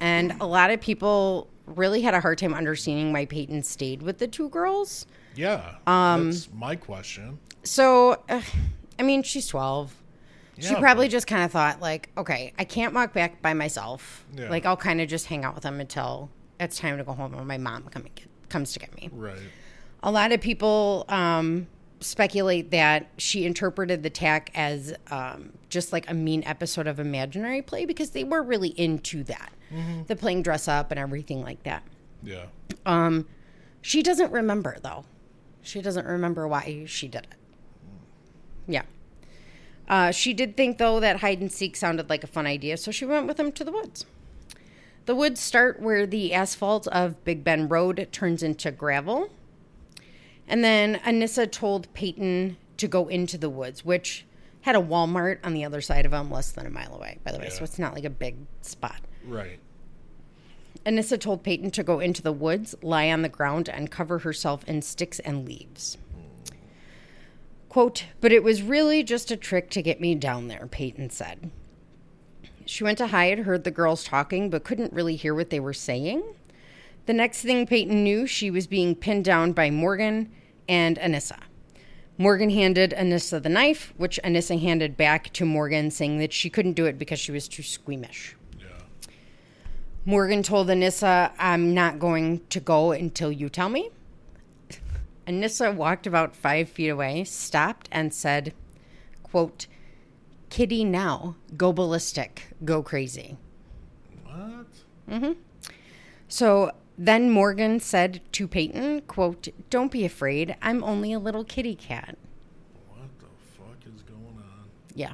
and 0.00 0.32
a 0.40 0.46
lot 0.46 0.70
of 0.70 0.80
people 0.80 1.48
really 1.66 2.02
had 2.02 2.14
a 2.14 2.20
hard 2.20 2.38
time 2.38 2.54
understanding 2.54 3.12
why 3.12 3.24
Payton 3.26 3.62
stayed 3.62 4.02
with 4.02 4.18
the 4.18 4.26
two 4.28 4.48
girls. 4.48 5.06
Yeah. 5.34 5.76
Um, 5.86 6.30
That's 6.30 6.48
my 6.52 6.76
question. 6.76 7.38
So, 7.64 8.22
uh, 8.28 8.42
I 8.98 9.02
mean, 9.02 9.22
she's 9.22 9.46
twelve. 9.46 9.94
she 10.58 10.70
Yeah, 10.72 10.78
probably 10.80 11.06
but- 11.06 11.12
just 11.12 11.26
kind 11.26 11.44
of 11.44 11.50
thought, 11.52 11.80
like, 11.80 12.10
okay, 12.16 12.52
I 12.58 12.64
can't 12.64 12.92
walk 12.94 13.12
back 13.12 13.40
by 13.40 13.54
myself. 13.54 14.24
Yeah. 14.36 14.50
Like, 14.50 14.66
I'll 14.66 14.76
kind 14.76 15.00
of 15.00 15.08
just 15.08 15.26
hang 15.26 15.44
out 15.44 15.54
with 15.54 15.62
them 15.62 15.80
until 15.80 16.28
it's 16.60 16.78
time 16.78 16.98
to 16.98 17.04
go 17.04 17.12
home, 17.12 17.34
or 17.34 17.44
my 17.44 17.58
mom 17.58 17.84
come 17.84 18.02
get, 18.14 18.26
comes 18.48 18.72
to 18.74 18.78
get 18.78 18.94
me. 18.96 19.08
Right. 19.12 19.38
A 20.02 20.10
lot 20.10 20.32
of 20.32 20.40
people 20.40 21.04
um, 21.08 21.66
speculate 22.02 22.70
that 22.70 23.08
she 23.16 23.44
interpreted 23.44 24.02
the 24.02 24.10
tack 24.10 24.50
as 24.54 24.94
um, 25.10 25.52
just 25.68 25.92
like 25.92 26.08
a 26.10 26.14
mean 26.14 26.42
episode 26.44 26.86
of 26.86 26.98
Imaginary 26.98 27.62
Play 27.62 27.84
because 27.84 28.10
they 28.10 28.24
were 28.24 28.42
really 28.42 28.68
into 28.68 29.24
that, 29.24 29.52
the 30.06 30.16
playing 30.16 30.42
dress 30.42 30.68
up 30.68 30.90
and 30.90 31.00
everything 31.00 31.42
like 31.42 31.62
that. 31.62 31.82
Yeah. 32.22 32.46
Um, 32.84 33.26
she 33.80 34.02
doesn't 34.02 34.32
remember 34.32 34.76
though. 34.82 35.04
She 35.62 35.80
doesn't 35.80 36.06
remember 36.06 36.46
why 36.48 36.84
she 36.86 37.08
did 37.08 37.22
it. 37.30 37.34
Yeah. 38.66 38.82
Uh, 39.88 40.10
she 40.10 40.32
did 40.32 40.56
think 40.56 40.78
though 40.78 41.00
that 41.00 41.20
hide 41.20 41.40
and 41.40 41.50
seek 41.50 41.76
sounded 41.76 42.08
like 42.08 42.24
a 42.24 42.28
fun 42.28 42.46
idea, 42.46 42.76
so 42.76 42.90
she 42.90 43.04
went 43.04 43.26
with 43.26 43.38
him 43.38 43.52
to 43.52 43.64
the 43.64 43.72
woods. 43.72 44.06
The 45.04 45.14
woods 45.16 45.40
start 45.40 45.80
where 45.80 46.06
the 46.06 46.32
asphalt 46.32 46.86
of 46.88 47.22
Big 47.24 47.42
Bend 47.42 47.70
Road 47.70 48.08
turns 48.12 48.42
into 48.42 48.70
gravel. 48.70 49.30
And 50.48 50.62
then 50.62 50.96
Anissa 51.04 51.50
told 51.50 51.92
Payton 51.94 52.56
to 52.76 52.88
go 52.88 53.08
into 53.08 53.38
the 53.38 53.50
woods, 53.50 53.84
which 53.84 54.26
had 54.62 54.76
a 54.76 54.80
Walmart 54.80 55.38
on 55.44 55.54
the 55.54 55.64
other 55.64 55.80
side 55.80 56.04
of 56.04 56.12
them, 56.12 56.30
less 56.30 56.52
than 56.52 56.66
a 56.66 56.70
mile 56.70 56.94
away, 56.94 57.18
by 57.24 57.32
the 57.32 57.38
way. 57.38 57.48
So 57.48 57.64
it's 57.64 57.78
not 57.78 57.94
like 57.94 58.04
a 58.04 58.10
big 58.10 58.36
spot. 58.60 59.00
Right. 59.26 59.58
Anissa 60.84 61.18
told 61.18 61.42
Payton 61.42 61.70
to 61.72 61.82
go 61.82 62.00
into 62.00 62.22
the 62.22 62.32
woods, 62.32 62.74
lie 62.82 63.10
on 63.10 63.22
the 63.22 63.28
ground, 63.28 63.68
and 63.68 63.90
cover 63.90 64.18
herself 64.18 64.64
in 64.64 64.82
sticks 64.82 65.18
and 65.20 65.46
leaves. 65.46 65.98
Quote, 67.68 68.06
but 68.20 68.32
it 68.32 68.42
was 68.42 68.62
really 68.62 69.02
just 69.02 69.30
a 69.30 69.36
trick 69.36 69.70
to 69.70 69.82
get 69.82 70.00
me 70.00 70.14
down 70.14 70.48
there, 70.48 70.66
Payton 70.70 71.10
said. 71.10 71.50
She 72.66 72.84
went 72.84 72.98
to 72.98 73.08
hide, 73.08 73.40
heard 73.40 73.64
the 73.64 73.70
girls 73.70 74.04
talking, 74.04 74.50
but 74.50 74.64
couldn't 74.64 74.92
really 74.92 75.16
hear 75.16 75.34
what 75.34 75.50
they 75.50 75.60
were 75.60 75.72
saying. 75.72 76.22
The 77.06 77.12
next 77.12 77.42
thing 77.42 77.66
Payton 77.66 78.04
knew, 78.04 78.26
she 78.26 78.50
was 78.50 78.66
being 78.66 78.94
pinned 78.94 79.24
down 79.24 79.52
by 79.52 79.70
Morgan 79.70 80.30
and 80.68 80.98
Anissa. 80.98 81.38
Morgan 82.16 82.50
handed 82.50 82.94
Anissa 82.96 83.42
the 83.42 83.48
knife, 83.48 83.92
which 83.96 84.20
Anissa 84.22 84.60
handed 84.60 84.96
back 84.96 85.32
to 85.32 85.44
Morgan, 85.44 85.90
saying 85.90 86.18
that 86.18 86.32
she 86.32 86.48
couldn't 86.48 86.74
do 86.74 86.86
it 86.86 86.98
because 86.98 87.18
she 87.18 87.32
was 87.32 87.48
too 87.48 87.62
squeamish. 87.62 88.36
Yeah. 88.58 88.66
Morgan 90.04 90.44
told 90.44 90.68
Anissa, 90.68 91.32
I'm 91.38 91.74
not 91.74 91.98
going 91.98 92.42
to 92.50 92.60
go 92.60 92.92
until 92.92 93.32
you 93.32 93.48
tell 93.48 93.68
me. 93.68 93.90
Anissa 95.26 95.74
walked 95.74 96.06
about 96.06 96.36
five 96.36 96.68
feet 96.68 96.88
away, 96.88 97.24
stopped, 97.24 97.88
and 97.90 98.14
said, 98.14 98.52
quote, 99.24 99.66
Kitty 100.50 100.84
now, 100.84 101.36
go 101.56 101.72
ballistic, 101.72 102.48
go 102.64 102.82
crazy. 102.82 103.36
What? 104.24 104.66
Mm-hmm. 105.08 105.32
So 106.28 106.72
then 106.98 107.30
Morgan 107.30 107.80
said 107.80 108.20
to 108.32 108.46
Payton, 108.46 109.02
quote, 109.02 109.48
Don't 109.70 109.90
be 109.90 110.04
afraid, 110.04 110.56
I'm 110.62 110.84
only 110.84 111.12
a 111.12 111.18
little 111.18 111.44
kitty 111.44 111.74
cat. 111.74 112.16
What 112.88 113.08
the 113.18 113.26
fuck 113.56 113.94
is 113.94 114.02
going 114.02 114.36
on? 114.36 114.68
Yeah. 114.94 115.12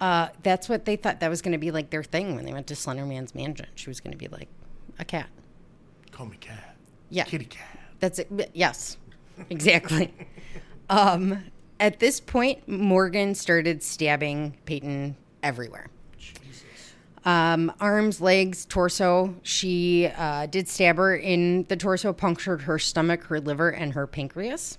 Uh, 0.00 0.28
that's 0.42 0.68
what 0.68 0.84
they 0.84 0.96
thought 0.96 1.20
that 1.20 1.28
was 1.28 1.42
going 1.42 1.52
to 1.52 1.58
be 1.58 1.70
like 1.70 1.90
their 1.90 2.02
thing 2.02 2.34
when 2.34 2.44
they 2.44 2.52
went 2.52 2.66
to 2.68 2.74
Slenderman's 2.74 3.34
mansion. 3.34 3.66
She 3.74 3.88
was 3.88 4.00
going 4.00 4.12
to 4.12 4.18
be 4.18 4.28
like 4.28 4.48
a 4.98 5.04
cat. 5.04 5.28
Call 6.10 6.26
me 6.26 6.36
cat. 6.38 6.76
Yeah. 7.10 7.24
Kitty 7.24 7.46
cat. 7.46 7.78
That's 8.00 8.18
it. 8.18 8.50
Yes. 8.52 8.98
exactly. 9.50 10.12
Um, 10.88 11.44
at 11.80 11.98
this 12.00 12.20
point, 12.20 12.66
Morgan 12.68 13.34
started 13.34 13.82
stabbing 13.82 14.56
Payton 14.64 15.16
everywhere. 15.42 15.88
Um, 17.26 17.72
arms, 17.80 18.20
legs, 18.20 18.64
torso. 18.64 19.34
She 19.42 20.06
uh, 20.06 20.46
did 20.46 20.68
stab 20.68 20.96
her 20.96 21.16
in 21.16 21.64
the 21.64 21.76
torso, 21.76 22.12
punctured 22.12 22.62
her 22.62 22.78
stomach, 22.78 23.24
her 23.24 23.40
liver, 23.40 23.68
and 23.68 23.94
her 23.94 24.06
pancreas. 24.06 24.78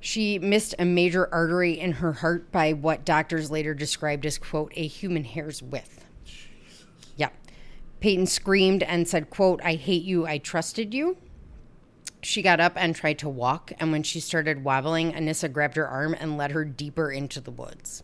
She 0.00 0.40
missed 0.40 0.74
a 0.80 0.84
major 0.84 1.32
artery 1.32 1.78
in 1.78 1.92
her 1.92 2.14
heart 2.14 2.50
by 2.50 2.72
what 2.72 3.04
doctors 3.04 3.52
later 3.52 3.74
described 3.74 4.26
as, 4.26 4.38
quote, 4.38 4.72
a 4.74 4.88
human 4.88 5.22
hair's 5.22 5.62
width. 5.62 6.04
Yeah. 7.16 7.28
Payton 8.00 8.26
screamed 8.26 8.82
and 8.82 9.06
said, 9.06 9.30
quote, 9.30 9.60
I 9.62 9.76
hate 9.76 10.02
you, 10.02 10.26
I 10.26 10.38
trusted 10.38 10.92
you. 10.92 11.16
She 12.22 12.42
got 12.42 12.58
up 12.58 12.72
and 12.74 12.96
tried 12.96 13.20
to 13.20 13.28
walk, 13.28 13.72
and 13.78 13.92
when 13.92 14.02
she 14.02 14.18
started 14.18 14.64
wobbling, 14.64 15.12
Anissa 15.12 15.52
grabbed 15.52 15.76
her 15.76 15.86
arm 15.86 16.16
and 16.18 16.36
led 16.36 16.50
her 16.50 16.64
deeper 16.64 17.12
into 17.12 17.40
the 17.40 17.52
woods. 17.52 18.02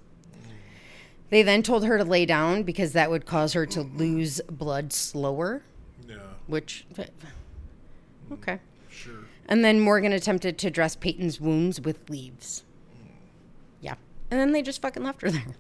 They 1.31 1.43
then 1.43 1.63
told 1.63 1.85
her 1.85 1.99
to 1.99 2.05
lay 2.05 2.25
down 2.27 2.63
because 2.63 2.93
that 2.93 3.11
would 3.11 3.27
cause 3.27 3.53
her 3.53 3.67
to 3.67 3.83
lose 3.83 4.41
blood 4.51 4.93
slower, 4.93 5.63
Yeah. 6.09 6.17
which, 6.47 6.87
okay. 8.33 8.61
Sure. 8.89 9.13
And 9.47 9.65
then 9.65 9.81
Morgan 9.81 10.13
attempted 10.13 10.59
to 10.59 10.71
dress 10.71 10.97
Payton's 10.97 11.41
wounds 11.41 11.81
with 11.81 12.09
leaves. 12.09 12.65
Yeah. 13.81 13.95
And 14.31 14.41
then 14.41 14.53
they 14.53 14.63
just 14.63 14.81
fucking 14.83 15.03
left 15.03 15.23
her 15.23 15.31
there. 15.31 15.55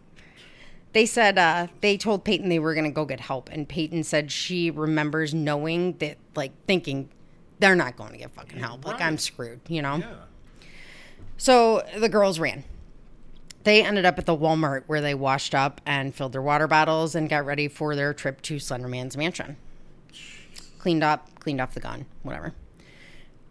They 0.94 1.04
said 1.04 1.36
uh, 1.36 1.66
they 1.82 1.98
told 1.98 2.24
Payton 2.24 2.48
they 2.48 2.58
were 2.58 2.72
going 2.74 2.86
to 2.86 2.90
go 2.90 3.04
get 3.04 3.20
help. 3.20 3.50
And 3.52 3.68
Payton 3.68 4.04
said 4.04 4.32
she 4.32 4.70
remembers 4.70 5.34
knowing 5.34 5.92
that, 5.98 6.16
like, 6.34 6.52
thinking 6.66 7.10
they're 7.58 7.76
not 7.76 7.96
going 7.96 8.12
to 8.12 8.16
get 8.18 8.30
fucking 8.32 8.58
help. 8.58 8.86
Like, 8.86 9.00
I'm 9.00 9.18
screwed, 9.18 9.60
you 9.68 9.82
know? 9.82 9.96
Yeah. 9.96 10.14
So 11.36 11.84
the 11.98 12.08
girls 12.08 12.38
ran. 12.38 12.64
They 13.68 13.84
ended 13.84 14.06
up 14.06 14.18
at 14.18 14.24
the 14.24 14.34
Walmart 14.34 14.84
where 14.86 15.02
they 15.02 15.12
washed 15.14 15.54
up 15.54 15.82
and 15.84 16.14
filled 16.14 16.32
their 16.32 16.40
water 16.40 16.66
bottles 16.66 17.14
and 17.14 17.28
got 17.28 17.44
ready 17.44 17.68
for 17.68 17.94
their 17.94 18.14
trip 18.14 18.40
to 18.42 18.56
Slenderman's 18.56 19.14
mansion. 19.14 19.58
Cleaned 20.78 21.04
up, 21.04 21.28
cleaned 21.38 21.60
off 21.60 21.74
the 21.74 21.80
gun, 21.80 22.06
whatever. 22.22 22.54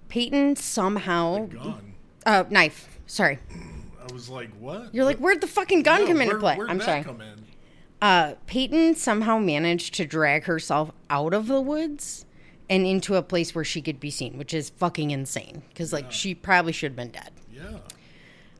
Payton 0.10 0.56
somehow, 0.56 1.46
Gun. 1.46 1.94
uh, 2.26 2.46
knife. 2.50 2.98
Sorry, 3.06 3.38
I 4.10 4.12
was 4.12 4.28
like, 4.28 4.50
what? 4.60 4.92
you're 4.92 5.06
like, 5.06 5.20
where'd 5.20 5.40
the 5.40 5.46
fucking 5.46 5.84
gun 5.84 6.02
Yeah, 6.02 6.08
come 6.08 6.22
into 6.22 6.34
where- 6.34 6.40
play? 6.40 6.56
where'd 6.58 6.72
I'm 6.72 6.80
that 6.80 6.86
sorry. 6.86 7.04
Come 7.04 7.22
in? 7.22 7.44
Uh, 8.02 8.34
Payton 8.48 8.96
somehow 8.96 9.38
managed 9.38 9.94
to 9.96 10.06
drag 10.08 10.46
herself 10.46 10.90
out 11.12 11.36
of 11.36 11.46
the 11.46 11.62
woods 11.62 12.26
and 12.68 12.88
into 12.88 13.14
a 13.14 13.22
place 13.22 13.54
where 13.54 13.64
she 13.64 13.84
could 13.84 14.00
be 14.00 14.10
seen, 14.10 14.40
which 14.40 14.56
is 14.56 14.72
fucking 14.72 15.12
insane. 15.12 15.62
Because 15.70 15.94
like 15.94 16.12
she 16.12 16.34
probably 16.34 16.72
should 16.74 16.94
have 16.94 16.96
been 16.96 17.12
dead. 17.12 17.30
Yeah. 17.54 17.78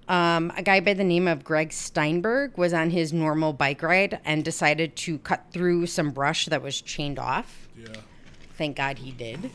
Um, 0.08 0.54
a 0.56 0.64
guy 0.64 0.80
by 0.80 0.94
the 0.94 1.04
name 1.04 1.28
of 1.28 1.44
Greg 1.44 1.74
Steinberg 1.74 2.58
was 2.58 2.74
on 2.74 2.92
his 2.92 3.12
normal 3.12 3.52
bike 3.52 3.82
ride 3.84 4.20
and 4.24 4.44
decided 4.44 4.96
to 4.98 5.18
cut 5.20 5.48
through 5.52 5.88
some 5.88 6.12
brush 6.12 6.46
that 6.46 6.62
was 6.62 6.82
chained 6.82 7.20
off. 7.20 7.68
Yeah. 7.78 7.88
Thank 8.58 8.78
God 8.78 9.00
he 9.00 9.12
did. 9.12 9.52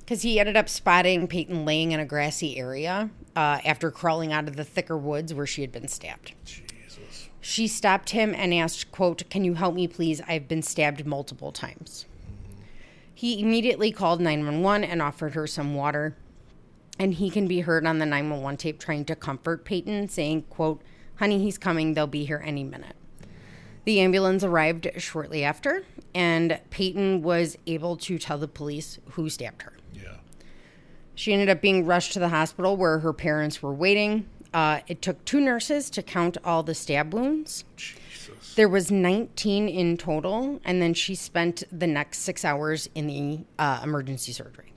Because 0.00 0.22
he 0.22 0.38
ended 0.38 0.56
up 0.56 0.68
spotting 0.68 1.26
Payton 1.26 1.64
laying 1.64 1.92
in 1.92 2.00
a 2.00 2.04
grassy 2.04 2.58
area 2.58 3.08
uh, 3.34 3.60
after 3.64 3.90
crawling 3.90 4.32
out 4.32 4.46
of 4.46 4.56
the 4.56 4.64
thicker 4.64 4.98
woods 4.98 5.32
where 5.32 5.46
she 5.46 5.62
had 5.62 5.72
been 5.72 5.88
stabbed. 5.88 6.34
Jesus. 6.44 7.28
She 7.40 7.66
stopped 7.66 8.10
him 8.10 8.34
and 8.34 8.52
asked, 8.52 8.92
quote, 8.92 9.28
Can 9.30 9.42
you 9.42 9.54
help 9.54 9.74
me, 9.74 9.88
please? 9.88 10.20
I've 10.28 10.48
been 10.48 10.62
stabbed 10.62 11.06
multiple 11.06 11.50
times. 11.50 12.06
He 13.14 13.40
immediately 13.40 13.90
called 13.90 14.20
911 14.20 14.84
and 14.88 15.00
offered 15.00 15.34
her 15.34 15.46
some 15.46 15.74
water. 15.74 16.16
And 17.02 17.14
he 17.14 17.30
can 17.30 17.48
be 17.48 17.62
heard 17.62 17.84
on 17.84 17.98
the 17.98 18.06
911 18.06 18.58
tape 18.58 18.78
trying 18.78 19.04
to 19.06 19.16
comfort 19.16 19.64
Payton, 19.64 20.06
saying, 20.06 20.42
quote, 20.42 20.82
Honey, 21.16 21.40
he's 21.40 21.58
coming. 21.58 21.94
They'll 21.94 22.06
be 22.06 22.24
here 22.24 22.40
any 22.46 22.62
minute. 22.62 22.94
The 23.84 23.98
ambulance 23.98 24.44
arrived 24.44 24.88
shortly 24.98 25.42
after, 25.42 25.82
and 26.14 26.60
Payton 26.70 27.22
was 27.22 27.58
able 27.66 27.96
to 27.96 28.20
tell 28.20 28.38
the 28.38 28.46
police 28.46 29.00
who 29.10 29.28
stabbed 29.28 29.62
her. 29.62 29.72
Yeah. 29.92 30.18
She 31.16 31.32
ended 31.32 31.48
up 31.48 31.60
being 31.60 31.84
rushed 31.84 32.12
to 32.12 32.20
the 32.20 32.28
hospital 32.28 32.76
where 32.76 33.00
her 33.00 33.12
parents 33.12 33.60
were 33.60 33.74
waiting. 33.74 34.28
Uh, 34.54 34.78
it 34.86 35.02
took 35.02 35.24
two 35.24 35.40
nurses 35.40 35.90
to 35.90 36.04
count 36.04 36.38
all 36.44 36.62
the 36.62 36.72
stab 36.72 37.12
wounds. 37.12 37.64
Jesus. 37.74 38.54
There 38.54 38.68
was 38.68 38.92
19 38.92 39.68
in 39.68 39.96
total, 39.96 40.60
and 40.64 40.80
then 40.80 40.94
she 40.94 41.16
spent 41.16 41.64
the 41.72 41.88
next 41.88 42.18
six 42.18 42.44
hours 42.44 42.88
in 42.94 43.08
the 43.08 43.40
uh, 43.58 43.80
emergency 43.82 44.30
surgery. 44.30 44.71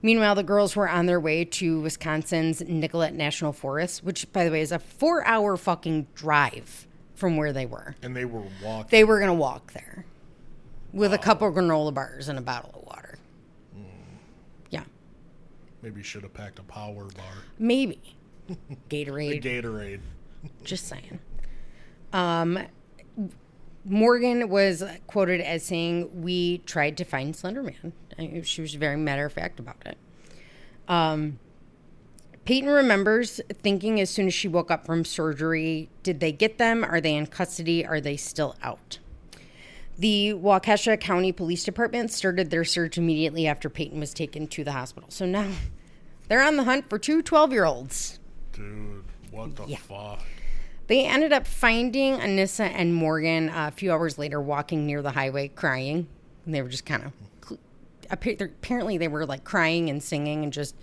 Meanwhile, 0.00 0.36
the 0.36 0.42
girls 0.44 0.76
were 0.76 0.88
on 0.88 1.06
their 1.06 1.18
way 1.18 1.44
to 1.44 1.80
Wisconsin's 1.80 2.60
Nicolet 2.62 3.14
National 3.14 3.52
Forest, 3.52 4.04
which, 4.04 4.32
by 4.32 4.44
the 4.44 4.50
way, 4.50 4.60
is 4.60 4.70
a 4.70 4.78
four-hour 4.78 5.56
fucking 5.56 6.06
drive 6.14 6.86
from 7.14 7.36
where 7.36 7.52
they 7.52 7.66
were. 7.66 7.96
And 8.02 8.14
they 8.16 8.24
were 8.24 8.44
walking. 8.62 8.88
They 8.90 9.02
were 9.02 9.18
going 9.18 9.30
to 9.30 9.34
walk 9.34 9.72
there 9.72 10.04
with 10.92 11.12
a 11.12 11.18
couple 11.18 11.50
granola 11.50 11.92
bars 11.92 12.28
and 12.28 12.38
a 12.38 12.42
bottle 12.42 12.70
of 12.74 12.86
water. 12.86 13.18
Yeah, 14.70 14.84
Maybe 15.82 16.02
should 16.04 16.22
have 16.22 16.32
packed 16.34 16.60
a 16.60 16.62
power 16.62 17.04
bar. 17.16 17.24
maybe 17.58 18.00
Gatorade. 18.88 19.42
Gatorade. 19.42 20.00
Just 20.62 20.86
saying. 20.86 21.18
Um, 22.12 22.58
Morgan 23.84 24.48
was 24.48 24.82
quoted 25.08 25.40
as 25.40 25.64
saying, 25.64 26.22
"We 26.22 26.58
tried 26.58 26.96
to 26.98 27.04
find 27.04 27.34
Slenderman." 27.34 27.92
I- 28.18 28.42
She 28.44 28.60
was 28.60 28.74
very 28.74 28.96
matter 28.96 29.24
of 29.26 29.32
fact 29.32 29.60
about 29.60 29.76
it. 29.86 29.96
Um, 30.88 31.38
Payton 32.44 32.70
remembers 32.70 33.40
thinking 33.62 34.00
as 34.00 34.08
soon 34.10 34.26
as 34.26 34.34
she 34.34 34.48
woke 34.48 34.70
up 34.70 34.86
from 34.86 35.04
surgery, 35.04 35.90
"Did 36.02 36.20
they 36.20 36.32
get 36.32 36.56
them? 36.58 36.82
Are 36.82 37.00
they 37.00 37.14
in 37.14 37.26
custody? 37.26 37.84
Are 37.84 38.00
they 38.00 38.16
still 38.16 38.56
out?" 38.62 38.98
The 39.98 40.32
Waukesha 40.34 40.98
County 41.00 41.32
Police 41.32 41.64
Department 41.64 42.10
started 42.10 42.50
their 42.50 42.64
search 42.64 42.96
immediately 42.96 43.46
after 43.46 43.68
Payton 43.68 43.98
was 44.00 44.14
taken 44.14 44.46
to 44.48 44.64
the 44.64 44.72
hospital. 44.72 45.10
So 45.10 45.26
now 45.26 45.50
they're 46.28 46.42
on 46.42 46.56
the 46.56 46.64
hunt 46.64 46.88
for 46.88 46.98
two 46.98 47.20
12 47.20 47.52
year 47.52 47.64
olds. 47.64 48.18
Dude, 48.52 49.04
what 49.30 49.56
the 49.56 49.76
fuck? 49.76 50.22
They 50.86 51.04
ended 51.04 51.32
up 51.34 51.46
finding 51.46 52.14
Anissa 52.16 52.70
and 52.74 52.94
Morgan 52.94 53.50
uh, 53.50 53.68
a 53.68 53.70
few 53.72 53.92
hours 53.92 54.16
later 54.16 54.40
walking 54.40 54.86
near 54.86 55.02
the 55.02 55.10
highway 55.10 55.48
crying. 55.48 56.06
And 56.46 56.54
they 56.54 56.62
were 56.62 56.68
just 56.70 56.86
kind 56.86 57.04
of, 57.04 57.12
apparently, 58.10 58.98
they 58.98 59.08
were 59.08 59.26
like 59.26 59.44
crying 59.44 59.88
and 59.90 60.02
singing 60.02 60.44
and 60.44 60.52
just 60.52 60.74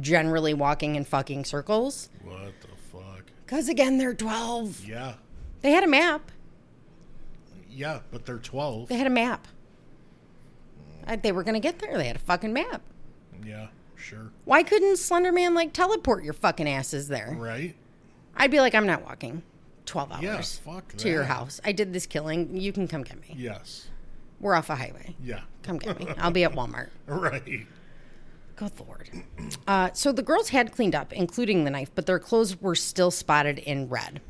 generally 0.00 0.54
walking 0.54 0.96
in 0.96 1.04
fucking 1.04 1.44
circles. 1.44 2.08
What 2.24 2.52
the 2.60 2.68
fuck? 2.92 3.24
Because 3.44 3.68
again, 3.68 3.98
they're 3.98 4.14
12. 4.14 4.84
Yeah. 4.84 5.14
They 5.62 5.70
had 5.70 5.84
a 5.84 5.88
map. 5.88 6.30
Yeah, 7.70 8.00
but 8.10 8.24
they're 8.26 8.38
12. 8.38 8.88
They 8.88 8.96
had 8.96 9.06
a 9.06 9.10
map. 9.10 9.46
Uh, 11.06 11.16
They 11.22 11.32
were 11.32 11.42
going 11.42 11.54
to 11.54 11.60
get 11.60 11.78
there. 11.78 11.96
They 11.96 12.06
had 12.06 12.16
a 12.16 12.20
fucking 12.20 12.52
map. 12.52 12.82
Yeah, 13.44 13.68
sure. 13.96 14.30
Why 14.44 14.62
couldn't 14.62 14.94
Slenderman 14.94 15.54
like 15.54 15.72
teleport 15.72 16.24
your 16.24 16.32
fucking 16.32 16.68
asses 16.68 17.08
there? 17.08 17.36
Right? 17.38 17.74
I'd 18.36 18.50
be 18.50 18.60
like, 18.60 18.74
I'm 18.74 18.86
not 18.86 19.04
walking 19.04 19.42
12 19.84 20.12
hours 20.12 20.22
Yeah, 20.22 20.40
fuck 20.42 20.88
to 20.96 21.08
your 21.08 21.24
house. 21.24 21.60
I 21.64 21.72
did 21.72 21.92
this 21.92 22.06
killing. 22.06 22.56
You 22.56 22.72
can 22.72 22.88
come 22.88 23.02
get 23.02 23.20
me. 23.20 23.34
Yes. 23.36 23.88
We're 24.40 24.54
off 24.54 24.70
a 24.70 24.76
highway. 24.76 25.16
Yeah. 25.22 25.40
Come 25.62 25.78
get 25.78 25.98
me. 25.98 26.08
I'll 26.18 26.30
be 26.30 26.44
at 26.44 26.52
Walmart. 26.52 26.88
Right. 27.06 27.66
Good 28.56 28.72
lord. 28.80 29.10
Uh, 29.66 29.90
so 29.92 30.12
the 30.12 30.22
girls 30.22 30.48
had 30.48 30.72
cleaned 30.72 30.94
up, 30.94 31.12
including 31.12 31.64
the 31.64 31.70
knife, 31.70 31.90
but 31.94 32.06
their 32.06 32.18
clothes 32.18 32.60
were 32.60 32.74
still 32.74 33.10
spotted 33.10 33.58
in 33.58 33.88
red. 33.88 34.22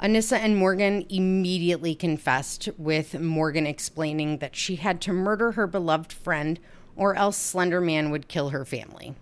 Anissa 0.00 0.38
and 0.38 0.56
Morgan 0.56 1.04
immediately 1.10 1.94
confessed, 1.94 2.68
with 2.78 3.18
Morgan 3.20 3.66
explaining 3.66 4.38
that 4.38 4.56
she 4.56 4.76
had 4.76 5.00
to 5.02 5.12
murder 5.12 5.52
her 5.52 5.66
beloved 5.66 6.12
friend 6.12 6.58
or 6.96 7.14
else 7.14 7.36
Slender 7.36 7.80
Man 7.80 8.10
would 8.10 8.26
kill 8.28 8.50
her 8.50 8.64
family. 8.64 9.14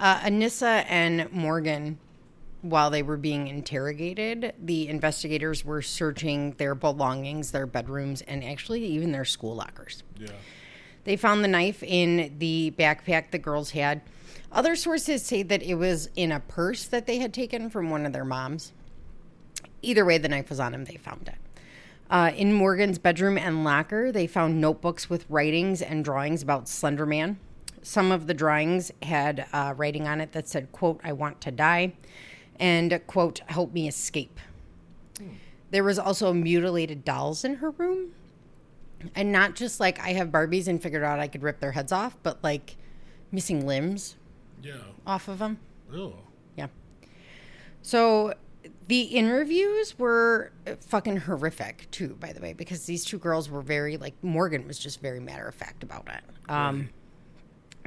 Uh, 0.00 0.20
Anissa 0.20 0.84
and 0.88 1.30
Morgan, 1.32 1.98
while 2.62 2.90
they 2.90 3.02
were 3.02 3.16
being 3.16 3.48
interrogated, 3.48 4.54
the 4.58 4.88
investigators 4.88 5.64
were 5.64 5.82
searching 5.82 6.52
their 6.52 6.74
belongings, 6.74 7.50
their 7.50 7.66
bedrooms, 7.66 8.22
and 8.22 8.42
actually 8.42 8.84
even 8.84 9.12
their 9.12 9.24
school 9.24 9.54
lockers. 9.54 10.02
Yeah. 10.16 10.30
They 11.04 11.16
found 11.16 11.42
the 11.42 11.48
knife 11.48 11.82
in 11.82 12.36
the 12.38 12.72
backpack 12.78 13.32
the 13.32 13.38
girls 13.38 13.72
had. 13.72 14.02
Other 14.52 14.76
sources 14.76 15.24
say 15.24 15.42
that 15.42 15.62
it 15.62 15.74
was 15.74 16.08
in 16.14 16.30
a 16.30 16.40
purse 16.40 16.84
that 16.84 17.06
they 17.06 17.18
had 17.18 17.34
taken 17.34 17.68
from 17.68 17.90
one 17.90 18.06
of 18.06 18.12
their 18.12 18.24
moms. 18.24 18.72
Either 19.82 20.04
way, 20.04 20.18
the 20.18 20.28
knife 20.28 20.48
was 20.48 20.60
on 20.60 20.74
him. 20.74 20.84
They 20.84 20.96
found 20.96 21.28
it. 21.28 21.34
Uh, 22.08 22.30
in 22.36 22.52
Morgan's 22.52 22.98
bedroom 22.98 23.38
and 23.38 23.64
locker, 23.64 24.12
they 24.12 24.26
found 24.26 24.60
notebooks 24.60 25.08
with 25.08 25.24
writings 25.28 25.80
and 25.82 26.04
drawings 26.04 26.42
about 26.42 26.68
Slender 26.68 27.06
Man. 27.06 27.38
Some 27.82 28.12
of 28.12 28.26
the 28.26 28.34
drawings 28.34 28.92
had 29.02 29.46
uh, 29.52 29.74
writing 29.76 30.06
on 30.06 30.20
it 30.20 30.32
that 30.32 30.46
said, 30.46 30.70
quote, 30.70 31.00
I 31.02 31.14
want 31.14 31.40
to 31.40 31.50
die, 31.50 31.94
and, 32.58 33.00
quote, 33.06 33.40
help 33.46 33.72
me 33.72 33.88
escape. 33.88 34.38
There 35.70 35.84
was 35.84 35.98
also 35.98 36.32
mutilated 36.34 37.04
dolls 37.04 37.44
in 37.44 37.56
her 37.56 37.70
room 37.70 38.10
and 39.14 39.32
not 39.32 39.56
just 39.56 39.80
like 39.80 39.98
I 40.00 40.10
have 40.12 40.28
Barbies 40.28 40.68
and 40.68 40.80
figured 40.82 41.02
out 41.02 41.18
I 41.18 41.28
could 41.28 41.42
rip 41.42 41.60
their 41.60 41.72
heads 41.72 41.92
off, 41.92 42.16
but 42.22 42.42
like 42.44 42.76
missing 43.32 43.66
limbs 43.66 44.16
Yeah. 44.62 44.74
off 45.06 45.28
of 45.28 45.38
them. 45.38 45.58
Oh. 45.92 46.14
Yeah. 46.56 46.66
So 47.80 48.34
the 48.86 49.00
interviews 49.00 49.98
were 49.98 50.52
fucking 50.80 51.16
horrific 51.16 51.88
too, 51.90 52.16
by 52.20 52.32
the 52.32 52.40
way, 52.40 52.52
because 52.52 52.84
these 52.86 53.04
two 53.04 53.18
girls 53.18 53.48
were 53.48 53.62
very 53.62 53.96
like 53.96 54.14
Morgan 54.22 54.66
was 54.68 54.78
just 54.78 55.00
very 55.00 55.20
matter 55.20 55.48
of 55.48 55.54
fact 55.54 55.82
about 55.82 56.06
it. 56.08 56.50
Um, 56.50 56.90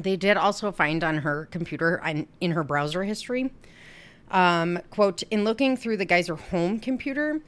They 0.01 0.17
did 0.17 0.35
also 0.37 0.71
find 0.73 1.03
on 1.03 1.19
her 1.19 1.45
computer 1.51 2.01
on, 2.03 2.27
in 2.41 2.51
her 2.51 2.63
browser 2.63 3.03
history, 3.05 3.53
um, 4.31 4.79
quote, 4.89 5.23
in 5.23 5.43
looking 5.43 5.77
through 5.77 5.97
the 5.97 6.05
Geyser 6.05 6.35
home 6.35 6.79
computer, 6.79 7.41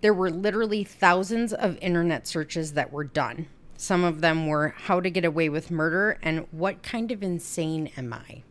there 0.00 0.14
were 0.14 0.30
literally 0.30 0.84
thousands 0.84 1.52
of 1.52 1.78
internet 1.80 2.26
searches 2.26 2.72
that 2.74 2.92
were 2.92 3.04
done. 3.04 3.46
Some 3.76 4.04
of 4.04 4.20
them 4.20 4.46
were 4.46 4.68
how 4.76 5.00
to 5.00 5.10
get 5.10 5.24
away 5.24 5.48
with 5.48 5.70
murder 5.70 6.18
and 6.22 6.46
what 6.50 6.82
kind 6.82 7.10
of 7.10 7.22
insane 7.22 7.90
am 7.96 8.12
I, 8.12 8.42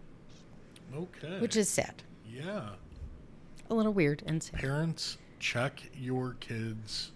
Okay. 0.96 1.40
which 1.40 1.56
is 1.56 1.70
sad. 1.70 2.04
yeah. 2.28 2.70
A 3.70 3.74
little 3.74 3.94
weird 3.94 4.22
and 4.26 4.44
sad. 4.44 4.60
Parents, 4.60 5.18
check 5.40 5.82
your 5.98 6.36
kids' 6.40 7.12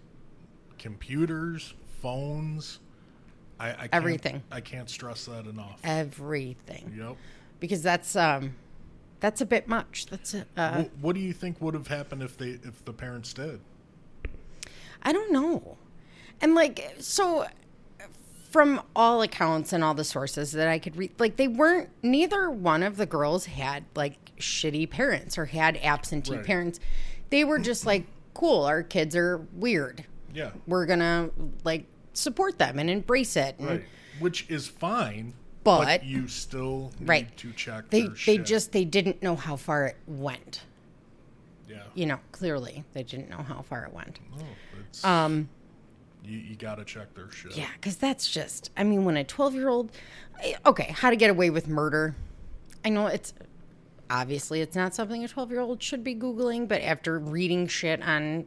computers, 0.80 1.74
phones. 2.01 2.80
I, 3.59 3.70
I 3.70 3.74
can't, 3.74 3.93
Everything. 3.93 4.43
I 4.51 4.61
can't 4.61 4.89
stress 4.89 5.26
that 5.26 5.45
enough. 5.45 5.80
everything 5.84 6.93
Yep. 6.97 7.18
because 7.59 7.82
that's 7.82 8.15
um 8.15 8.55
that's 9.20 9.41
a 9.41 9.45
bit 9.45 9.68
much 9.68 10.05
that's 10.07 10.34
uh 10.36 10.43
what, 10.76 10.91
what 11.01 11.15
do 11.15 11.22
you 11.22 11.34
think 11.34 11.59
would 11.61 11.74
have 11.74 11.88
happened 11.88 12.22
if 12.24 12.38
they 12.38 12.51
if 12.63 12.84
the 12.86 12.93
parents 12.93 13.34
did? 13.34 13.59
i 15.03 15.11
don't 15.11 15.32
know 15.32 15.78
and 16.41 16.53
like 16.55 16.95
so 16.99 17.45
from 18.49 18.82
all 18.95 19.22
accounts 19.22 19.74
and 19.74 19.84
all 19.84 19.93
the 19.93 20.03
sources 20.03 20.51
that 20.51 20.68
i 20.68 20.80
could 20.80 20.95
read 20.95 21.11
like 21.20 21.36
they 21.36 21.47
weren't 21.47 21.89
neither 22.03 22.49
one 22.49 22.84
of 22.84 22.97
the 22.97 23.05
girls 23.05 23.45
had 23.45 23.84
like 23.95 24.36
shitty 24.38 24.89
parents 24.89 25.38
or 25.38 25.45
had 25.45 25.78
absentee 25.78 26.36
Right. 26.36 26.45
parents 26.45 26.80
they 27.30 27.43
were 27.43 27.59
just 27.59 27.86
like 27.86 28.05
cool 28.34 28.63
our 28.63 28.84
kids 28.84 29.15
are 29.15 29.38
weird 29.53 30.05
Yeah. 30.34 30.51
we're 30.68 30.86
gonna 30.86 31.30
like 31.63 31.86
support 32.13 32.57
them 32.57 32.80
and 32.80 32.89
embrace 32.89 33.36
it 33.36 33.55
and 33.59 33.68
Right. 33.68 33.86
Which 34.20 34.49
is 34.49 34.68
fine, 34.68 35.36
But- 35.68 36.03
you 36.05 36.28
still 36.28 36.91
need 36.99 37.09
Right. 37.09 37.38
to 37.38 37.51
check 37.53 37.89
they 37.89 38.03
they 38.07 38.15
shit. 38.15 38.45
just 38.45 38.72
they 38.72 38.86
didn't 38.86 39.22
know 39.22 39.36
how 39.36 39.55
far 39.55 39.86
it 39.86 39.97
went 40.07 40.61
yeah. 41.70 41.84
you 41.93 42.05
know 42.05 42.20
clearly 42.32 42.84
they 42.93 43.03
didn't 43.03 43.30
know 43.30 43.43
how 43.43 43.61
far 43.61 43.84
it 43.86 43.93
went 43.93 44.20
Oh, 44.38 44.43
it's, 44.80 45.03
um 45.03 45.49
you, 46.24 46.38
you 46.39 46.55
got 46.55 46.76
to 46.76 46.84
check 46.84 47.13
their 47.13 47.32
shit. 47.32 47.55
Yeah, 47.55 47.70
because 47.76 47.95
that's 47.95 48.30
just, 48.30 48.70
I 48.76 48.84
mean, 48.84 49.05
when 49.05 49.15
a 49.15 49.24
12 49.24 49.53
year 49.55 49.70
old, 49.70 49.91
okay, 50.65 50.93
how 50.93 51.09
to 51.09 51.15
get 51.15 51.30
away 51.30 51.49
with 51.49 51.70
murder. 51.70 52.15
I 52.84 52.89
know 52.89 53.07
it's 53.07 53.34
obviously 54.09 54.59
it's 54.59 54.76
not 54.76 54.93
something 54.93 55.24
a 55.24 55.28
12 55.30 55.51
year 55.51 55.61
old 55.61 55.82
should 55.82 56.03
be 56.03 56.13
Googling, 56.15 56.68
but 56.68 56.82
after 56.82 57.18
reading 57.18 57.65
shit 57.68 58.01
on 58.01 58.45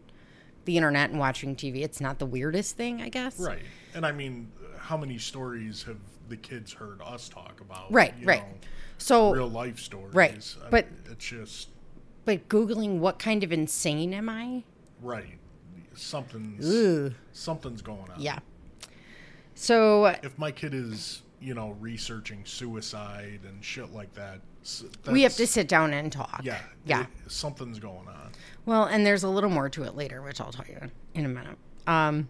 the 0.66 0.76
internet 0.76 1.08
and 1.08 1.18
watching 1.18 1.56
TV, 1.56 1.82
it's 1.82 2.02
not 2.02 2.18
the 2.18 2.26
weirdest 2.26 2.76
thing, 2.76 3.00
I 3.00 3.08
guess. 3.08 3.38
Right. 3.38 3.62
And 3.94 4.04
I 4.04 4.12
mean, 4.12 4.50
how 4.78 4.98
many 4.98 5.16
stories 5.16 5.82
have 5.84 5.96
the 6.30 6.36
kids 6.36 6.72
heard 6.72 7.00
us 7.04 7.28
talk 7.28 7.60
about? 7.60 7.92
Right, 7.92 8.14
right. 8.24 8.40
know, 8.40 8.54
So, 8.98 9.32
real 9.34 9.48
life 9.50 9.78
stories. 9.78 10.14
Right, 10.14 10.56
I 10.66 10.70
but- 10.70 10.86
it's 11.10 11.24
just 11.26 11.68
but 12.24 12.48
Googling 12.48 12.98
what 12.98 13.18
kind 13.18 13.42
of 13.44 13.52
insane 13.52 14.14
am 14.14 14.28
I? 14.28 14.64
right. 15.02 15.38
Something's 15.94 16.64
Ugh. 16.66 17.12
something's 17.32 17.82
going 17.82 18.10
on. 18.10 18.20
Yeah. 18.20 18.38
So, 19.54 20.06
If 20.22 20.38
my 20.38 20.50
kid 20.50 20.72
is, 20.72 21.22
you 21.40 21.52
know, 21.54 21.76
researching 21.80 22.42
suicide 22.46 23.40
and 23.46 23.62
shit 23.62 23.92
like 23.92 24.14
that, 24.14 24.40
we 25.10 25.22
have 25.22 25.34
to 25.36 25.46
sit 25.46 25.68
down 25.68 25.92
and 25.92 26.10
talk. 26.12 26.40
Yeah. 26.44 26.60
Yeah. 26.84 27.02
it- 27.02 27.30
something's 27.30 27.78
going 27.78 28.08
on. 28.08 28.32
Well, 28.64 28.84
and 28.84 29.04
there's 29.04 29.22
a 29.24 29.28
little 29.28 29.50
more 29.50 29.68
to 29.70 29.82
it 29.84 29.94
later, 29.94 30.22
which 30.22 30.40
I'll 30.40 30.52
tell 30.52 30.66
you 30.66 30.90
in 31.14 31.24
a 31.24 31.28
minute. 31.28 31.58
Um, 31.86 32.28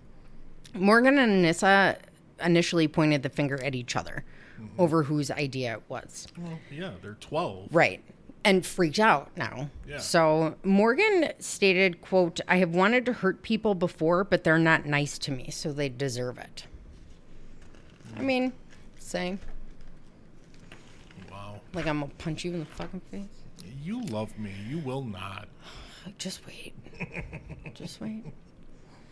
Morgan 0.75 1.19
and 1.19 1.45
Anissa 1.45 1.99
initially 2.43 2.89
pointed 2.89 3.23
the 3.23 3.29
finger 3.29 3.63
at 3.63 3.75
each 3.75 3.97
other 3.97 4.25
mm-hmm. 4.61 4.81
over 4.81 5.05
whose 5.05 5.31
idea 5.31 5.75
it 5.75 5.83
was. 5.89 6.27
Well, 6.39 6.59
yeah, 6.71 6.93
they're 7.03 7.15
twelve. 7.21 7.69
Right. 7.73 8.03
And 8.43 8.65
freaked 8.65 8.99
out 8.99 9.31
now. 9.37 9.69
Yeah. 9.87 9.99
So 9.99 10.55
Morgan 10.65 11.33
stated, 11.41 12.01
quote, 12.01 12.41
I 12.49 12.57
have 12.57 12.71
wanted 12.75 13.05
to 13.07 13.13
hurt 13.13 13.43
people 13.43 13.75
before, 13.75 14.25
but 14.25 14.45
they're 14.45 14.59
not 14.59 14.87
nice 14.87 15.19
to 15.19 15.31
me, 15.31 15.51
so 15.51 15.73
they 15.73 15.91
deserve 15.91 16.39
it. 16.39 16.65
Mm. 18.15 18.19
I 18.19 18.23
mean, 18.23 18.53
say, 18.99 19.37
Wow. 21.31 21.61
like 21.75 21.87
I'm 21.87 22.01
gonna 22.01 22.13
punch 22.17 22.45
you 22.45 22.55
in 22.55 22.61
the 22.61 22.67
fucking 22.67 23.03
face. 23.11 23.27
You 23.83 24.03
love 24.05 24.37
me. 24.39 24.53
You 24.69 24.79
will 24.79 25.05
not. 25.05 25.49
Just 26.19 26.47
wait. 26.47 26.75
Just 27.75 28.01
wait. 28.01 28.25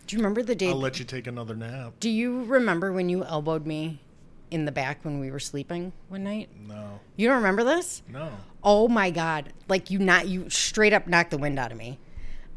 Do 0.08 0.16
you 0.16 0.22
remember 0.22 0.42
the 0.42 0.54
day? 0.54 0.70
I'll 0.70 0.76
let 0.76 0.98
you 0.98 1.04
take 1.04 1.26
another 1.26 1.54
nap. 1.54 1.92
Do 2.00 2.08
you 2.08 2.44
remember 2.44 2.92
when 2.94 3.10
you 3.10 3.24
elbowed 3.24 3.66
me 3.66 4.00
in 4.50 4.64
the 4.64 4.72
back 4.72 5.04
when 5.04 5.20
we 5.20 5.30
were 5.30 5.38
sleeping 5.38 5.92
one 6.08 6.24
night? 6.24 6.48
No. 6.66 6.98
You 7.16 7.28
don't 7.28 7.36
remember 7.36 7.62
this? 7.62 8.02
No. 8.08 8.30
Oh 8.64 8.88
my 8.88 9.10
god! 9.10 9.52
Like 9.68 9.90
you 9.90 9.98
not 9.98 10.26
you 10.26 10.48
straight 10.48 10.94
up 10.94 11.06
knocked 11.06 11.30
the 11.30 11.36
wind 11.38 11.58
out 11.58 11.72
of 11.72 11.76
me. 11.78 11.98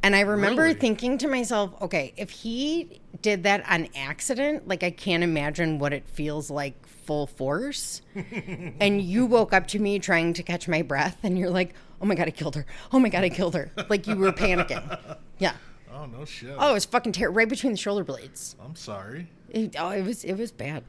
And 0.02 0.16
I 0.16 0.22
remember 0.22 0.62
Really? 0.64 0.76
thinking 0.76 1.18
to 1.20 1.28
myself, 1.28 1.80
okay, 1.82 2.14
if 2.18 2.30
he 2.32 3.02
did 3.22 3.44
that 3.44 3.70
on 3.70 3.88
accident, 3.96 4.66
like 4.68 4.82
I 4.82 4.90
can't 4.90 5.22
imagine 5.22 5.78
what 5.78 5.92
it 5.94 6.08
feels 6.08 6.50
like 6.50 6.88
full 6.88 7.28
force. 7.28 8.02
and 8.80 9.02
you 9.02 9.26
woke 9.26 9.52
up 9.54 9.68
to 9.68 9.80
me 9.80 10.00
trying 10.00 10.34
to 10.34 10.42
catch 10.42 10.70
my 10.70 10.82
breath 10.84 11.18
and 11.22 11.38
you're 11.38 11.50
like, 11.50 11.76
"Oh 12.02 12.06
my 12.06 12.16
god, 12.16 12.30
I 12.30 12.32
killed 12.32 12.56
her. 12.56 12.66
Oh 12.94 12.98
my 13.00 13.10
god, 13.10 13.26
I 13.26 13.30
killed 13.30 13.56
her." 13.56 13.72
Like 13.90 14.08
you 14.08 14.16
were 14.16 14.32
panicking. 14.32 15.18
Yeah. 15.38 15.54
Oh 15.94 16.06
no 16.06 16.26
shit. 16.26 16.56
Oh, 16.58 16.72
it 16.72 16.74
was 16.74 16.86
fucking 16.86 17.12
terrible. 17.12 17.38
Right 17.38 17.50
between 17.50 17.74
the 17.74 17.78
shoulder 17.78 18.04
blades. 18.04 18.56
I'm 18.64 18.76
sorry. 18.76 19.28
It, 19.50 19.76
oh, 19.78 19.90
it 19.90 20.04
was 20.04 20.24
it 20.24 20.36
was 20.36 20.52
bad. 20.52 20.84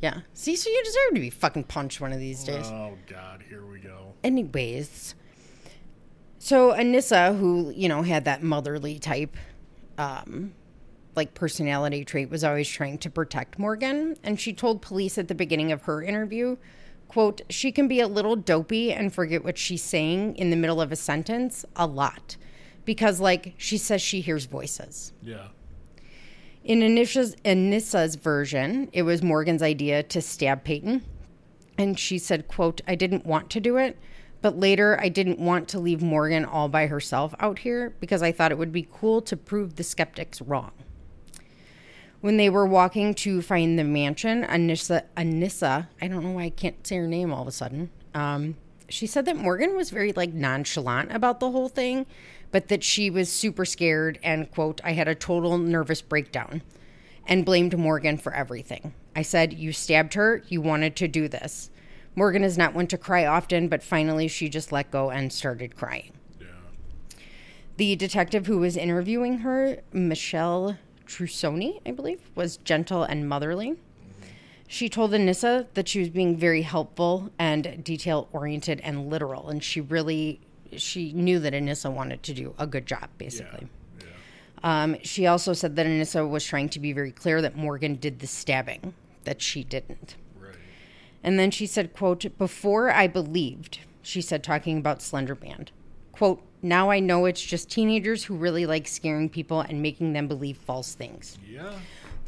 Yeah. 0.00 0.20
See, 0.34 0.56
so 0.56 0.68
you 0.68 0.84
deserve 0.84 1.14
to 1.14 1.20
be 1.20 1.30
fucking 1.30 1.64
punched 1.64 2.00
one 2.00 2.12
of 2.12 2.18
these 2.18 2.44
days. 2.44 2.66
Oh 2.66 2.96
God, 3.06 3.42
here 3.48 3.64
we 3.64 3.78
go. 3.78 4.12
Anyways, 4.22 5.14
so 6.38 6.72
Anissa, 6.72 7.38
who 7.38 7.72
you 7.74 7.88
know 7.88 8.02
had 8.02 8.24
that 8.26 8.42
motherly 8.42 8.98
type, 8.98 9.36
um, 9.96 10.52
like 11.14 11.34
personality 11.34 12.04
trait, 12.04 12.28
was 12.28 12.44
always 12.44 12.68
trying 12.68 12.98
to 12.98 13.10
protect 13.10 13.58
Morgan, 13.58 14.16
and 14.22 14.38
she 14.38 14.52
told 14.52 14.82
police 14.82 15.16
at 15.16 15.28
the 15.28 15.34
beginning 15.34 15.72
of 15.72 15.82
her 15.82 16.02
interview, 16.02 16.58
"quote 17.08 17.40
She 17.48 17.72
can 17.72 17.88
be 17.88 18.00
a 18.00 18.06
little 18.06 18.36
dopey 18.36 18.92
and 18.92 19.14
forget 19.14 19.42
what 19.42 19.56
she's 19.56 19.82
saying 19.82 20.36
in 20.36 20.50
the 20.50 20.56
middle 20.56 20.80
of 20.82 20.92
a 20.92 20.96
sentence 20.96 21.64
a 21.74 21.86
lot, 21.86 22.36
because 22.86 23.20
like 23.20 23.52
she 23.58 23.76
says 23.76 24.00
she 24.00 24.22
hears 24.22 24.46
voices." 24.46 25.12
Yeah. 25.20 25.48
In 26.66 26.80
Anisha's, 26.80 27.36
Anissa's 27.44 28.16
version, 28.16 28.88
it 28.92 29.02
was 29.02 29.22
Morgan's 29.22 29.62
idea 29.62 30.02
to 30.02 30.20
stab 30.20 30.64
Payton. 30.64 31.02
And 31.78 31.96
she 31.96 32.18
said, 32.18 32.48
quote, 32.48 32.80
I 32.88 32.96
didn't 32.96 33.24
want 33.24 33.50
to 33.50 33.60
do 33.60 33.76
it, 33.76 33.96
but 34.42 34.58
later 34.58 34.98
I 35.00 35.08
didn't 35.08 35.38
want 35.38 35.68
to 35.68 35.78
leave 35.78 36.02
Morgan 36.02 36.44
all 36.44 36.68
by 36.68 36.88
herself 36.88 37.36
out 37.38 37.60
here 37.60 37.94
because 38.00 38.20
I 38.20 38.32
thought 38.32 38.50
it 38.50 38.58
would 38.58 38.72
be 38.72 38.88
cool 38.90 39.22
to 39.22 39.36
prove 39.36 39.76
the 39.76 39.84
skeptics 39.84 40.42
wrong. 40.42 40.72
When 42.20 42.36
they 42.36 42.50
were 42.50 42.66
walking 42.66 43.14
to 43.14 43.42
find 43.42 43.78
the 43.78 43.84
mansion, 43.84 44.42
Anissa, 44.42 45.02
Anissa 45.16 45.86
I 46.02 46.08
don't 46.08 46.24
know 46.24 46.32
why 46.32 46.44
I 46.44 46.50
can't 46.50 46.84
say 46.84 46.96
her 46.96 47.06
name 47.06 47.32
all 47.32 47.42
of 47.42 47.48
a 47.48 47.52
sudden, 47.52 47.90
um, 48.12 48.56
she 48.88 49.06
said 49.06 49.24
that 49.24 49.36
Morgan 49.36 49.74
was 49.74 49.90
very 49.90 50.12
like 50.12 50.32
nonchalant 50.32 51.12
about 51.12 51.40
the 51.40 51.50
whole 51.50 51.68
thing, 51.68 52.06
but 52.50 52.68
that 52.68 52.84
she 52.84 53.10
was 53.10 53.30
super 53.30 53.64
scared 53.64 54.18
and 54.22 54.50
quote, 54.50 54.80
I 54.84 54.92
had 54.92 55.08
a 55.08 55.14
total 55.14 55.58
nervous 55.58 56.02
breakdown 56.02 56.62
and 57.26 57.44
blamed 57.44 57.76
Morgan 57.76 58.16
for 58.16 58.32
everything. 58.34 58.94
I 59.14 59.22
said, 59.22 59.52
You 59.52 59.72
stabbed 59.72 60.14
her, 60.14 60.42
you 60.48 60.60
wanted 60.60 60.96
to 60.96 61.08
do 61.08 61.28
this. 61.28 61.70
Morgan 62.14 62.44
is 62.44 62.56
not 62.56 62.74
one 62.74 62.86
to 62.88 62.98
cry 62.98 63.26
often, 63.26 63.68
but 63.68 63.82
finally 63.82 64.28
she 64.28 64.48
just 64.48 64.72
let 64.72 64.90
go 64.90 65.10
and 65.10 65.32
started 65.32 65.76
crying. 65.76 66.12
Yeah. 66.40 66.46
The 67.76 67.96
detective 67.96 68.46
who 68.46 68.58
was 68.58 68.76
interviewing 68.76 69.38
her, 69.38 69.78
Michelle 69.92 70.78
Trusoni, 71.06 71.80
I 71.84 71.90
believe, 71.90 72.20
was 72.34 72.56
gentle 72.58 73.02
and 73.02 73.28
motherly. 73.28 73.76
She 74.68 74.88
told 74.88 75.12
Anissa 75.12 75.66
that 75.74 75.88
she 75.88 76.00
was 76.00 76.08
being 76.08 76.36
very 76.36 76.62
helpful 76.62 77.30
and 77.38 77.82
detail 77.84 78.28
oriented 78.32 78.80
and 78.80 79.08
literal, 79.08 79.48
and 79.48 79.62
she 79.62 79.80
really 79.80 80.40
she 80.76 81.12
knew 81.12 81.38
that 81.38 81.52
Anissa 81.52 81.90
wanted 81.92 82.22
to 82.24 82.34
do 82.34 82.52
a 82.58 82.66
good 82.66 82.86
job, 82.86 83.02
Yeah. 83.04 83.08
basically. 83.18 83.68
Yeah. 84.00 84.06
Um, 84.64 84.96
she 85.02 85.26
also 85.26 85.52
said 85.52 85.76
that 85.76 85.86
Anissa 85.86 86.28
was 86.28 86.44
trying 86.44 86.68
to 86.70 86.80
be 86.80 86.92
very 86.92 87.12
clear 87.12 87.40
that 87.40 87.56
Morgan 87.56 87.94
did 87.94 88.18
the 88.18 88.26
stabbing, 88.26 88.92
that 89.24 89.40
she 89.40 89.62
didn't. 89.62 90.16
Right. 90.38 90.56
And 91.22 91.38
then 91.38 91.52
she 91.52 91.66
said, 91.66 91.94
quote, 91.94 92.26
before 92.36 92.90
I 92.90 93.06
believed, 93.06 93.78
she 94.02 94.20
said, 94.20 94.42
talking 94.42 94.76
about 94.78 95.00
Slender 95.02 95.38
Man, 95.40 95.68
quote, 96.12 96.42
now 96.60 96.90
I 96.90 96.98
know 96.98 97.26
it's 97.26 97.42
just 97.42 97.70
teenagers 97.70 98.24
who 98.24 98.34
really 98.34 98.66
like 98.66 98.88
scaring 98.88 99.28
people 99.28 99.60
and 99.60 99.80
making 99.80 100.14
them 100.14 100.26
believe 100.26 100.56
false 100.56 100.94
things. 100.94 101.38
Yeah. 101.48 101.72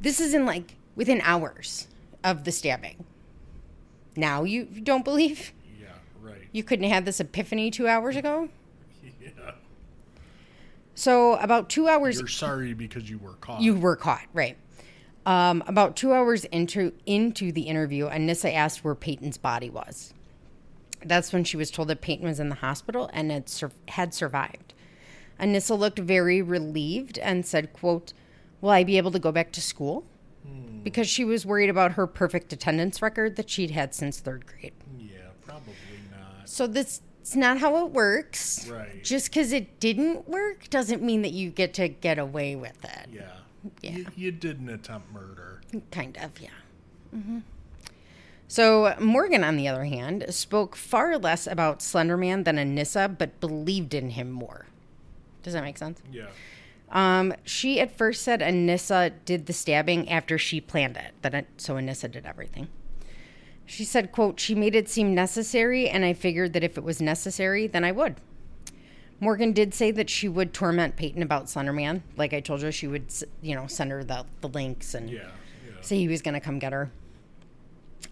This 0.00 0.20
is 0.20 0.32
in 0.32 0.46
like 0.46 0.76
within 0.94 1.20
hours 1.22 1.88
of 2.24 2.44
the 2.44 2.52
stabbing. 2.52 3.04
Now 4.16 4.44
you 4.44 4.64
don't 4.64 5.04
believe? 5.04 5.52
Yeah, 5.80 5.88
right. 6.20 6.48
You 6.52 6.62
couldn't 6.62 6.88
have 6.88 7.04
this 7.04 7.20
epiphany 7.20 7.70
two 7.70 7.88
hours 7.88 8.16
ago? 8.16 8.48
Yeah. 9.20 9.52
So, 10.94 11.34
about 11.34 11.68
two 11.68 11.86
hours 11.86 12.18
You're 12.18 12.26
sorry 12.26 12.74
because 12.74 13.08
you 13.08 13.18
were 13.18 13.34
caught. 13.34 13.60
You 13.60 13.76
were 13.76 13.94
caught, 13.94 14.24
right? 14.32 14.56
Um, 15.26 15.62
about 15.68 15.94
two 15.94 16.12
hours 16.12 16.44
into 16.46 16.92
into 17.06 17.52
the 17.52 17.62
interview, 17.62 18.08
Anissa 18.08 18.52
asked 18.52 18.82
where 18.82 18.94
Payton's 18.96 19.38
body 19.38 19.70
was. 19.70 20.12
That's 21.04 21.32
when 21.32 21.44
she 21.44 21.56
was 21.56 21.70
told 21.70 21.88
that 21.88 22.00
Payton 22.00 22.26
was 22.26 22.40
in 22.40 22.48
the 22.48 22.56
hospital 22.56 23.08
and 23.12 23.30
had 23.30 23.48
sur- 23.48 23.70
had 23.88 24.12
survived. 24.12 24.74
Anissa 25.38 25.78
looked 25.78 26.00
very 26.00 26.42
relieved 26.42 27.18
and 27.18 27.46
said, 27.46 27.72
"quote 27.72 28.12
Will 28.60 28.70
I 28.70 28.82
be 28.82 28.96
able 28.96 29.12
to 29.12 29.20
go 29.20 29.30
back 29.30 29.52
to 29.52 29.60
school?" 29.60 30.04
Because 30.82 31.08
she 31.08 31.24
was 31.24 31.44
worried 31.44 31.68
about 31.70 31.92
her 31.92 32.06
perfect 32.06 32.52
attendance 32.52 33.02
record 33.02 33.36
that 33.36 33.50
she'd 33.50 33.72
had 33.72 33.94
since 33.94 34.20
third 34.20 34.46
grade. 34.46 34.72
yeah, 34.98 35.18
probably 35.44 35.74
not. 36.10 36.48
So 36.48 36.66
this 36.66 37.02
is 37.22 37.36
not 37.36 37.58
how 37.58 37.84
it 37.84 37.92
works. 37.92 38.68
Right. 38.68 39.02
Just 39.04 39.30
because 39.30 39.52
it 39.52 39.80
didn't 39.80 40.28
work 40.28 40.70
doesn't 40.70 41.02
mean 41.02 41.22
that 41.22 41.32
you 41.32 41.50
get 41.50 41.74
to 41.74 41.88
get 41.88 42.18
away 42.18 42.56
with 42.56 42.82
it. 42.84 43.08
Yeah. 43.12 43.22
Yeah. 43.82 43.90
You, 43.90 44.06
you 44.16 44.30
didn't 44.32 44.68
attempt 44.70 45.12
murder. 45.12 45.60
Kind 45.90 46.16
of, 46.18 46.40
yeah. 46.40 46.48
hmm 47.10 47.40
So 48.46 48.94
Morgan, 49.00 49.44
on 49.44 49.56
the 49.56 49.68
other 49.68 49.84
hand, 49.84 50.24
spoke 50.30 50.74
far 50.76 51.18
less 51.18 51.46
about 51.46 51.80
Slenderman 51.80 52.44
than 52.44 52.56
Anissa, 52.56 53.14
but 53.18 53.40
believed 53.40 53.92
in 53.94 54.10
him 54.10 54.30
more. 54.30 54.66
Does 55.42 55.52
that 55.52 55.62
make 55.64 55.76
sense? 55.76 56.00
Yeah. 56.10 56.28
Um, 56.90 57.34
she 57.44 57.80
at 57.80 57.96
first 57.96 58.22
said 58.22 58.40
Anissa 58.40 59.12
did 59.24 59.46
the 59.46 59.52
stabbing 59.52 60.08
after 60.08 60.38
she 60.38 60.60
planned 60.60 60.96
it. 60.96 61.12
That 61.22 61.46
so 61.58 61.74
Anissa 61.74 62.10
did 62.10 62.24
everything. 62.24 62.68
She 63.66 63.84
said, 63.84 64.12
"quote 64.12 64.40
She 64.40 64.54
made 64.54 64.74
it 64.74 64.88
seem 64.88 65.14
necessary, 65.14 65.88
and 65.88 66.04
I 66.04 66.14
figured 66.14 66.54
that 66.54 66.64
if 66.64 66.78
it 66.78 66.84
was 66.84 67.02
necessary, 67.02 67.66
then 67.66 67.84
I 67.84 67.92
would." 67.92 68.16
Morgan 69.20 69.52
did 69.52 69.74
say 69.74 69.90
that 69.90 70.08
she 70.08 70.28
would 70.28 70.54
torment 70.54 70.96
Payton 70.96 71.22
about 71.22 71.46
Slenderman. 71.46 72.02
Like 72.16 72.32
I 72.32 72.40
told 72.40 72.62
you, 72.62 72.70
she 72.70 72.86
would, 72.86 73.12
you 73.42 73.54
know, 73.54 73.66
send 73.66 73.90
her 73.90 74.04
the, 74.04 74.24
the 74.40 74.48
links 74.48 74.94
and 74.94 75.10
Yeah. 75.10 75.18
Yeah. 75.66 75.72
say 75.80 75.98
he 75.98 76.08
was 76.08 76.22
going 76.22 76.34
to 76.34 76.40
come 76.40 76.58
get 76.60 76.72
her. 76.72 76.90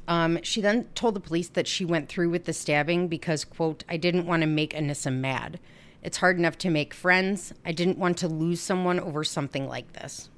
Um, 0.09 0.41
she 0.43 0.61
then 0.61 0.85
told 0.95 1.15
the 1.15 1.21
police 1.21 1.49
that 1.51 1.67
she 1.69 1.85
went 1.85 2.09
through 2.09 2.31
with 2.31 2.45
the 2.45 2.53
stabbing 2.53 3.07
because, 3.09 3.45
quote, 3.45 3.85
I 3.89 3.97
didn't 3.97 4.27
want 4.27 4.43
to 4.43 4.47
make 4.47 4.73
Anissa 4.73 5.13
mad. 5.13 5.61
It's 6.07 6.19
hard 6.19 6.39
enough 6.39 6.57
to 6.59 6.71
make 6.71 6.95
friends. 6.95 7.53
I 7.65 7.73
didn't 7.73 7.99
want 7.99 8.17
to 8.19 8.29
lose 8.29 8.61
someone 8.61 9.01
over 9.01 9.25
something 9.25 9.67
like 9.69 9.93
this. 9.93 10.31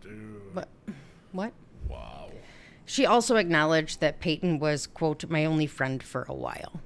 Dude. 0.00 0.40
What? 0.52 0.68
What? 1.30 1.52
Wow. 1.88 2.32
She 2.84 3.06
also 3.06 3.36
acknowledged 3.36 4.00
that 4.00 4.18
Payton 4.18 4.58
was, 4.58 4.88
quote, 4.88 5.30
my 5.30 5.44
only 5.44 5.68
friend 5.68 6.02
for 6.02 6.26
a 6.28 6.34
while. 6.34 6.80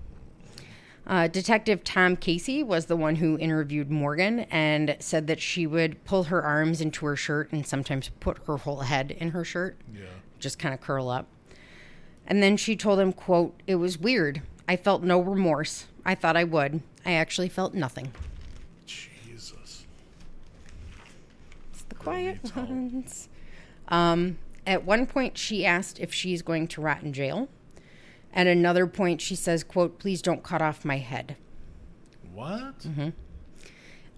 Uh, 1.06 1.26
Detective 1.26 1.82
Tom 1.82 2.16
Casey 2.16 2.62
was 2.62 2.84
the 2.84 2.96
one 2.96 3.16
who 3.16 3.38
interviewed 3.38 3.90
Morgan 3.90 4.40
and 4.50 4.94
said 5.00 5.26
that 5.28 5.40
she 5.40 5.66
would 5.66 6.04
pull 6.04 6.24
her 6.24 6.42
arms 6.42 6.82
into 6.82 7.06
her 7.06 7.16
shirt 7.16 7.50
and 7.50 7.66
sometimes 7.66 8.10
put 8.20 8.44
her 8.46 8.58
whole 8.58 8.80
head 8.80 9.10
in 9.10 9.30
her 9.30 9.42
shirt. 9.42 9.78
Yeah. 9.90 10.02
just 10.38 10.58
kind 10.58 10.74
of 10.74 10.82
curl 10.82 11.08
up. 11.08 11.28
And 12.26 12.42
then 12.42 12.58
she 12.58 12.76
told 12.76 13.00
him, 13.00 13.14
quote, 13.14 13.58
"It 13.66 13.76
was 13.76 13.96
weird. 13.96 14.42
I 14.68 14.76
felt 14.76 15.02
no 15.02 15.18
remorse. 15.18 15.86
I 16.04 16.14
thought 16.14 16.36
I 16.36 16.44
would. 16.44 16.82
I 17.04 17.12
actually 17.12 17.48
felt 17.48 17.74
nothing." 17.74 18.12
Jesus. 18.86 19.84
It's 21.72 21.82
the 21.82 21.94
quiet 21.94 22.56
ones. 22.56 23.28
Um, 23.88 24.38
at 24.66 24.84
one 24.84 25.06
point, 25.06 25.36
she 25.36 25.66
asked 25.66 25.98
if 25.98 26.12
she's 26.14 26.42
going 26.42 26.68
to 26.68 26.80
rot 26.80 27.02
in 27.02 27.12
jail. 27.12 27.48
At 28.32 28.46
another 28.46 28.86
point, 28.86 29.20
she 29.20 29.34
says, 29.34 29.64
"quote 29.64 29.98
Please 29.98 30.22
don't 30.22 30.42
cut 30.42 30.62
off 30.62 30.84
my 30.84 30.98
head." 30.98 31.36
What? 32.32 32.78
Mm-hmm. 32.80 33.10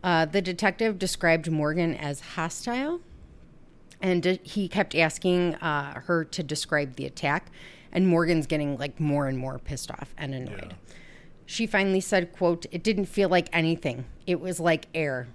Uh, 0.03 0.27
the 0.27 0.43
detective 0.43 0.99
described 0.99 1.51
Morgan 1.51 1.95
as 1.95 2.21
hostile, 2.21 3.01
and 4.03 4.39
he 4.43 4.69
kept 4.69 4.95
asking 4.95 5.55
uh, 5.57 6.01
her 6.03 6.25
to 6.27 6.43
describe 6.43 6.97
the 6.97 7.07
attack. 7.07 7.51
And 7.91 8.07
Morgan's 8.07 8.47
getting 8.47 8.77
like 8.77 9.01
more 9.01 9.29
and 9.29 9.39
more 9.39 9.59
pissed 9.59 9.91
off 9.91 10.15
and 10.19 10.35
annoyed. 10.35 10.75
Yeah. 10.77 10.95
She 11.47 11.67
finally 11.67 12.01
said, 12.01 12.33
"quote 12.33 12.67
It 12.71 12.83
didn't 12.83 13.07
feel 13.07 13.29
like 13.29 13.49
anything. 13.53 14.05
It 14.27 14.41
was 14.41 14.61
like 14.61 14.87
air, 14.95 15.29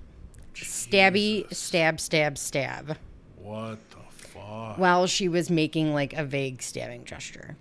stabby, 0.54 1.52
stab, 1.54 2.00
stab, 2.00 2.38
stab." 2.38 2.98
What 3.38 3.80
the 3.90 3.98
fuck? 4.10 4.78
While 4.78 5.08
she 5.08 5.28
was 5.28 5.50
making 5.50 5.94
like 5.94 6.14
a 6.14 6.24
vague 6.26 6.62
stabbing 6.62 7.06
gesture. 7.06 7.56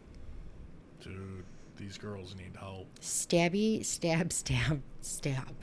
Dude, 1.03 1.45
these 1.77 1.99
girls 1.99 2.35
need 2.37 2.57
help. 2.59 2.87
Stabby, 3.01 3.85
stab, 3.85 4.33
stab, 4.33 4.83
stab. 5.01 5.55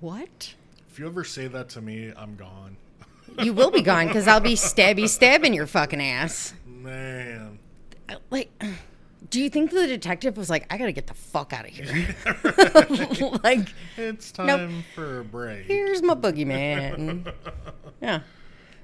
What? 0.00 0.54
If 0.90 0.98
you 0.98 1.06
ever 1.06 1.24
say 1.24 1.48
that 1.48 1.68
to 1.70 1.80
me, 1.80 2.12
I'm 2.16 2.36
gone. 2.36 2.76
You 3.42 3.52
will 3.52 3.70
be 3.70 3.82
gone 3.82 4.08
because 4.08 4.28
I'll 4.28 4.40
be 4.40 4.54
stabby 4.54 5.08
stabbing 5.08 5.54
your 5.54 5.66
fucking 5.66 6.02
ass. 6.02 6.54
Man. 6.66 7.58
Uh, 8.08 8.16
like, 8.30 8.50
do 9.30 9.40
you 9.40 9.48
think 9.50 9.70
the 9.70 9.86
detective 9.86 10.36
was 10.36 10.50
like, 10.50 10.66
I 10.72 10.78
gotta 10.78 10.92
get 10.92 11.06
the 11.06 11.14
fuck 11.14 11.52
out 11.52 11.64
of 11.66 11.70
here? 11.70 12.16
like, 13.44 13.68
It's 13.96 14.32
time 14.32 14.46
Nope. 14.46 14.70
for 14.94 15.20
a 15.20 15.24
break. 15.24 15.66
here's 15.66 16.02
my 16.02 16.14
boogeyman. 16.14 17.32
Yeah. 18.02 18.20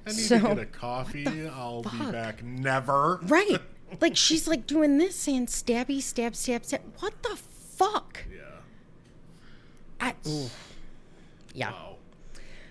I 0.07 0.11
need 0.11 0.17
So- 0.17 0.39
to 0.39 0.49
get 0.55 0.59
a 0.59 0.67
coffee. 0.67 1.49
I'll 1.49 1.83
be 1.83 1.99
back. 2.13 2.43
Never. 2.45 3.19
Right. 3.25 3.61
Like, 4.01 4.17
she's 4.17 4.47
like 4.47 4.67
doing 4.67 4.99
this, 4.99 5.17
saying 5.17 5.47
stabby, 5.47 6.01
stab, 6.01 6.37
stab, 6.37 6.65
stab. 6.65 6.83
What 7.01 7.21
the 7.25 7.37
fuck? 7.37 8.25
Yeah. 8.31 8.43
I. 10.01 10.15
Yeah. 11.53 11.73
Wow. 11.73 11.97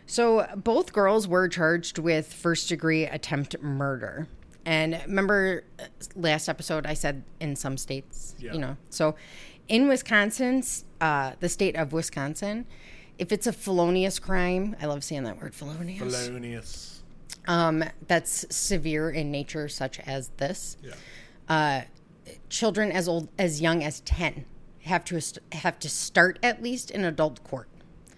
So 0.05 0.47
both 0.55 0.93
girls 0.93 1.27
were 1.27 1.49
charged 1.49 1.97
with 1.99 2.31
first 2.31 2.69
degree 2.69 3.03
attempt 3.05 3.61
murder. 3.61 4.27
And 4.67 5.01
remember 5.07 5.63
uh, 5.79 5.83
last 6.17 6.49
episode 6.49 6.85
I 6.85 6.93
said 6.93 7.23
in 7.39 7.55
some 7.55 7.77
states, 7.77 8.35
Yeah. 8.37 8.51
you 8.51 8.59
know. 8.59 8.75
So 8.89 9.15
in 9.69 9.87
Wisconsin, 9.87 10.61
uh, 10.99 11.31
the 11.39 11.47
state 11.47 11.77
of 11.77 11.93
Wisconsin, 11.93 12.65
if 13.17 13.31
it's 13.31 13.47
a 13.47 13.53
felonious 13.53 14.19
crime, 14.19 14.75
I 14.81 14.85
love 14.87 15.05
saying 15.05 15.23
that 15.23 15.41
word 15.41 15.55
felonious. 15.55 16.27
Felonious. 16.27 17.01
um, 17.47 17.81
that's 18.07 18.45
severe 18.53 19.09
in 19.09 19.31
nature, 19.31 19.69
such 19.69 20.01
as 20.01 20.31
this. 20.35 20.75
Yeah. 20.83 20.93
Uh, 21.47 21.81
children 22.49 22.91
as 22.91 23.07
old 23.07 23.29
as 23.39 23.61
young 23.61 23.85
as 23.85 24.01
ten 24.01 24.43
have 24.81 25.05
to 25.05 25.21
have 25.53 25.79
to 25.79 25.87
start 25.89 26.39
at 26.43 26.61
least 26.61 26.91
in 26.91 27.05
adult 27.05 27.41
court. 27.45 27.69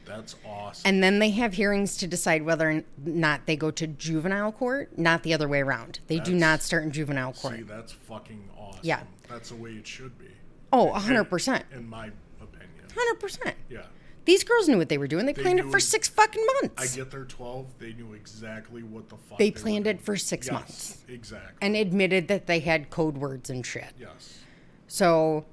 That's 0.10 0.36
awesome. 0.44 0.82
And 0.86 1.04
then 1.04 1.20
they 1.20 1.30
have 1.32 1.54
hearings 1.54 1.96
to 1.98 2.08
decide 2.08 2.42
whether 2.42 2.70
or 2.70 2.84
not 3.06 3.46
they 3.46 3.56
go 3.56 3.70
to 3.70 3.86
juvenile 3.86 4.52
court, 4.52 4.98
not 4.98 5.22
the 5.22 5.36
other 5.36 5.48
way 5.48 5.62
around. 5.62 6.00
They 6.08 6.20
do 6.20 6.34
not 6.34 6.64
start 6.64 6.84
in 6.84 6.92
juvenile 6.92 7.34
court. 7.34 7.58
See, 7.58 7.62
that's 7.62 7.92
fucking 7.92 8.50
awesome. 8.58 8.80
Yeah. 8.82 9.04
That's 9.30 9.50
the 9.50 9.56
way 9.56 9.72
it 9.72 9.86
should 9.86 10.18
be. 10.18 10.26
Oh, 10.74 10.92
100%. 10.96 11.64
In 11.74 11.88
my 11.88 12.10
opinion. 12.42 13.18
100%. 13.20 13.54
Yeah. 13.70 13.82
These 14.26 14.44
girls 14.44 14.68
knew 14.68 14.78
what 14.78 14.90
they 14.90 14.98
were 14.98 15.08
doing. 15.08 15.26
They, 15.26 15.34
planned 15.34 15.60
it 15.60 15.70
for 15.72 15.80
six 15.80 16.08
fucking 16.08 16.44
months. 16.62 16.94
I 16.94 16.96
get 16.96 17.12
their 17.12 17.26
12. 17.26 17.66
They 17.80 17.94
knew 17.94 18.14
exactly 18.14 18.84
what 18.84 19.10
the 19.10 19.16
fuck 19.16 19.38
They 19.38 19.52
were 19.52 19.60
planned 19.60 19.88
it 19.88 20.02
for 20.02 20.18
six 20.18 20.48
Yes, 20.48 20.54
months. 20.54 20.98
Exactly. 21.08 21.58
and 21.62 21.76
admitted 21.76 22.28
that 22.28 22.48
they 22.48 22.60
had 22.60 22.90
code 22.90 23.18
words 23.18 23.50
and 23.50 23.66
shit. 23.66 23.94
yes. 24.00 24.40
So, 24.88 25.46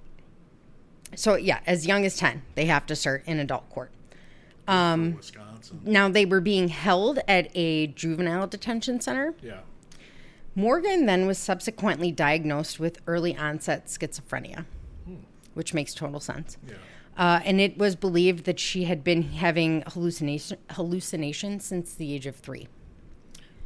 so 1.14 1.36
yeah, 1.36 1.60
as 1.66 1.86
young 1.86 2.04
as 2.06 2.16
10, 2.16 2.42
they 2.54 2.66
have 2.66 2.86
to 2.86 2.96
start 2.96 3.22
in 3.26 3.38
adult 3.38 3.68
court. 3.70 3.90
Um, 4.68 5.16
Wisconsin. 5.16 5.80
Now, 5.84 6.08
they 6.08 6.24
were 6.24 6.40
being 6.40 6.68
held 6.68 7.20
at 7.28 7.50
a 7.54 7.88
juvenile 7.88 8.46
detention 8.46 9.00
center. 9.00 9.34
Yeah. 9.42 9.60
Morgan 10.54 11.06
then 11.06 11.26
was 11.26 11.38
subsequently 11.38 12.10
diagnosed 12.10 12.80
with 12.80 12.98
early 13.06 13.36
onset 13.36 13.86
schizophrenia, 13.86 14.64
which 15.54 15.74
makes 15.74 15.92
total 15.94 16.18
sense. 16.18 16.56
Yeah. 16.66 16.76
Uh, 17.16 17.40
and 17.44 17.60
it 17.60 17.78
was 17.78 17.94
believed 17.96 18.44
that 18.44 18.58
she 18.58 18.84
had 18.84 19.02
been 19.02 19.22
having 19.22 19.82
hallucination 19.86 20.58
hallucinations 20.70 21.64
since 21.64 21.94
the 21.94 22.12
age 22.14 22.26
of 22.26 22.36
three. 22.36 22.68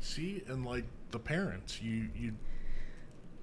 See, 0.00 0.42
and 0.48 0.64
like 0.64 0.84
the 1.10 1.18
parents, 1.18 1.80
you 1.82 2.08
you 2.16 2.34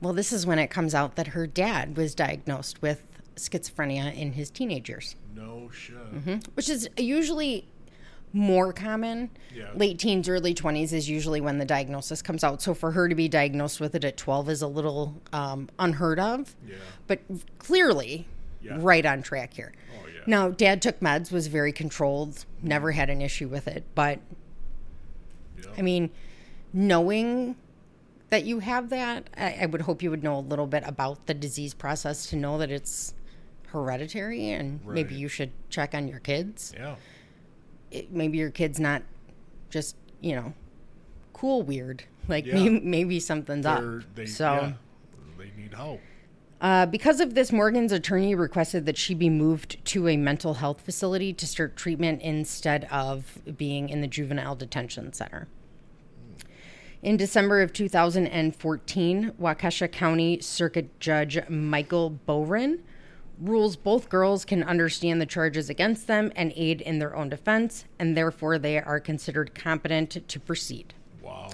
Well, 0.02 0.14
this 0.14 0.32
is 0.32 0.46
when 0.46 0.60
it 0.60 0.68
comes 0.68 0.96
out 0.96 1.16
that 1.16 1.28
her 1.28 1.48
dad 1.48 1.98
was 1.98 2.16
diagnosed 2.16 2.82
with 2.82 3.04
schizophrenia 3.38 4.16
in 4.16 4.34
his 4.34 4.50
teenage 4.50 4.90
years, 4.90 5.16
no 5.36 5.70
shit. 5.74 5.96
which 6.56 6.70
is 6.70 6.90
usually 6.98 7.66
more 8.34 8.74
common. 8.74 9.30
Yeah. 9.56 9.70
Late 9.74 9.98
teens, 10.00 10.28
early 10.28 10.54
20s 10.54 10.92
is 10.92 11.10
usually 11.10 11.40
when 11.42 11.58
the 11.60 11.66
diagnosis 11.66 12.22
comes 12.22 12.44
out. 12.44 12.62
So 12.62 12.74
for 12.74 12.92
her 12.92 13.08
to 13.08 13.16
be 13.16 13.28
diagnosed 13.30 13.80
with 13.80 13.96
it 13.96 14.04
at 14.04 14.18
12 14.18 14.50
is 14.50 14.62
a 14.62 14.68
little 14.68 15.22
um, 15.34 15.70
unheard 15.80 16.20
of. 16.20 16.56
Yeah. 16.68 16.76
but 17.08 17.20
clearly 17.58 18.28
Yeah. 18.62 18.78
right 18.80 19.06
on 19.06 19.22
track 19.24 19.54
here. 19.54 19.72
Oh 19.98 20.08
yeah. 20.08 20.22
Now, 20.28 20.50
dad 20.50 20.82
took 20.82 21.00
meds, 21.00 21.32
was 21.32 21.48
very 21.48 21.72
controlled, 21.72 22.46
never 22.62 22.92
had 22.92 23.10
an 23.10 23.22
issue 23.22 23.48
with 23.48 23.68
it. 23.68 23.86
But 23.96 24.20
Yeah. 25.58 25.70
I 25.78 25.82
mean, 25.82 26.10
knowing 26.74 27.56
that 28.30 28.44
you 28.44 28.60
have 28.60 28.90
that. 28.90 29.30
I, 29.38 29.60
I 29.62 29.66
would 29.68 29.82
hope 29.82 30.04
you 30.04 30.10
would 30.12 30.22
know 30.22 30.38
a 30.38 30.42
little 30.42 30.68
bit 30.68 30.84
about 30.86 31.28
the 31.28 31.34
disease 31.34 31.74
process 31.74 32.26
to 32.28 32.36
know 32.36 32.58
that 32.58 32.70
it's 32.70 33.14
hereditary, 33.68 34.50
and 34.52 34.80
maybe 34.86 35.16
you 35.16 35.28
should 35.28 35.52
check 35.70 35.94
on 35.94 36.08
your 36.08 36.20
kids. 36.20 36.74
Yeah. 36.76 36.96
It, 37.92 38.12
maybe 38.12 38.38
your 38.38 38.52
kid's 38.52 38.80
not 38.80 39.04
just 39.70 39.96
you 40.22 40.36
know 40.36 40.54
cool 41.34 41.62
weird. 41.62 42.04
Like 42.28 42.46
Yeah. 42.46 42.56
maybe, 42.56 42.80
maybe 42.82 43.20
something's 43.20 43.66
up. 43.66 43.80
They're, 43.82 44.04
they, 44.16 44.26
so. 44.26 44.54
yeah, 44.54 44.72
they 45.38 45.52
need 45.62 45.74
help. 45.74 46.02
Uh, 46.60 46.88
because 46.88 47.20
of 47.20 47.36
this, 47.36 47.52
Morgan's 47.52 47.92
attorney 47.92 48.34
requested 48.34 48.88
that 48.88 48.98
she 48.98 49.14
be 49.14 49.30
moved 49.30 49.78
to 49.86 50.08
a 50.08 50.18
mental 50.18 50.56
health 50.56 50.82
facility 50.82 51.32
to 51.32 51.46
start 51.46 51.78
treatment 51.78 52.22
instead 52.24 52.86
of 52.86 53.38
being 53.58 53.90
in 53.90 54.02
the 54.02 54.08
juvenile 54.08 54.56
detention 54.56 55.14
center. 55.14 55.48
In 57.04 57.16
December 57.16 57.62
of 57.62 57.74
2014, 57.74 59.34
Waukesha 59.40 59.92
County 59.92 60.40
Circuit 60.42 61.00
Judge 61.00 61.38
Michael 61.48 62.18
Bohren 62.28 62.80
rules 63.40 63.76
both 63.76 64.10
girls 64.10 64.46
can 64.46 64.64
understand 64.64 65.22
the 65.22 65.26
charges 65.26 65.70
against 65.70 66.08
them 66.08 66.32
and 66.36 66.52
aid 66.56 66.82
in 66.82 67.00
their 67.00 67.16
own 67.16 67.30
defense, 67.30 67.86
and 68.00 68.16
therefore 68.18 68.58
they 68.58 68.80
are 68.80 69.00
considered 69.00 69.54
competent 69.54 70.28
to 70.28 70.40
proceed. 70.40 70.94
Wow. 71.22 71.50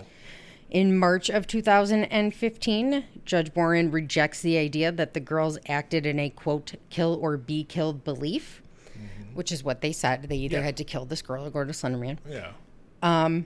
In 0.69 0.97
March 0.97 1.29
of 1.29 1.45
2015, 1.45 3.03
Judge 3.25 3.53
Bohren 3.53 3.91
rejects 3.91 4.41
the 4.41 4.57
idea 4.57 4.91
that 4.91 5.13
the 5.13 5.19
girls 5.19 5.59
acted 5.67 6.05
in 6.05 6.19
a 6.19 6.29
quote, 6.29 6.73
kill 6.89 7.19
or 7.21 7.37
be 7.37 7.63
killed 7.63 8.03
belief, 8.03 8.61
which 9.33 9.51
is 9.51 9.63
what 9.63 9.81
they 9.81 9.91
said. 9.91 10.23
They 10.29 10.37
either 10.37 10.57
Yeah. 10.57 10.63
had 10.63 10.77
to 10.77 10.83
kill 10.83 11.05
this 11.05 11.21
girl 11.21 11.45
or 11.45 11.49
go 11.51 11.63
to 11.63 11.71
Slenderman, 11.73 12.17
Yeah. 12.27 12.51
Um, 13.03 13.45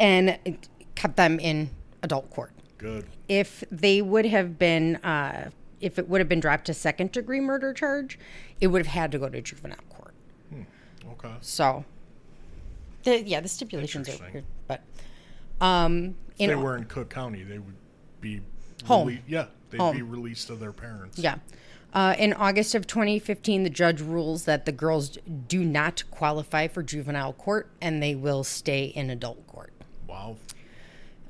and 0.00 0.38
kept 0.94 1.16
them 1.16 1.38
in 1.38 1.70
adult 2.02 2.30
court. 2.30 2.52
Good. 2.78 3.06
If 3.28 3.64
they 3.70 4.00
would 4.02 4.26
have 4.26 4.58
been, 4.58 4.96
uh, 4.96 5.50
if 5.80 5.98
it 5.98 6.08
would 6.08 6.20
have 6.20 6.28
been 6.28 6.40
dropped 6.40 6.66
to 6.66 6.74
second 6.74 7.12
degree 7.12 7.40
murder 7.40 7.72
charge, 7.72 8.18
it 8.60 8.68
would 8.68 8.80
have 8.84 8.92
had 8.94 9.12
to 9.12 9.18
go 9.18 9.28
to 9.28 9.40
juvenile 9.40 9.78
court. 9.90 10.14
Okay. 11.12 11.34
So, 11.40 11.84
the, 13.04 13.22
yeah, 13.22 13.40
the 13.40 13.48
stipulations 13.48 14.08
are 14.08 14.30
weird, 14.32 14.44
but 14.66 14.82
um, 15.60 16.14
If 16.38 16.40
in 16.42 16.48
they 16.50 16.54
were 16.54 16.76
in 16.76 16.84
Cook 16.84 17.08
County, 17.10 17.42
they 17.42 17.58
would 17.58 17.74
be 18.20 18.40
Home. 18.84 19.08
rele- 19.08 19.20
yeah, 19.26 19.46
they'd 19.70 19.80
Home. 19.80 19.96
be 19.96 20.02
released 20.02 20.48
to 20.48 20.54
their 20.54 20.72
parents. 20.72 21.18
Yeah. 21.18 21.36
Uh, 21.94 22.14
in 22.18 22.34
August 22.34 22.74
of 22.74 22.86
2015, 22.86 23.62
the 23.64 23.70
judge 23.70 24.00
rules 24.02 24.44
that 24.44 24.66
the 24.66 24.72
girls 24.72 25.16
do 25.48 25.64
not 25.64 26.04
qualify 26.10 26.68
for 26.68 26.82
juvenile 26.82 27.32
court 27.32 27.70
and 27.80 28.02
they 28.02 28.14
will 28.14 28.44
stay 28.44 28.84
in 28.84 29.08
adult 29.08 29.46
court. 29.46 29.72
Wow. 30.06 30.36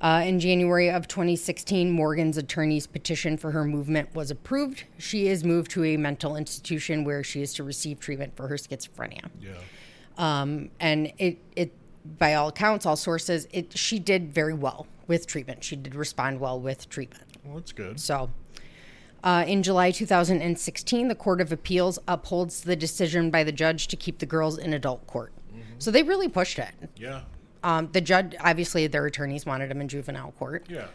Uh, 0.00 0.22
in 0.24 0.38
January 0.38 0.90
of 0.90 1.08
2016, 1.08 1.90
Morgan's 1.90 2.36
attorney's 2.36 2.86
petition 2.86 3.36
for 3.36 3.50
her 3.50 3.64
movement 3.64 4.14
was 4.14 4.30
approved. 4.30 4.84
She 4.98 5.26
is 5.26 5.42
moved 5.42 5.72
to 5.72 5.84
a 5.84 5.96
mental 5.96 6.36
institution 6.36 7.04
where 7.04 7.24
she 7.24 7.42
is 7.42 7.52
to 7.54 7.64
receive 7.64 7.98
treatment 7.98 8.36
for 8.36 8.46
her 8.46 8.54
schizophrenia. 8.54 9.28
Yeah. 9.40 9.54
Um, 10.16 10.70
and 10.78 11.12
it, 11.18 11.38
it, 11.56 11.72
by 12.18 12.34
all 12.34 12.48
accounts, 12.48 12.86
all 12.86 12.96
sources, 12.96 13.48
it 13.52 13.76
she 13.76 13.98
did 13.98 14.32
very 14.32 14.54
well 14.54 14.86
with 15.08 15.26
treatment. 15.26 15.64
She 15.64 15.74
did 15.74 15.94
respond 15.94 16.38
well 16.38 16.60
with 16.60 16.88
treatment. 16.88 17.24
Well, 17.44 17.56
that's 17.56 17.72
good. 17.72 17.98
So, 17.98 18.30
uh, 19.24 19.44
in 19.48 19.64
July 19.64 19.90
2016, 19.90 21.08
the 21.08 21.14
Court 21.14 21.40
of 21.40 21.50
Appeals 21.50 21.98
upholds 22.06 22.60
the 22.60 22.76
decision 22.76 23.30
by 23.30 23.42
the 23.42 23.52
judge 23.52 23.88
to 23.88 23.96
keep 23.96 24.18
the 24.18 24.26
girls 24.26 24.58
in 24.58 24.72
adult 24.72 25.06
court. 25.06 25.32
So 25.78 25.90
they 25.92 26.02
really 26.02 26.28
pushed 26.28 26.58
it. 26.58 26.70
Yeah. 26.96 27.22
Um, 27.62 27.88
the 27.92 28.00
judge, 28.00 28.34
obviously, 28.40 28.86
their 28.86 29.06
attorneys 29.06 29.44
wanted 29.44 29.70
him 29.70 29.80
in 29.80 29.88
juvenile 29.88 30.32
court. 30.32 30.66
Yeah. 30.68 30.86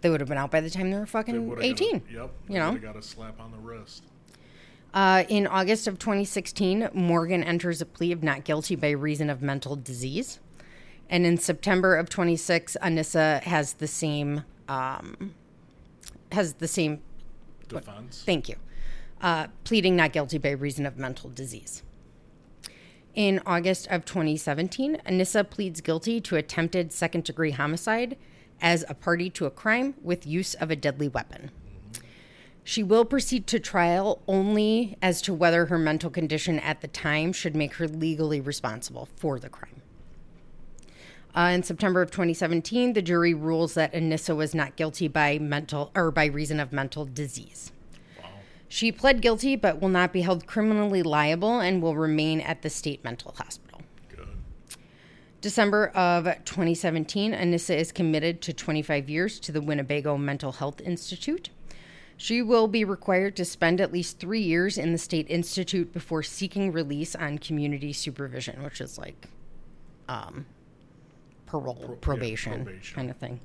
They 0.00 0.10
would 0.10 0.20
have 0.20 0.28
been 0.28 0.38
out 0.38 0.50
by 0.50 0.60
the 0.60 0.70
time 0.70 0.90
they 0.90 0.98
were 0.98 1.06
fucking 1.06 1.48
would've 1.48 1.64
18. 1.64 1.96
A, 1.96 2.12
yep. 2.12 2.30
you 2.48 2.58
know? 2.58 2.72
They 2.72 2.78
got 2.78 2.96
a 2.96 3.02
slap 3.02 3.40
on 3.40 3.50
the 3.50 3.58
wrist. 3.58 4.04
Uh, 4.94 5.24
in 5.28 5.46
August 5.46 5.86
of 5.86 5.98
2016, 5.98 6.90
Morgan 6.94 7.42
enters 7.42 7.80
a 7.82 7.86
plea 7.86 8.12
of 8.12 8.22
not 8.22 8.44
guilty 8.44 8.76
by 8.76 8.90
reason 8.90 9.28
of 9.28 9.42
mental 9.42 9.76
disease. 9.76 10.38
And 11.08 11.26
in 11.26 11.38
September 11.38 11.96
of 11.96 12.08
26, 12.08 12.76
Anissa 12.82 13.42
has 13.42 13.74
the 13.74 13.86
same 13.86 14.44
um, 14.68 15.34
has 16.32 16.54
the 16.54 16.66
same 16.66 17.00
Defense. 17.68 18.22
Thank 18.24 18.48
you. 18.48 18.56
Uh, 19.20 19.48
pleading 19.64 19.96
not 19.96 20.12
guilty 20.12 20.38
by 20.38 20.50
reason 20.50 20.86
of 20.86 20.98
mental 20.98 21.30
disease. 21.30 21.82
In 23.16 23.40
August 23.46 23.88
of 23.88 24.04
2017, 24.04 24.98
Anissa 25.06 25.48
pleads 25.48 25.80
guilty 25.80 26.20
to 26.20 26.36
attempted 26.36 26.92
second 26.92 27.24
degree 27.24 27.50
homicide 27.50 28.18
as 28.60 28.84
a 28.90 28.94
party 28.94 29.30
to 29.30 29.46
a 29.46 29.50
crime 29.50 29.94
with 30.02 30.26
use 30.26 30.52
of 30.52 30.70
a 30.70 30.76
deadly 30.76 31.08
weapon. 31.08 31.50
She 32.62 32.82
will 32.82 33.06
proceed 33.06 33.46
to 33.46 33.58
trial 33.58 34.20
only 34.28 34.98
as 35.00 35.22
to 35.22 35.32
whether 35.32 35.64
her 35.66 35.78
mental 35.78 36.10
condition 36.10 36.58
at 36.58 36.82
the 36.82 36.88
time 36.88 37.32
should 37.32 37.56
make 37.56 37.74
her 37.76 37.88
legally 37.88 38.42
responsible 38.42 39.08
for 39.16 39.38
the 39.38 39.48
crime. 39.48 39.80
Uh, 41.34 41.52
in 41.54 41.62
September 41.62 42.02
of 42.02 42.10
2017, 42.10 42.92
the 42.92 43.00
jury 43.00 43.32
rules 43.32 43.72
that 43.74 43.94
Anissa 43.94 44.36
was 44.36 44.54
not 44.54 44.76
guilty 44.76 45.08
by 45.08 45.38
mental 45.38 45.90
or 45.94 46.10
by 46.10 46.26
reason 46.26 46.60
of 46.60 46.70
mental 46.70 47.06
disease. 47.06 47.72
She 48.68 48.92
pled 48.92 49.20
guilty 49.20 49.56
but 49.56 49.80
will 49.80 49.88
not 49.88 50.12
be 50.12 50.22
held 50.22 50.46
criminally 50.46 51.02
liable 51.02 51.60
and 51.60 51.82
will 51.82 51.96
remain 51.96 52.40
at 52.40 52.62
the 52.62 52.70
state 52.70 53.04
mental 53.04 53.34
hospital. 53.36 53.80
Good. 54.08 54.28
December 55.40 55.88
of 55.88 56.24
2017, 56.44 57.32
Anissa 57.32 57.76
is 57.76 57.92
committed 57.92 58.40
to 58.42 58.52
25 58.52 59.08
years 59.08 59.38
to 59.40 59.52
the 59.52 59.60
Winnebago 59.60 60.16
Mental 60.16 60.52
Health 60.52 60.80
Institute. 60.80 61.50
She 62.16 62.40
will 62.40 62.66
be 62.66 62.84
required 62.84 63.36
to 63.36 63.44
spend 63.44 63.80
at 63.80 63.92
least 63.92 64.18
three 64.18 64.40
years 64.40 64.78
in 64.78 64.92
the 64.92 64.98
state 64.98 65.26
institute 65.28 65.92
before 65.92 66.22
seeking 66.22 66.72
release 66.72 67.14
on 67.14 67.38
community 67.38 67.92
supervision, 67.92 68.62
which 68.62 68.80
is 68.80 68.96
like 68.98 69.28
um, 70.08 70.46
parole, 71.44 71.98
probation, 72.00 72.64
probation. 72.64 72.94
kind 72.94 73.10
of 73.10 73.16
thing. 73.18 73.40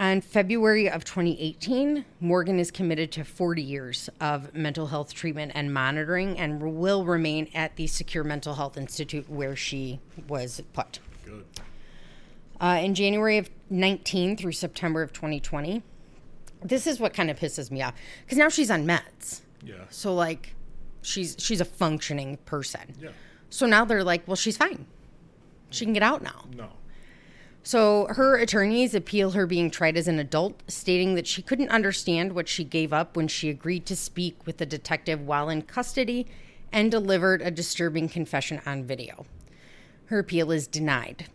On 0.00 0.22
February 0.22 0.88
of 0.88 1.04
2018, 1.04 2.06
Morgan 2.20 2.58
is 2.58 2.70
committed 2.70 3.12
to 3.12 3.22
40 3.22 3.60
years 3.60 4.08
of 4.18 4.54
mental 4.54 4.86
health 4.86 5.12
treatment 5.12 5.52
and 5.54 5.74
monitoring 5.74 6.38
and 6.38 6.62
will 6.62 7.04
remain 7.04 7.50
at 7.54 7.76
the 7.76 7.86
Secure 7.86 8.24
Mental 8.24 8.54
Health 8.54 8.78
Institute 8.78 9.28
where 9.28 9.54
she 9.54 10.00
was 10.26 10.62
put. 10.72 11.00
Good. 11.26 11.44
Uh, 12.58 12.80
in 12.82 12.94
January 12.94 13.36
of 13.36 13.50
19 13.68 14.38
through 14.38 14.52
September 14.52 15.02
of 15.02 15.12
2020, 15.12 15.82
this 16.62 16.86
is 16.86 16.98
what 16.98 17.12
kind 17.12 17.30
of 17.30 17.38
pisses 17.38 17.70
me 17.70 17.82
off 17.82 17.92
because 18.24 18.38
now 18.38 18.48
she's 18.48 18.70
on 18.70 18.86
meds. 18.86 19.42
Yeah. 19.62 19.84
So, 19.90 20.14
like, 20.14 20.54
she's 21.02 21.36
she's 21.38 21.60
a 21.60 21.66
functioning 21.66 22.38
person. 22.46 22.94
Yeah. 22.98 23.10
So 23.50 23.66
now 23.66 23.84
they're 23.84 24.02
like, 24.02 24.26
well, 24.26 24.36
she's 24.36 24.56
fine. 24.56 24.86
She 25.68 25.84
can 25.84 25.92
get 25.92 26.02
out 26.02 26.22
now. 26.22 26.46
No. 26.56 26.70
So 27.62 28.06
her 28.10 28.36
attorneys 28.36 28.94
appeal 28.94 29.32
her 29.32 29.46
being 29.46 29.70
tried 29.70 29.96
as 29.96 30.08
an 30.08 30.18
adult, 30.18 30.62
stating 30.68 31.14
that 31.14 31.26
she 31.26 31.42
couldn't 31.42 31.68
understand 31.68 32.32
what 32.32 32.48
she 32.48 32.64
gave 32.64 32.92
up 32.92 33.16
when 33.16 33.28
she 33.28 33.50
agreed 33.50 33.84
to 33.86 33.96
speak 33.96 34.46
with 34.46 34.56
the 34.56 34.66
detective 34.66 35.20
while 35.20 35.48
in 35.48 35.62
custody 35.62 36.26
and 36.72 36.90
delivered 36.90 37.42
a 37.42 37.50
disturbing 37.50 38.08
confession 38.08 38.60
on 38.64 38.84
video. 38.84 39.26
Her 40.06 40.20
appeal 40.20 40.50
is 40.50 40.66
denied. 40.66 41.26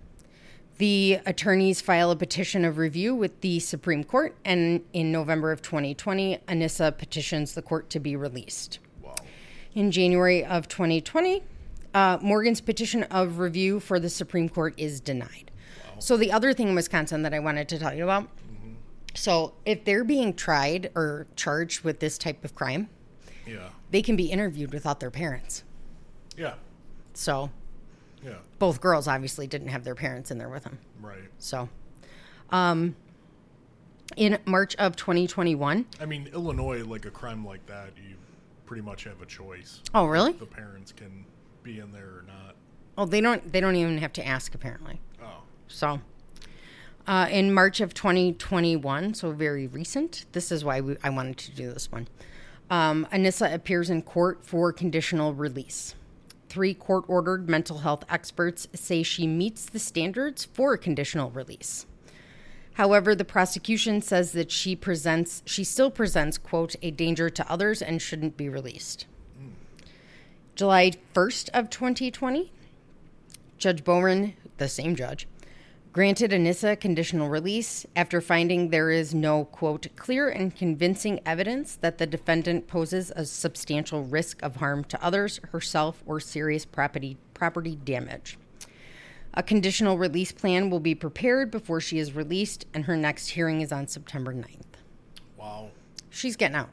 The 0.78 1.20
attorneys 1.26 1.80
file 1.80 2.12
a 2.12 2.16
petition 2.18 2.66
of 2.66 2.78
review 2.78 3.16
with 3.16 3.40
the 3.40 3.60
Supreme 3.62 4.04
Court, 4.04 4.36
and 4.44 4.84
in 4.92 5.12
November 5.12 5.54
of 5.54 5.62
2020, 5.62 6.40
Anissa 6.50 6.98
petitions 6.98 7.54
the 7.54 7.62
court 7.62 7.90
to 7.92 8.00
be 8.00 8.18
released. 8.18 8.80
Wow. 9.02 9.16
In 9.74 9.92
January 9.92 10.44
of 10.44 10.68
2020, 10.68 11.44
uh, 11.94 12.18
Morgan's 12.22 12.60
petition 12.60 13.04
of 13.04 13.40
review 13.40 13.80
for 13.80 14.02
the 14.02 14.10
Supreme 14.10 14.50
Court 14.50 14.74
is 14.76 15.00
denied. 15.00 15.52
So, 16.00 16.18
the 16.18 16.32
other 16.32 16.54
thing 16.54 16.70
in 16.70 16.76
Wisconsin 16.76 17.22
that 17.24 17.34
I 17.34 17.40
wanted 17.40 17.68
to 17.70 17.80
tell 17.80 17.94
you 17.94 18.04
about 18.04 18.28
so, 19.18 19.54
if 19.66 19.86
they're 19.86 20.04
being 20.04 20.34
tried 20.34 20.92
or 20.94 21.26
charged 21.38 21.86
with 21.86 22.02
this 22.02 22.18
type 22.18 22.44
of 22.44 22.54
crime, 22.54 22.90
Yeah. 23.48 23.70
they 23.90 24.02
can 24.02 24.18
be 24.18 24.26
interviewed 24.26 24.74
without 24.74 25.00
their 25.00 25.10
parents. 25.10 25.64
Yeah. 26.36 26.56
So, 27.14 27.50
Yeah. 28.22 28.40
both 28.60 28.82
girls 28.82 29.08
obviously 29.08 29.48
didn't 29.48 29.70
have 29.70 29.86
their 29.86 29.96
parents 29.96 30.32
in 30.32 30.38
there 30.38 30.50
with 30.50 30.64
them. 30.66 30.80
Right. 31.00 31.30
So, 31.40 31.70
um, 32.50 32.98
in 34.18 34.38
March 34.44 34.76
of 34.76 34.98
2021, 34.98 35.86
I 36.02 36.06
mean, 36.06 36.28
Illinois, 36.34 36.84
like 36.84 37.06
a 37.06 37.12
crime 37.12 37.46
like 37.46 37.66
that, 37.68 37.92
you 37.98 38.16
pretty 38.66 38.82
much 38.84 39.06
have 39.06 39.22
a 39.22 39.26
choice. 39.26 39.82
oh 39.94 40.08
really? 40.08 40.34
The 40.34 40.46
parents 40.46 40.92
can 40.92 41.24
be 41.64 41.80
in 41.80 41.94
there 41.94 42.18
or 42.18 42.24
not. 42.28 42.56
Oh, 42.98 43.06
they 43.06 43.22
don't. 43.22 43.50
They 43.52 43.62
don't 43.62 43.76
even 43.78 43.98
have 44.00 44.12
to 44.14 44.26
ask 44.28 44.54
apparently. 44.54 45.00
So, 45.68 46.02
uh, 47.08 47.28
in 47.30 47.54
March 47.54 47.82
of 47.82 47.94
2021, 47.94 49.14
so 49.14 49.32
very 49.32 49.68
recent, 49.68 50.26
this 50.32 50.52
is 50.52 50.66
why 50.66 50.82
we, 50.82 50.98
I 51.04 51.10
wanted 51.10 51.38
to 51.38 51.52
do 51.52 51.72
this 51.72 51.92
one. 51.92 52.08
Um, 52.70 53.08
Anissa 53.12 53.54
appears 53.54 53.90
in 53.90 54.02
court 54.02 54.44
for 54.44 54.74
conditional 54.74 55.34
release. 55.34 55.94
Three 56.50 56.74
court 56.74 57.06
ordered 57.08 57.50
mental 57.50 57.80
health 57.80 58.04
experts 58.10 58.68
say 58.74 59.04
she 59.04 59.28
meets 59.28 59.66
the 59.66 59.78
standards 59.80 60.46
for 60.46 60.76
conditional 60.78 61.30
release. 61.30 61.86
However, 62.74 63.16
the 63.16 63.26
prosecution 63.26 64.02
says 64.02 64.32
that 64.34 64.52
she 64.52 64.76
presents 64.76 65.44
she 65.46 65.64
still 65.64 65.92
presents 65.92 66.38
quote 66.38 66.76
a 66.82 66.92
danger 66.92 67.30
to 67.30 67.52
others 67.52 67.82
and 67.82 68.02
shouldn't 68.02 68.36
be 68.36 68.50
released. 68.50 69.06
July 70.56 70.92
1st 71.14 71.50
of 71.54 71.70
2020, 71.70 72.52
Judge 73.58 73.84
Bohren, 73.84 74.34
the 74.58 74.70
same 74.70 74.96
judge, 74.96 75.28
granted 75.96 76.32
Anissa 76.32 76.78
conditional 76.78 77.30
release 77.30 77.86
after 77.96 78.20
finding 78.20 78.70
there 78.70 78.92
is 78.92 79.16
no 79.16 79.46
quote 79.46 79.88
clear 79.96 80.28
and 80.28 80.54
convincing 80.54 81.22
evidence 81.26 81.78
that 81.78 82.00
the 82.00 82.06
defendant 82.06 82.68
poses 82.68 83.14
a 83.16 83.26
substantial 83.26 84.04
risk 84.04 84.44
of 84.44 84.58
harm 84.58 84.84
to 84.84 85.02
others, 85.02 85.40
herself, 85.54 86.04
or 86.06 86.20
serious 86.20 86.66
property 86.66 87.16
property 87.34 87.78
damage. 87.78 88.38
A 89.36 89.42
conditional 89.42 89.98
release 89.98 90.34
plan 90.34 90.70
will 90.70 90.82
be 90.82 90.96
prepared 90.96 91.50
before 91.50 91.80
she 91.80 91.98
is 91.98 92.14
released, 92.14 92.66
and 92.74 92.84
her 92.84 92.98
next 92.98 93.30
hearing 93.30 93.62
is 93.62 93.72
on 93.72 93.88
September 93.88 94.34
9th. 94.34 94.82
Wow. 95.38 95.70
She's 96.10 96.36
getting 96.36 96.58
out. 96.58 96.72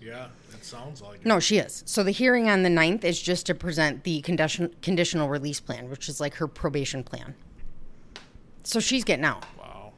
Yeah, 0.00 0.28
it 0.54 0.64
sounds 0.64 1.02
like 1.02 1.20
it. 1.20 1.26
No, 1.26 1.38
she 1.38 1.58
is. 1.58 1.82
So 1.84 2.02
the 2.02 2.12
hearing 2.12 2.48
on 2.48 2.62
the 2.62 2.70
9th 2.70 3.04
is 3.04 3.20
just 3.20 3.44
to 3.44 3.54
present 3.54 4.04
the 4.04 4.22
condition, 4.22 4.74
conditional 4.80 5.28
release 5.28 5.60
plan, 5.60 5.90
which 5.90 6.08
is 6.08 6.18
like 6.18 6.36
her 6.36 6.48
probation 6.48 7.04
plan. 7.04 7.34
So 8.64 8.80
she's 8.80 9.04
getting 9.04 9.24
out. 9.24 9.44
Wow. 9.58 9.92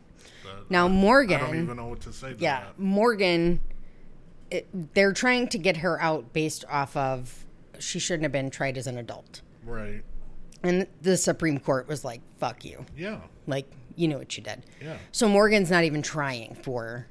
That- 0.45 0.71
Now, 0.71 0.89
Morgan. 0.89 1.41
I 1.41 1.47
don't 1.47 1.63
even 1.63 1.77
know 1.77 1.87
what 1.87 2.01
to 2.03 2.13
say 2.13 2.33
to 2.35 2.39
Yeah, 2.39 2.61
that. 2.65 2.79
Morgan, 2.79 3.61
it, 4.51 4.95
they're 4.95 5.13
trying 5.13 5.49
to 5.49 5.59
get 5.59 5.79
her 5.79 6.01
out 6.01 6.33
based 6.33 6.65
off 6.71 6.97
of 6.97 7.45
she 7.79 7.99
shouldn't 7.99 8.23
have 8.23 8.33
been 8.33 8.51
tried 8.51 8.79
as 8.79 8.87
an 8.87 8.99
adult. 8.99 9.43
Right. 9.65 10.03
And 10.63 10.87
the 11.03 11.17
Supreme 11.17 11.59
Court 11.59 11.89
was 11.89 12.05
like, 12.05 12.21
fuck 12.39 12.65
you. 12.65 12.87
Yeah. 12.97 13.21
Like, 13.47 13.67
you 13.97 14.09
know 14.09 14.19
what 14.19 14.37
you 14.37 14.43
did. 14.43 14.65
Yeah. 14.83 14.97
So 15.13 15.29
Morgan's 15.29 15.71
not 15.71 15.85
even 15.85 16.01
trying 16.03 16.55
for 16.55 17.07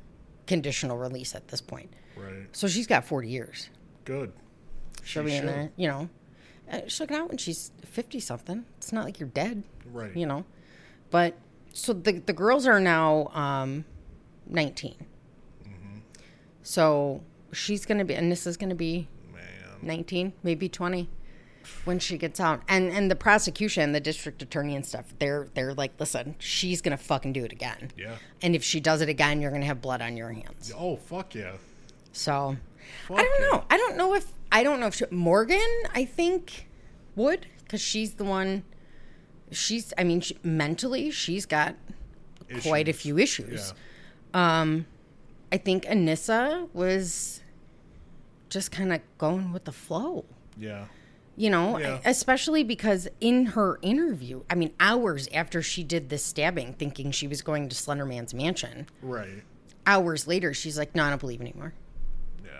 conditional 0.47 0.97
release 0.97 1.35
at 1.35 1.47
this 1.49 1.61
point. 1.61 1.93
Right. 2.17 2.47
So 2.51 2.67
she's 2.67 2.87
got 2.87 3.05
40 3.05 3.29
years. 3.29 3.69
Good. 4.05 4.33
She'll 5.03 5.23
She 5.23 5.27
be 5.31 5.35
in 5.35 5.45
there, 5.45 5.71
you 5.75 5.87
know. 5.87 6.09
Uh, 6.71 6.81
she'll 6.87 7.05
get 7.07 7.19
out 7.19 7.29
when 7.29 7.37
she's 7.37 7.71
50 7.85 8.19
something. 8.19 8.65
It's 8.77 8.91
not 8.91 9.05
like 9.05 9.19
you're 9.19 9.29
dead, 9.29 9.63
Right. 9.91 10.15
you 10.15 10.25
know. 10.25 10.45
But 11.11 11.35
so 11.73 11.91
the, 11.91 12.13
the 12.13 12.33
girls 12.33 12.65
are 12.65 12.79
now 12.79 13.27
um, 13.33 13.83
19. 14.47 14.95
Mm-hmm. 15.63 15.97
So 16.61 17.21
she's 17.51 17.85
going 17.85 17.97
to 17.97 18.05
be, 18.05 18.13
and 18.13 18.31
this 18.31 18.47
is 18.47 18.55
going 18.55 18.69
to 18.69 18.75
be 18.75 19.07
Man. 19.33 19.43
19, 19.81 20.33
maybe 20.43 20.69
20 20.69 21.09
when 21.85 21.99
she 21.99 22.17
gets 22.17 22.39
out. 22.39 22.61
And 22.67 22.91
and 22.91 23.09
the 23.09 23.15
prosecution, 23.15 23.91
the 23.91 23.99
district 23.99 24.41
attorney 24.41 24.75
and 24.75 24.85
stuff, 24.85 25.13
they're 25.19 25.47
they're 25.53 25.73
like, 25.73 25.93
"Listen, 25.99 26.35
she's 26.37 26.81
going 26.81 26.95
to 26.95 27.01
fucking 27.01 27.33
do 27.33 27.43
it 27.45 27.51
again." 27.51 27.91
Yeah. 27.97 28.15
And 28.41 28.55
if 28.55 28.63
she 28.63 28.79
does 28.79 29.01
it 29.01 29.09
again, 29.09 29.41
you're 29.41 29.51
going 29.51 29.61
to 29.61 29.67
have 29.67 29.81
blood 29.81 30.01
on 30.01 30.17
your 30.17 30.31
hands. 30.31 30.71
Oh 30.75 30.97
fuck 30.97 31.33
yeah. 31.35 31.53
So 32.11 32.57
Fuck 33.07 33.19
I 33.19 33.23
don't 33.23 33.41
yeah. 33.41 33.47
know. 33.47 33.63
I 33.69 33.77
don't 33.77 33.97
know 33.97 34.13
if 34.13 34.27
I 34.51 34.63
don't 34.63 34.79
know 34.79 34.87
if 34.87 34.95
she, 34.95 35.05
Morgan, 35.09 35.67
I 35.93 36.05
think 36.05 36.67
would 37.15 37.47
cuz 37.69 37.81
she's 37.81 38.15
the 38.15 38.25
one 38.25 38.63
she's 39.51 39.93
I 39.97 40.03
mean, 40.03 40.21
she, 40.21 40.37
mentally 40.43 41.11
she's 41.11 41.45
got 41.45 41.75
quite 42.61 42.87
a 42.87 42.93
few 42.93 43.17
issues. 43.17 43.73
Um 44.33 44.85
I 45.51 45.57
think 45.57 45.83
Anissa 45.85 46.67
was 46.73 47.41
just 48.49 48.71
kind 48.71 48.91
of 48.93 49.01
going 49.17 49.51
with 49.51 49.63
the 49.65 49.71
flow 49.71 50.25
Yeah. 50.57 50.85
you 51.35 51.49
know 51.49 51.77
Yeah. 51.79 51.99
especially 52.05 52.63
because 52.63 53.07
in 53.19 53.47
her 53.47 53.79
interview 53.81 54.43
i 54.49 54.53
mean 54.53 54.71
hours 54.79 55.27
after 55.33 55.63
she 55.63 55.83
did 55.83 56.09
this 56.09 56.23
stabbing 56.23 56.73
thinking 56.73 57.09
she 57.11 57.27
was 57.27 57.41
going 57.41 57.67
to 57.69 57.75
slenderman's 57.75 58.31
mansion 58.31 58.85
Right. 59.01 59.41
hours 59.87 60.27
later 60.27 60.53
she's 60.53 60.77
like 60.77 60.93
no 60.93 61.03
i 61.03 61.09
don't 61.09 61.19
believe 61.19 61.41
anymore 61.41 61.73
Yeah. 62.45 62.51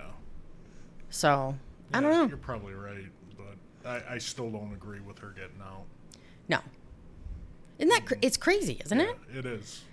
so 1.12 1.56
i 1.94 2.02
don't 2.02 2.12
know 2.12 2.26
You're 2.26 2.38
probably 2.38 2.74
right, 2.74 3.12
but 3.38 3.88
I, 3.88 4.16
I 4.16 4.18
still 4.18 4.50
don't 4.50 4.74
agree 4.74 5.00
with 5.02 5.20
her 5.20 5.30
getting 5.30 5.62
out. 5.62 5.84
No 6.56 6.60
isn't 7.80 7.90
that 7.90 8.06
cra- 8.06 8.18
it's 8.22 8.38
crazy 8.38 8.82
isn't 8.86 9.00
it 9.02 9.16
it 9.36 9.46
is. 9.46 9.84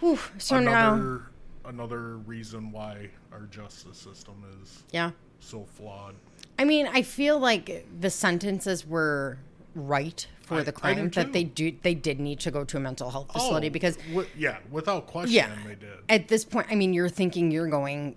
Whew. 0.00 0.18
so 0.38 0.60
now 0.60 0.94
another 0.94 1.22
another 1.64 2.16
reason 2.18 2.70
why 2.70 3.10
our 3.32 3.42
justice 3.58 3.98
system 3.98 4.36
is 4.62 4.82
yeah 4.92 5.10
so 5.40 5.64
flawed. 5.76 6.14
i 6.58 6.64
mean 6.64 6.86
i 6.98 7.02
feel 7.02 7.38
like 7.38 7.86
the 8.00 8.10
sentences 8.10 8.86
were 8.86 9.38
right 9.74 10.26
for 10.42 10.56
I- 10.60 10.62
the 10.62 10.72
crime 10.72 11.10
that 11.10 11.32
they 11.32 11.44
do 11.44 11.72
they 11.82 11.94
did 11.94 12.20
need 12.20 12.40
to 12.40 12.50
go 12.50 12.64
to 12.64 12.76
a 12.76 12.80
mental 12.80 13.10
health 13.10 13.32
facility 13.32 13.68
Oh, 13.68 13.70
because 13.70 13.96
wi- 14.08 14.28
yeah, 14.36 14.58
without 14.70 15.06
question, 15.06 15.34
yeah 15.34 15.50
they 15.66 15.74
did. 15.74 15.98
at 16.08 16.28
this 16.28 16.44
point 16.44 16.66
i 16.70 16.74
mean 16.74 16.92
you're 16.92 17.08
thinking 17.20 17.50
you're 17.50 17.68
going 17.80 18.16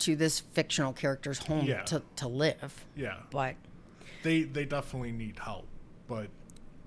to 0.00 0.14
this 0.16 0.40
fictional 0.40 0.92
character's 0.92 1.38
home 1.40 1.64
Yeah. 1.66 1.82
to, 1.90 2.02
to 2.16 2.28
live 2.28 2.84
yeah, 2.96 3.16
but 3.30 3.54
they 4.22 4.42
they 4.42 4.64
definitely 4.64 5.12
need 5.12 5.38
help, 5.38 5.66
but 6.06 6.28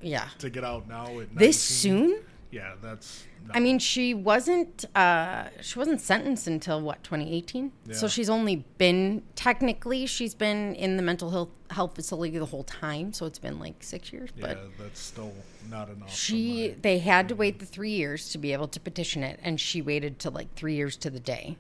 yeah 0.02 0.28
to 0.40 0.50
get 0.50 0.64
out 0.64 0.88
now 0.88 1.06
at 1.06 1.34
19, 1.34 1.36
this 1.36 1.60
soon 1.60 2.20
yeah, 2.52 2.74
that's. 2.82 3.26
No. 3.48 3.54
i 3.56 3.60
mean 3.60 3.80
she 3.80 4.14
wasn't 4.14 4.86
uh 4.96 5.46
she 5.62 5.80
wasn't 5.80 6.00
sentenced 6.00 6.46
until 6.46 6.80
what 6.80 7.04
2018 7.04 7.72
yeah. 7.88 7.96
so 7.96 8.08
she's 8.08 8.30
only 8.30 8.58
been 8.78 9.24
technically 9.36 10.06
she's 10.06 10.36
been 10.36 10.76
in 10.76 10.96
the 10.96 11.02
mental 11.02 11.32
health 11.32 11.50
health 11.72 11.96
facility 11.96 12.38
the 12.38 12.46
whole 12.46 12.66
time 12.66 13.14
so 13.14 13.26
it's 13.26 13.40
been 13.40 13.58
like 13.58 13.82
six 13.82 14.14
years 14.14 14.30
yeah, 14.36 14.46
but 14.46 14.78
that's 14.78 15.00
still 15.00 15.34
not 15.72 15.90
enough. 15.90 16.14
she 16.14 16.68
my- 16.68 16.76
they 16.84 17.00
had 17.00 17.28
to 17.30 17.36
wait 17.36 17.58
the 17.58 17.66
three 17.66 17.90
years 17.90 18.30
to 18.30 18.38
be 18.38 18.54
able 18.54 18.68
to 18.68 18.80
petition 18.80 19.24
it 19.24 19.40
and 19.42 19.60
she 19.60 19.82
waited 19.82 20.20
to 20.20 20.30
like 20.30 20.54
three 20.54 20.76
years 20.76 20.96
to 20.96 21.10
the 21.10 21.20
day 21.20 21.58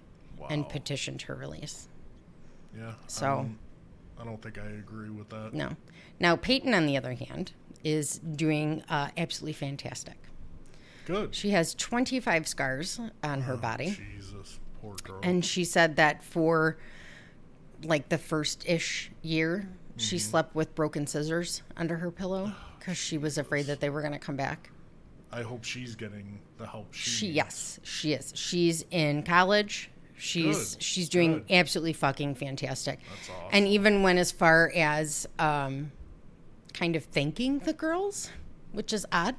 and 0.51 0.69
petitioned 0.69 1.23
her 1.23 1.33
release 1.33 1.87
yeah. 2.77 2.93
so- 3.07 3.25
I 3.25 3.29
don't, 3.37 3.57
I 4.19 4.23
don't 4.25 4.41
think 4.41 4.59
I 4.59 4.67
agree 4.67 5.09
with 5.09 5.29
that. 5.29 5.51
no 5.55 5.75
now 6.19 6.35
payton 6.35 6.75
on 6.75 6.85
the 6.85 6.95
other 6.95 7.13
hand 7.13 7.53
is 7.83 8.19
doing 8.19 8.83
uh, 8.89 9.09
absolutely 9.17 9.53
fantastic 9.53 10.15
Good. 11.05 11.33
she 11.33 11.49
has 11.51 11.73
25 11.75 12.47
scars 12.47 12.99
on 13.23 13.41
her 13.41 13.53
Oh, 13.53 13.57
body 13.57 13.97
Jesus, 14.15 14.59
poor 14.81 14.95
girl. 15.03 15.19
and 15.23 15.43
she 15.43 15.63
said 15.65 15.95
that 15.95 16.23
for 16.23 16.77
like 17.83 18.09
the 18.09 18.17
first 18.17 18.67
ish 18.67 19.11
year 19.21 19.67
she 19.97 20.15
Mm-hmm. 20.15 20.29
slept 20.29 20.55
with 20.55 20.73
broken 20.73 21.05
scissors 21.05 21.61
under 21.75 21.97
her 21.97 22.11
pillow 22.11 22.53
Oh, 22.55 22.55
because 22.79 22.97
she 22.97 23.17
was 23.17 23.37
afraid 23.37 23.65
that 23.65 23.79
they 23.81 23.89
were 23.89 24.01
going 24.01 24.13
to 24.13 24.19
come 24.19 24.35
back 24.37 24.69
I 25.31 25.41
hope 25.43 25.63
she's 25.63 25.95
getting 25.95 26.39
the 26.57 26.65
help 26.67 26.93
she. 26.93 27.09
she 27.09 27.25
needs. 27.27 27.35
yes 27.35 27.79
she 27.83 28.13
is 28.13 28.31
she's 28.35 28.85
in 28.91 29.23
college 29.23 29.89
she's 30.17 30.75
Good, 30.75 30.83
she's 30.83 31.09
doing 31.09 31.33
good. 31.39 31.51
absolutely 31.51 31.93
fucking 31.93 32.35
fantastic 32.35 32.99
That's 33.09 33.29
awesome. 33.29 33.49
and 33.51 33.67
even 33.67 34.03
went 34.03 34.19
as 34.19 34.31
far 34.31 34.71
as 34.75 35.27
um 35.39 35.91
kind 36.73 36.95
of 36.95 37.03
thanking 37.05 37.59
the 37.59 37.73
girls 37.73 38.29
which 38.71 38.93
is 38.93 39.05
odd 39.11 39.35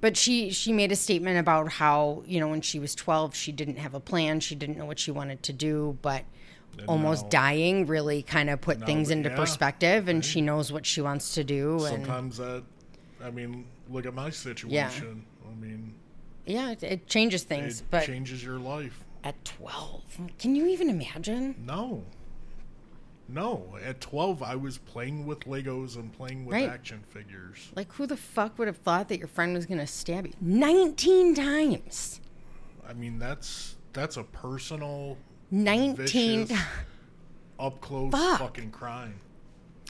but 0.00 0.16
she 0.16 0.50
she 0.50 0.72
made 0.72 0.90
a 0.90 0.96
statement 0.96 1.38
about 1.38 1.72
how 1.72 2.22
you 2.26 2.40
know 2.40 2.48
when 2.48 2.60
she 2.60 2.78
was 2.78 2.94
12 2.94 3.34
she 3.34 3.52
didn't 3.52 3.76
have 3.76 3.94
a 3.94 4.00
plan 4.00 4.40
she 4.40 4.54
didn't 4.54 4.76
know 4.78 4.84
what 4.86 4.98
she 4.98 5.10
wanted 5.10 5.42
to 5.42 5.52
do 5.52 5.96
but 6.02 6.24
And 6.78 6.88
almost 6.88 7.24
now- 7.24 7.30
dying 7.30 7.86
really 7.86 8.22
kind 8.22 8.48
of 8.50 8.60
put 8.60 8.80
Now 8.80 8.86
things 8.86 9.10
into 9.10 9.28
yeah, 9.30 9.36
perspective 9.36 10.08
and 10.08 10.24
she 10.24 10.40
knows 10.40 10.72
what 10.72 10.86
she 10.86 11.00
wants 11.00 11.34
to 11.34 11.44
do 11.44 11.84
and 11.84 12.04
Sometimes 12.04 12.36
that, 12.38 12.62
I 13.22 13.30
mean, 13.30 13.66
look 13.90 14.06
at 14.06 14.14
my 14.14 14.30
situation. 14.30 15.24
I 15.50 15.54
mean, 15.60 15.94
yeah 16.46 16.70
it, 16.70 16.82
it 16.82 17.06
changes 17.06 17.42
things 17.44 17.80
it 17.80 17.86
but 17.90 18.04
changes 18.06 18.42
your 18.42 18.58
life. 18.58 19.04
at 19.24 19.36
12 19.44 20.02
can 20.38 20.54
you 20.56 20.66
even 20.66 20.88
imagine 20.88 21.54
No. 21.66 22.04
No. 23.32 23.76
At 23.84 24.00
12, 24.00 24.42
I 24.42 24.56
was 24.56 24.78
playing 24.78 25.26
with 25.26 25.40
Legos 25.40 25.96
and 25.96 26.12
playing 26.12 26.44
with 26.44 26.54
Right. 26.54 26.68
action 26.68 27.02
figures. 27.08 27.68
like 27.76 27.92
who 27.92 28.06
the 28.06 28.16
fuck 28.16 28.58
would 28.58 28.66
have 28.68 28.76
thought 28.78 29.08
that 29.08 29.18
your 29.18 29.28
friend 29.28 29.54
was 29.54 29.66
going 29.66 29.78
to 29.78 29.86
stab 29.86 30.26
you 30.26 30.32
19 30.40 31.34
times 31.34 32.20
I 32.86 32.92
mean, 32.92 33.18
that's 33.20 33.76
that's 33.92 34.16
a 34.16 34.24
personal, 34.24 35.16
19 35.52 35.96
vicious, 36.46 36.58
up 37.58 37.80
close 37.80 38.10
Fuck. 38.12 38.38
fucking 38.40 38.70
crime. 38.72 39.20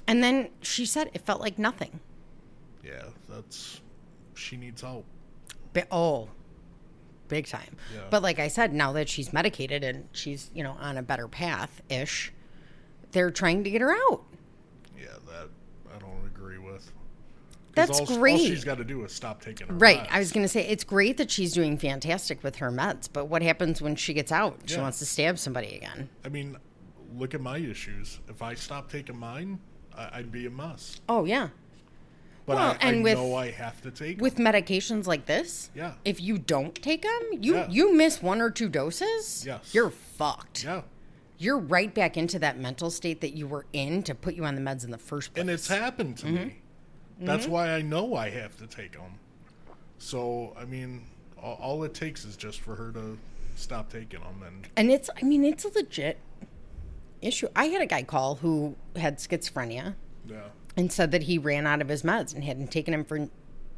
and 0.06 0.22
then 0.22 0.48
she 0.60 0.84
said 0.84 1.10
it 1.14 1.22
felt 1.24 1.40
like 1.40 1.58
nothing 1.58 2.00
Yeah, 2.84 3.04
that's. 3.28 3.80
She 4.34 4.56
needs 4.56 4.80
help. 4.82 5.04
Oh 5.90 6.28
big 7.28 7.46
time 7.46 7.76
Yeah. 7.94 8.00
but 8.10 8.22
like 8.24 8.40
i 8.40 8.48
said 8.48 8.72
now 8.74 8.90
that 8.92 9.08
she's 9.08 9.32
medicated 9.32 9.84
and 9.84 10.08
she's 10.10 10.50
you 10.52 10.64
know 10.64 10.76
on 10.80 10.96
a 10.98 11.02
better 11.02 11.28
path 11.28 11.80
ish 11.88 12.32
they're 13.12 13.30
trying 13.30 13.64
to 13.64 13.70
get 13.70 13.80
her 13.80 13.92
out 13.92 14.22
Yeah, 14.98 15.06
that 15.28 15.48
I 15.94 15.98
don't 15.98 16.24
agree 16.26 16.58
with. 16.58 16.90
That's 17.74 18.00
all, 18.00 18.06
great. 18.06 18.32
All 18.32 18.38
she's 18.38 18.64
got 18.64 18.78
to 18.78 18.84
do 18.84 19.04
is 19.04 19.12
stop 19.14 19.40
taking 19.40 19.68
her 19.68 19.74
right 19.74 20.00
meds. 20.00 20.08
i 20.10 20.18
was 20.18 20.32
going 20.32 20.44
to 20.44 20.48
say 20.48 20.66
it's 20.66 20.82
great 20.84 21.16
that 21.18 21.30
she's 21.30 21.52
doing 21.52 21.78
fantastic 21.78 22.42
with 22.42 22.56
her 22.56 22.70
meds 22.70 23.08
but 23.12 23.26
what 23.26 23.42
happens 23.42 23.80
when 23.80 23.94
she 23.94 24.12
gets 24.12 24.32
out 24.32 24.58
she 24.66 24.74
Yeah. 24.74 24.82
wants 24.82 24.98
to 24.98 25.06
stab 25.06 25.38
somebody 25.38 25.76
again 25.76 26.08
I 26.24 26.28
mean, 26.30 26.56
look 27.16 27.34
at 27.34 27.40
my 27.40 27.58
issues. 27.58 28.18
If 28.28 28.42
I 28.42 28.54
stopped 28.54 28.90
taking 28.90 29.16
mine, 29.18 29.58
I, 29.96 30.18
I'd 30.18 30.32
be 30.32 30.46
a 30.46 30.50
mess. 30.50 31.00
oh 31.08 31.24
yeah 31.24 31.48
But 32.46 32.56
Well, 32.56 32.70
I, 32.72 32.76
and 32.88 32.96
I 32.98 33.02
with- 33.02 33.18
know 33.18 33.34
I 33.36 33.50
have 33.52 33.80
to 33.82 33.90
take. 33.92 34.20
With 34.20 34.36
medications 34.36 35.06
like 35.06 35.26
this, 35.26 35.70
Yeah. 35.74 35.92
if 36.04 36.20
you 36.20 36.38
don't 36.38 36.74
take 36.74 37.02
them, 37.02 37.22
you 37.40 37.54
Yeah. 37.54 37.68
you 37.70 37.94
miss 37.94 38.20
one 38.20 38.40
or 38.40 38.50
two 38.50 38.68
doses, 38.68 39.44
Yes. 39.46 39.72
you're 39.74 39.90
fucked. 39.90 40.64
yeah, 40.64 40.82
You're 41.40 41.58
right 41.58 41.92
back 41.94 42.16
into 42.18 42.38
that 42.40 42.58
mental 42.58 42.90
state 42.90 43.22
that 43.22 43.32
you 43.34 43.46
were 43.46 43.64
in 43.72 44.02
to 44.02 44.14
put 44.14 44.34
you 44.34 44.44
on 44.44 44.54
the 44.56 44.60
meds 44.60 44.84
in 44.84 44.90
the 44.90 44.98
first 44.98 45.32
place. 45.32 45.40
and 45.40 45.48
it's 45.50 45.66
happened 45.68 46.18
to 46.18 46.26
Mm-hmm. 46.26 46.34
me. 46.46 46.56
That's 47.22 47.46
why 47.46 47.70
I 47.70 47.82
know 47.82 48.14
I 48.14 48.28
have 48.30 48.56
to 48.58 48.66
take 48.66 48.92
them. 48.92 49.18
So 49.98 50.54
I 50.58 50.64
mean, 50.66 51.02
all, 51.42 51.58
all 51.62 51.84
it 51.84 51.94
takes 51.94 52.24
is 52.24 52.36
just 52.36 52.60
for 52.60 52.74
her 52.74 52.92
to 52.92 53.18
stop 53.56 53.90
taking 53.90 54.20
them, 54.20 54.42
and 54.46 54.66
And 54.76 54.90
it's, 54.90 55.08
I 55.20 55.24
mean, 55.24 55.44
it's 55.44 55.64
a 55.64 55.68
legit 55.70 56.18
issue. 57.22 57.48
I 57.56 57.66
had 57.66 57.82
a 57.82 57.86
guy 57.86 58.02
call 58.02 58.36
who 58.36 58.76
had 58.96 59.18
schizophrenia 59.18 59.94
yeah, 60.26 60.44
and 60.76 60.90
said 60.92 61.10
that 61.12 61.24
he 61.24 61.36
ran 61.38 61.66
out 61.66 61.80
of 61.82 61.88
his 61.88 62.02
meds 62.02 62.34
and 62.34 62.44
hadn't 62.44 62.70
taken 62.70 62.92
them 62.92 63.04
for 63.04 63.28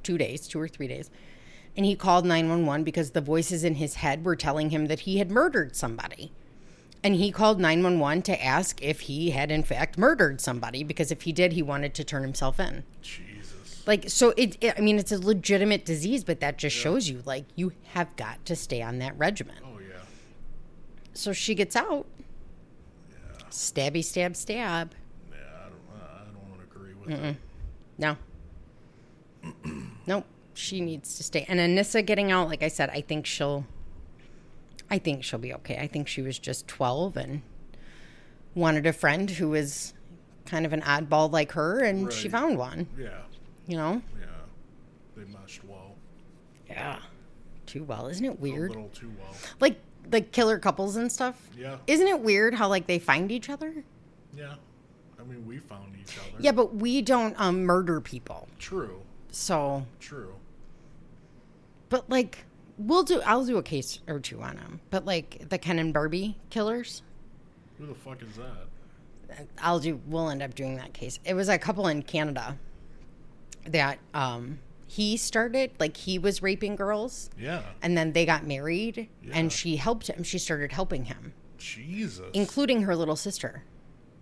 two 0.02 0.18
days, 0.18 0.46
two 0.48 0.60
or 0.60 0.68
three 0.68 0.86
days. 0.88 1.10
And 1.76 1.86
he 1.86 1.96
called 1.96 2.24
911 2.26 2.84
because 2.84 3.10
the 3.12 3.20
voices 3.20 3.64
in 3.64 3.76
his 3.76 3.94
head 3.96 4.24
were 4.24 4.36
telling 4.36 4.70
him 4.70 4.86
that 4.86 5.00
he 5.00 5.18
had 5.18 5.30
murdered 5.30 5.74
somebody. 5.74 6.32
And 7.04 7.16
he 7.16 7.32
called 7.32 7.58
911 7.58 8.22
to 8.22 8.44
ask 8.44 8.80
if 8.80 9.00
he 9.00 9.30
had, 9.30 9.50
in 9.50 9.64
fact, 9.64 9.98
murdered 9.98 10.40
somebody 10.40 10.84
because 10.84 11.10
if 11.10 11.22
he 11.22 11.32
did, 11.32 11.52
he 11.52 11.62
wanted 11.62 11.94
to 11.94 12.04
turn 12.04 12.22
himself 12.22 12.60
in. 12.60 12.84
Jesus, 13.02 13.82
Like, 13.86 14.08
so 14.08 14.32
it, 14.36 14.56
it 14.60 14.74
I 14.78 14.80
mean, 14.80 14.98
it's 15.00 15.10
a 15.10 15.18
legitimate 15.18 15.84
disease, 15.84 16.22
but 16.22 16.38
that 16.40 16.58
just 16.58 16.76
shows 16.76 17.08
you, 17.08 17.22
like, 17.26 17.44
you 17.56 17.72
have 17.94 18.14
got 18.14 18.44
to 18.46 18.54
stay 18.54 18.82
on 18.82 18.98
that 19.00 19.18
regimen. 19.18 19.56
oh 19.64 19.80
yeah, 19.80 19.96
So 21.12 21.32
she 21.32 21.56
gets 21.56 21.74
out. 21.74 22.06
Yeah. 23.10 23.46
stabby, 23.50 24.04
stab, 24.04 24.36
stab. 24.36 24.94
yeah. 25.32 25.36
I 25.38 25.68
don't, 25.68 26.00
I 26.00 26.24
don't 26.26 26.62
agree 26.62 26.94
with 26.94 27.24
it. 27.24 27.36
No. 27.98 28.16
nope. 30.06 30.24
She 30.54 30.80
needs 30.80 31.16
to 31.16 31.24
stay. 31.24 31.44
And 31.48 31.58
Anissa 31.58 32.04
getting 32.06 32.30
out, 32.30 32.48
like 32.48 32.62
I 32.62 32.68
said, 32.68 32.90
I 32.90 33.00
think 33.00 33.26
she'll 33.26 33.66
I 34.90 34.98
think 34.98 35.24
she'll 35.24 35.38
be 35.38 35.54
okay. 35.54 35.78
I 35.78 35.86
think 35.86 36.08
she 36.08 36.22
was 36.22 36.38
just 36.38 36.68
12 36.68 37.16
and 37.16 37.42
wanted 38.54 38.86
a 38.86 38.92
friend 38.92 39.30
who 39.30 39.48
was 39.50 39.94
kind 40.44 40.66
of 40.66 40.72
an 40.72 40.82
oddball 40.82 41.30
like 41.32 41.52
her 41.52 41.80
and 41.80 42.12
she 42.12 42.28
found 42.28 42.58
one, 42.58 42.86
Yeah, 42.98 43.20
you 43.66 43.76
know? 43.76 44.02
yeah. 44.20 44.26
They 45.16 45.24
meshed 45.24 45.64
well, 45.64 45.96
Yeah. 46.68 46.98
Too 47.64 47.84
well. 47.84 48.08
Isn't 48.08 48.24
it 48.26 48.38
weird? 48.40 48.70
a 48.70 48.74
little 48.74 48.88
too 48.90 49.10
well. 49.18 49.34
Like 49.60 49.78
like 50.10 50.32
killer 50.32 50.58
couples 50.58 50.96
and 50.96 51.10
stuff? 51.10 51.40
Yeah, 51.56 51.76
Isn't 51.86 52.08
it 52.08 52.20
weird 52.20 52.54
how 52.54 52.68
like 52.68 52.86
they 52.86 52.98
find 52.98 53.30
each 53.32 53.48
other? 53.48 53.84
yeah. 54.36 54.54
I 55.18 55.24
mean, 55.24 55.46
we 55.46 55.58
found 55.58 55.94
each 56.02 56.18
other. 56.18 56.36
Yeah, 56.40 56.50
but 56.50 56.74
we 56.74 57.00
don't 57.00 57.38
um, 57.40 57.62
murder 57.64 58.00
people. 58.00 58.48
True, 58.58 59.02
So, 59.30 59.86
true. 60.00 60.34
but 61.88 62.10
like 62.10 62.44
we'll 62.86 63.02
do 63.02 63.20
I'll 63.22 63.44
do 63.44 63.56
a 63.58 63.62
case 63.62 64.00
or 64.08 64.20
two 64.20 64.40
on 64.42 64.56
them. 64.56 64.80
But 64.90 65.04
like 65.04 65.48
the 65.48 65.58
Ken 65.58 65.78
and 65.78 65.92
Barbie 65.92 66.36
killers, 66.50 67.02
Who 67.78 67.86
the 67.86 67.94
fuck 67.94 68.22
is 68.22 68.36
that? 68.36 69.46
I'll 69.62 69.78
do 69.80 70.00
we'll 70.06 70.28
end 70.28 70.42
up 70.42 70.54
doing 70.54 70.76
that 70.76 70.92
case. 70.92 71.18
It 71.24 71.34
was 71.34 71.48
a 71.48 71.58
couple 71.58 71.86
in 71.88 72.02
Canada 72.02 72.58
that 73.66 73.98
um 74.14 74.58
he 74.86 75.16
started 75.16 75.70
like 75.80 75.96
he 75.96 76.18
was 76.18 76.42
raping 76.42 76.76
girls 76.76 77.30
Yeah, 77.38 77.62
and 77.80 77.96
then 77.96 78.12
they 78.12 78.26
got 78.26 78.46
married 78.46 79.08
Yeah. 79.22 79.32
and 79.34 79.52
she 79.52 79.76
helped 79.76 80.08
him. 80.08 80.22
She 80.22 80.38
started 80.38 80.72
helping 80.72 81.06
him, 81.06 81.32
Jesus. 81.58 82.26
including 82.34 82.82
her 82.82 82.94
little 82.94 83.16
sister. 83.16 83.62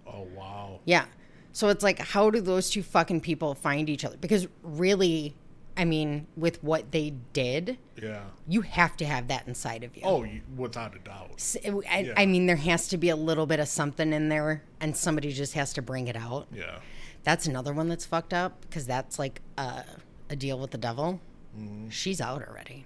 oh 0.07 0.27
wow. 0.37 0.79
Yeah. 0.85 1.07
So 1.53 1.67
it's 1.69 1.83
like, 1.83 1.99
how 1.99 2.31
do 2.31 2.41
those 2.41 2.71
two 2.71 2.85
fucking 2.85 3.23
people 3.23 3.57
find 3.57 3.91
each 3.91 4.05
other? 4.05 4.17
Because 4.17 4.47
really, 4.63 5.35
I 5.81 5.87
mean, 5.87 6.27
with 6.37 6.63
what 6.63 6.93
they 6.93 7.15
did, 7.33 7.79
Yeah. 8.01 8.25
you 8.47 8.61
have 8.61 8.99
to 8.99 9.07
have 9.07 9.29
that 9.29 9.49
inside 9.49 9.83
of 9.83 9.97
you. 9.97 10.03
Oh, 10.05 10.27
without 10.55 10.95
a 10.95 10.99
doubt. 10.99 11.31
S- 11.39 11.57
I, 11.65 12.01
Yeah. 12.01 12.13
I 12.19 12.27
mean, 12.27 12.45
there 12.45 12.57
has 12.57 12.87
to 12.89 12.99
be 12.99 13.09
a 13.09 13.17
little 13.17 13.47
bit 13.47 13.61
of 13.61 13.67
something 13.69 14.13
in 14.13 14.29
there, 14.29 14.63
and 14.79 14.95
somebody 14.95 15.33
just 15.33 15.55
has 15.55 15.73
to 15.73 15.81
bring 15.83 16.07
it 16.07 16.17
out. 16.17 16.49
Yeah. 16.55 16.81
That's 17.25 17.47
another 17.47 17.73
one 17.73 17.89
that's 17.89 18.05
fucked 18.05 18.35
up 18.35 18.61
because 18.61 18.87
that's 18.87 19.19
like 19.19 19.41
a, 19.57 19.85
a 20.29 20.37
deal 20.37 20.59
with 20.59 20.71
the 20.71 20.79
devil. 20.79 21.19
Mm-hmm. 21.59 21.89
She's 21.89 22.21
out 22.21 22.47
already. 22.47 22.85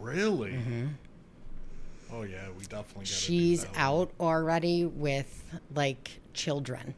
Really? 0.00 0.58
Oh 2.10 2.22
yeah, 2.22 2.48
we 2.58 2.64
definitely. 2.64 3.04
She's 3.04 3.66
out 3.76 4.12
already 4.18 4.86
with 4.86 5.44
like 5.74 6.20
children. 6.32 6.94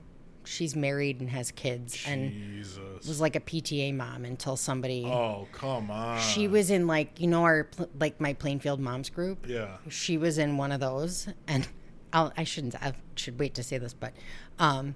She's 0.47 0.77
married 0.77 1.21
and 1.21 1.29
has 1.31 1.51
kids, 1.51 2.03
and 2.07 2.65
was 3.07 3.21
like 3.21 3.37
a 3.37 3.41
PTA 3.41 3.95
mom 3.95 4.25
until 4.25 4.57
somebody. 4.57 5.05
oh 5.05 5.49
come 5.53 5.91
on. 5.91 6.21
She 6.21 6.49
was 6.49 6.71
in 6.71 6.87
like 6.87 7.21
you 7.21 7.27
know 7.27 7.43
our 7.45 7.69
like 7.99 8.21
my 8.21 8.33
Plainfield 8.33 8.81
moms 8.81 9.11
group. 9.11 9.47
Yeah. 9.49 9.77
She 9.89 10.17
was 10.19 10.39
in 10.39 10.57
one 10.57 10.73
of 10.73 10.81
those, 10.81 11.29
and 11.49 11.67
I'll, 12.13 12.33
I 12.37 12.45
shouldn't. 12.45 12.75
I 12.77 12.93
should 13.17 13.39
wait 13.39 13.55
to 13.55 13.63
say 13.63 13.79
this, 13.79 13.93
but 13.95 14.13
um, 14.59 14.95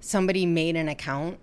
somebody 0.00 0.46
made 0.46 0.76
an 0.76 0.88
account 0.88 1.38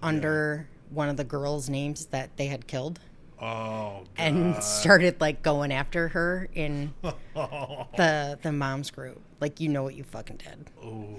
under 0.00 0.68
one 0.90 1.08
of 1.08 1.16
the 1.16 1.24
girls' 1.24 1.68
names 1.68 2.06
that 2.06 2.36
they 2.36 2.46
had 2.46 2.66
killed, 2.66 3.00
Oh. 3.40 4.04
God. 4.04 4.08
and 4.16 4.62
started 4.62 5.20
like 5.20 5.42
going 5.42 5.72
after 5.72 6.08
her 6.08 6.48
in 6.54 6.94
the 7.34 8.38
the 8.42 8.52
moms 8.52 8.90
group. 8.90 9.20
Like 9.40 9.60
you 9.60 9.68
know 9.68 9.82
what 9.82 9.94
you 9.94 10.04
fucking 10.04 10.36
did. 10.38 10.70
Oh. 10.82 11.16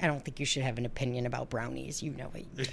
I 0.00 0.06
don't 0.06 0.24
think 0.24 0.40
you 0.40 0.46
should 0.46 0.62
have 0.62 0.78
an 0.78 0.86
opinion 0.86 1.26
about 1.26 1.48
brownies. 1.50 2.02
You 2.02 2.10
know 2.12 2.26
what 2.32 2.42
you 2.56 2.64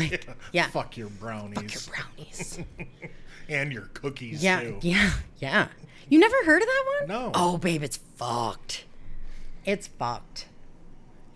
did. 0.00 0.26
yeah. 0.52 0.66
Fuck 0.68 0.96
your 0.96 1.08
brownies. 1.10 1.54
Fuck 1.84 1.96
your 1.96 2.04
brownies. 2.16 2.58
and 3.48 3.72
your 3.72 3.88
cookies 3.94 4.42
Yeah, 4.42 4.60
too. 4.62 4.78
yeah, 4.82 5.12
yeah. 5.38 5.68
You 6.08 6.18
never 6.18 6.36
heard 6.44 6.62
of 6.62 6.68
that 6.68 6.84
one? 7.00 7.08
No. 7.08 7.30
Oh, 7.34 7.56
babe, 7.58 7.82
it's 7.82 7.96
fucked. 8.16 8.84
It's 9.64 9.86
fucked. 9.86 10.46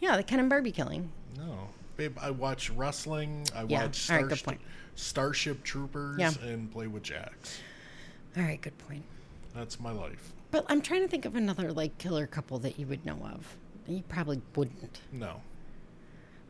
Yeah, 0.00 0.16
the 0.16 0.22
Ken 0.22 0.38
and 0.40 0.48
Barbie 0.50 0.72
killing. 0.72 1.10
No. 1.36 1.68
Babe, 1.96 2.16
I 2.20 2.30
watch 2.30 2.70
wrestling. 2.70 3.46
I 3.54 3.64
Yeah. 3.64 3.84
watch 3.84 4.10
All 4.10 4.16
right, 4.16 4.22
good 4.28 4.38
Starship, 4.38 4.44
point. 4.46 4.60
Starship 4.94 5.62
Troopers 5.64 6.18
Yeah. 6.20 6.32
and 6.42 6.70
play 6.70 6.86
with 6.86 7.02
jacks. 7.02 7.58
All 8.36 8.42
right, 8.42 8.60
good 8.60 8.76
point. 8.78 9.04
That's 9.54 9.80
my 9.80 9.90
life. 9.90 10.32
But 10.50 10.64
I'm 10.68 10.80
trying 10.80 11.02
to 11.02 11.08
think 11.08 11.24
of 11.24 11.34
another 11.34 11.72
like 11.72 11.98
killer 11.98 12.26
couple 12.26 12.58
that 12.60 12.78
you 12.78 12.86
would 12.86 13.04
know 13.04 13.18
of. 13.34 13.56
You 13.88 14.02
probably 14.08 14.42
wouldn't. 14.54 15.00
No. 15.10 15.42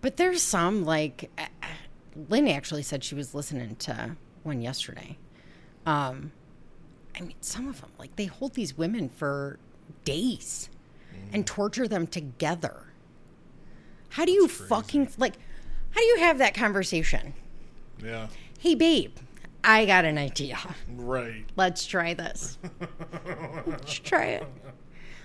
But 0.00 0.16
there's 0.16 0.42
some 0.42 0.84
like 0.84 1.30
Lynn 2.28 2.48
actually 2.48 2.82
said 2.82 3.04
she 3.04 3.14
was 3.14 3.34
listening 3.34 3.76
to 3.76 4.16
one 4.42 4.60
yesterday. 4.60 5.16
Um, 5.86 6.32
I 7.16 7.20
mean, 7.20 7.34
some 7.40 7.68
of 7.68 7.80
them 7.80 7.90
like 7.98 8.14
they 8.16 8.26
hold 8.26 8.54
these 8.54 8.76
women 8.76 9.08
for 9.08 9.58
days 10.04 10.68
and 11.32 11.46
torture 11.46 11.88
them 11.88 12.06
together. 12.06 12.84
How 14.10 14.24
do 14.24 14.32
you 14.32 14.48
fucking 14.48 15.10
like? 15.18 15.34
How 15.90 16.00
do 16.00 16.06
you 16.06 16.18
have 16.18 16.38
that 16.38 16.54
conversation? 16.54 17.34
Yeah. 18.02 18.28
Hey, 18.58 18.74
babe, 18.74 19.16
I 19.62 19.86
got 19.86 20.04
an 20.04 20.18
idea. 20.18 20.58
Right. 20.96 21.44
Let's 21.56 21.86
try 21.86 22.14
this. 22.14 22.58
Let's 23.66 23.94
try 23.94 24.26
it. 24.26 24.46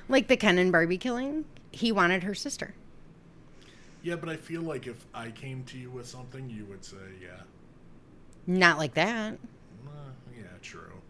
Like 0.10 0.28
the 0.28 0.38
Ken 0.38 0.58
and 0.58 0.72
Barbie 0.72 0.98
killing, 0.98 1.46
he 1.74 1.92
wanted 1.92 2.24
her 2.24 2.34
sister. 2.34 2.74
Yeah, 4.02 4.16
but 4.16 4.30
I 4.30 4.36
feel 4.36 4.62
like 4.62 4.88
if 4.88 5.06
I 5.14 5.32
came 5.32 5.64
to 5.66 5.78
you 5.78 5.90
with 5.90 6.08
something, 6.08 6.50
you 6.50 6.66
would 6.66 6.84
say, 6.86 6.98
yeah. 7.22 7.42
Not 8.46 8.78
like 8.78 8.94
that, 8.96 9.34
Uh, 9.86 9.90
yeah, 10.38 10.44
true. 10.62 11.02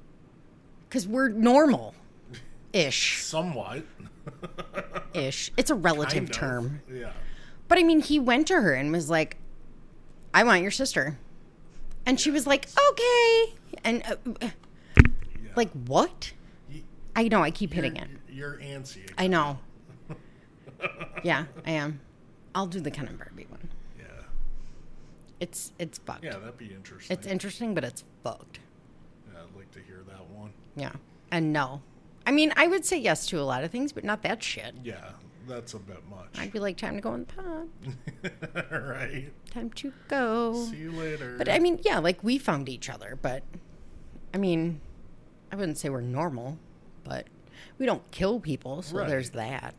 because 0.88 1.08
we're 1.08 1.30
normal 1.30 1.96
ish. 2.72 3.24
Somewhat. 3.24 3.84
Ish. 5.14 5.52
It's 5.58 5.70
a 5.72 5.76
relative 5.76 6.14
Kind 6.26 6.30
of. 6.30 6.36
term. 6.36 6.82
Yeah. 6.92 7.12
But 7.68 7.80
I 7.80 7.84
mean, 7.84 8.00
he 8.02 8.20
went 8.20 8.48
to 8.48 8.62
her 8.62 8.74
and 8.74 8.92
was 8.92 9.10
like, 9.10 9.38
I 10.34 10.44
want 10.44 10.62
your 10.62 10.72
sister. 10.72 11.18
And 12.06 12.20
she 12.20 12.30
was 12.32 12.46
like, 12.46 12.68
okay. 12.92 13.54
And 13.84 14.04
uh, 14.06 14.16
uh, 14.28 14.34
yeah. 14.42 14.50
like, 15.56 15.72
what? 15.88 16.32
I 17.16 17.28
know, 17.28 17.42
I 17.44 17.50
keep 17.52 17.74
hitting 17.74 17.96
it. 17.96 18.08
You're 18.30 18.58
antsy. 18.58 19.10
I 19.18 19.28
know. 19.28 19.60
Yeah, 21.24 21.46
I 21.66 21.72
am. 21.72 22.02
I'll 22.56 22.68
do 22.68 22.80
the 22.82 22.92
Ken 22.92 23.08
and 23.08 23.18
Barbie 23.18 23.48
one. 23.50 23.70
Yeah. 23.98 24.04
It's 25.40 25.72
it's 25.80 25.98
fucked. 26.00 26.24
Yeah, 26.24 26.38
that'd 26.38 26.58
be 26.58 26.74
interesting. 26.74 27.16
It's 27.18 27.26
interesting, 27.28 27.74
but 27.74 27.84
it's 27.84 28.04
fucked. 28.24 28.60
yeah, 29.32 29.40
I'd 29.42 29.56
like 29.58 29.72
to 29.72 29.80
hear 29.80 30.02
that 30.08 30.30
one. 30.30 30.52
Yeah. 30.76 30.92
And 31.32 31.54
no. 31.54 31.82
I 32.26 32.32
mean, 32.32 32.54
I 32.56 32.68
would 32.68 32.86
say 32.86 32.98
yes 32.98 33.26
to 33.28 33.40
a 33.40 33.44
lot 33.44 33.64
of 33.64 33.72
things, 33.72 33.92
but 33.94 34.04
not 34.04 34.22
that 34.24 34.44
shit. 34.44 34.74
Yeah, 34.84 35.12
that's 35.48 35.74
a 35.74 35.80
bit 35.80 36.02
much. 36.10 36.38
I'd 36.38 36.52
be 36.54 36.60
like, 36.60 36.78
time 36.78 36.96
to 36.96 37.02
go 37.02 37.14
in 37.16 37.26
the 37.26 37.34
pub. 37.34 38.72
right. 38.72 39.32
Time 39.52 39.70
to 39.72 39.92
go. 40.08 40.66
See 40.70 40.78
you 40.78 40.92
later. 40.92 41.36
But 41.38 41.50
I 41.50 41.60
mean, 41.60 41.80
yeah, 41.84 42.00
like 42.00 42.24
we 42.24 42.38
found 42.38 42.70
each 42.70 42.90
other, 42.90 43.18
but 43.22 43.44
I 44.34 44.38
mean, 44.38 44.80
I 45.52 45.56
wouldn't 45.56 45.78
say 45.78 45.90
we're 45.90 46.02
normal, 46.02 46.58
but 47.04 47.28
we 47.78 47.86
don't 47.86 48.10
kill 48.12 48.40
people, 48.40 48.82
so 48.82 48.98
Right. 48.98 49.08
there's 49.08 49.32
that. 49.32 49.76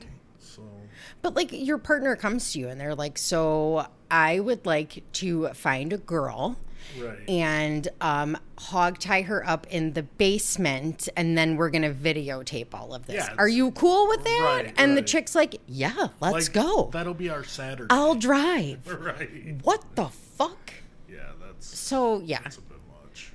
But 1.24 1.34
like 1.34 1.52
your 1.52 1.78
partner 1.78 2.16
comes 2.16 2.52
to 2.52 2.58
you 2.58 2.68
and 2.68 2.78
they're 2.78 2.94
like, 2.94 3.16
"So 3.16 3.86
I 4.10 4.40
would 4.40 4.66
like 4.66 5.02
to 5.14 5.48
find 5.54 5.90
a 5.94 5.96
girl 5.96 6.58
Right. 7.00 7.26
and 7.26 7.88
um, 8.02 8.36
hog 8.58 8.98
tie 8.98 9.22
her 9.22 9.42
up 9.48 9.66
in 9.68 9.94
the 9.94 10.02
basement, 10.02 11.08
and 11.16 11.36
then 11.36 11.56
we're 11.56 11.70
gonna 11.70 11.94
videotape 11.94 12.74
all 12.74 12.92
of 12.92 13.06
this. 13.06 13.16
Yeah, 13.16 13.34
Are 13.38 13.48
you 13.48 13.70
cool 13.70 14.06
with 14.06 14.22
that? 14.22 14.62
Right, 14.66 14.74
and 14.76 14.98
the 14.98 15.00
chick's 15.00 15.34
like, 15.34 15.62
"Yeah, 15.66 16.08
let's 16.20 16.48
Like, 16.48 16.52
go. 16.52 16.90
That'll 16.92 17.14
be 17.14 17.30
our 17.30 17.42
Saturday. 17.42 17.86
I'll 17.88 18.14
drive." 18.30 18.86
right. 18.86 19.56
What 19.62 19.82
the 19.96 20.08
fuck? 20.10 20.74
Yeah, 21.08 21.20
that's 21.42 21.66
So 21.66 22.20
yeah, 22.20 22.40
that's 22.42 22.58
a 22.58 22.60
bit 22.60 22.76
much. 23.02 23.32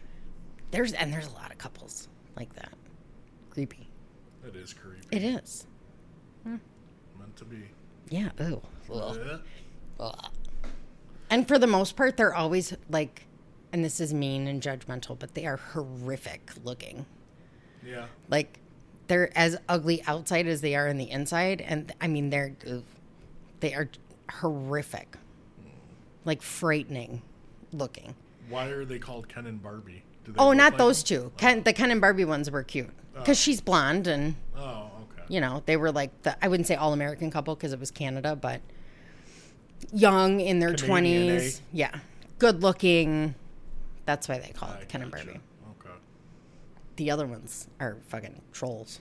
there's 0.69 0.93
and 0.93 1.11
there's 1.11 1.25
a 1.27 1.31
lot 1.33 1.51
of 1.51 1.57
couples 1.57 2.07
like 2.37 2.53
that. 2.53 2.71
Creepy. 3.49 3.89
It 4.47 4.55
is 4.55 4.75
creepy. 4.75 5.07
It 5.09 5.23
is. 5.23 5.65
Meant 6.45 6.61
to 7.37 7.45
be. 7.45 7.63
Yeah. 8.09 8.29
Ooh. 8.41 8.61
Ugh. 8.93 9.39
Ugh. 9.99 10.25
And 11.29 11.47
for 11.47 11.59
the 11.59 11.67
most 11.67 11.95
part, 11.95 12.17
they're 12.17 12.33
always 12.33 12.75
like, 12.89 13.25
and 13.71 13.85
this 13.85 13.99
is 13.99 14.13
mean 14.13 14.47
and 14.47 14.61
judgmental, 14.61 15.17
but 15.17 15.35
they 15.35 15.45
are 15.45 15.57
horrific 15.57 16.51
looking. 16.63 17.05
Yeah. 17.85 18.05
Like, 18.29 18.59
they're 19.07 19.35
as 19.37 19.57
ugly 19.67 20.03
outside 20.07 20.47
as 20.47 20.61
they 20.61 20.75
are 20.75 20.87
in 20.87 20.97
the 20.97 21.09
inside, 21.09 21.61
and 21.61 21.91
I 21.99 22.07
mean, 22.07 22.29
they're 22.29 22.55
they 23.59 23.73
are 23.73 23.89
horrific, 24.31 25.15
like 26.25 26.41
frightening 26.41 27.21
looking. 27.73 28.15
Why 28.49 28.67
are 28.67 28.85
they 28.85 28.99
called 28.99 29.27
Ken 29.27 29.45
and 29.47 29.61
Barbie? 29.61 30.03
Do 30.25 30.31
they 30.31 30.39
Oh, 30.39 30.53
not 30.53 30.73
like 30.73 30.77
those 30.77 31.03
them? 31.03 31.21
two. 31.23 31.31
Ken, 31.37 31.63
the 31.63 31.73
Ken 31.73 31.91
and 31.91 31.99
Barbie 32.01 32.25
ones 32.25 32.49
were 32.51 32.63
cute 32.63 32.89
oh. 33.15 33.19
because 33.19 33.39
she's 33.39 33.61
blonde, 33.61 34.07
and 34.07 34.35
Oh. 34.55 34.91
You 35.29 35.39
know 35.39 35.63
they 35.65 35.77
were 35.77 35.91
like 35.91 36.23
the 36.23 36.43
I 36.43 36.49
wouldn't 36.49 36.67
say 36.67 36.75
all 36.75 36.91
American 36.91 37.31
couple 37.31 37.55
because 37.55 37.71
it 37.71 37.79
was 37.79 37.91
Canada, 37.91 38.35
but 38.35 38.61
young 39.93 40.41
in 40.41 40.59
their 40.59 40.73
twenties. 40.73 41.61
Yeah, 41.71 41.97
good 42.37 42.61
looking. 42.61 43.35
That's 44.05 44.27
why 44.27 44.39
they 44.39 44.49
call 44.49 44.69
I 44.69 44.81
it 44.81 44.89
Ken 44.89 45.03
and 45.03 45.11
gotcha. 45.11 45.25
Barbie. 45.25 45.39
Okay. 45.79 45.95
The 46.97 47.11
other 47.11 47.27
ones 47.27 47.67
are 47.79 47.97
fucking 48.07 48.41
trolls. 48.51 48.99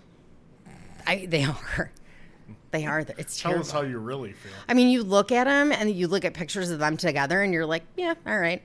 I 1.06 1.26
they 1.26 1.44
are. 1.76 1.90
They 2.70 2.84
are. 2.84 3.00
It's 3.16 3.40
Tell 3.40 3.58
us 3.58 3.70
how 3.70 3.80
you 3.80 3.98
really 3.98 4.32
feel. 4.32 4.52
I 4.68 4.74
mean, 4.74 4.88
you 4.88 5.02
look 5.02 5.32
at 5.32 5.44
them 5.44 5.72
and 5.72 5.90
you 5.90 6.06
look 6.06 6.24
at 6.26 6.34
pictures 6.34 6.70
of 6.70 6.78
them 6.78 6.96
together, 6.98 7.42
and 7.42 7.52
you're 7.52 7.66
like, 7.66 7.82
yeah, 7.96 8.14
all 8.26 8.38
right, 8.38 8.62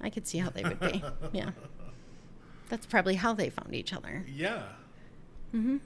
I 0.00 0.10
could 0.10 0.26
see 0.26 0.38
how 0.38 0.50
they 0.50 0.64
would 0.64 0.80
be. 0.80 1.02
yeah, 1.32 1.50
that's 2.68 2.86
probably 2.86 3.14
how 3.14 3.34
they 3.34 3.50
found 3.50 3.74
each 3.74 3.92
other. 3.92 4.24
Yeah. 4.28 4.62
Mm-hmm. 5.54 5.76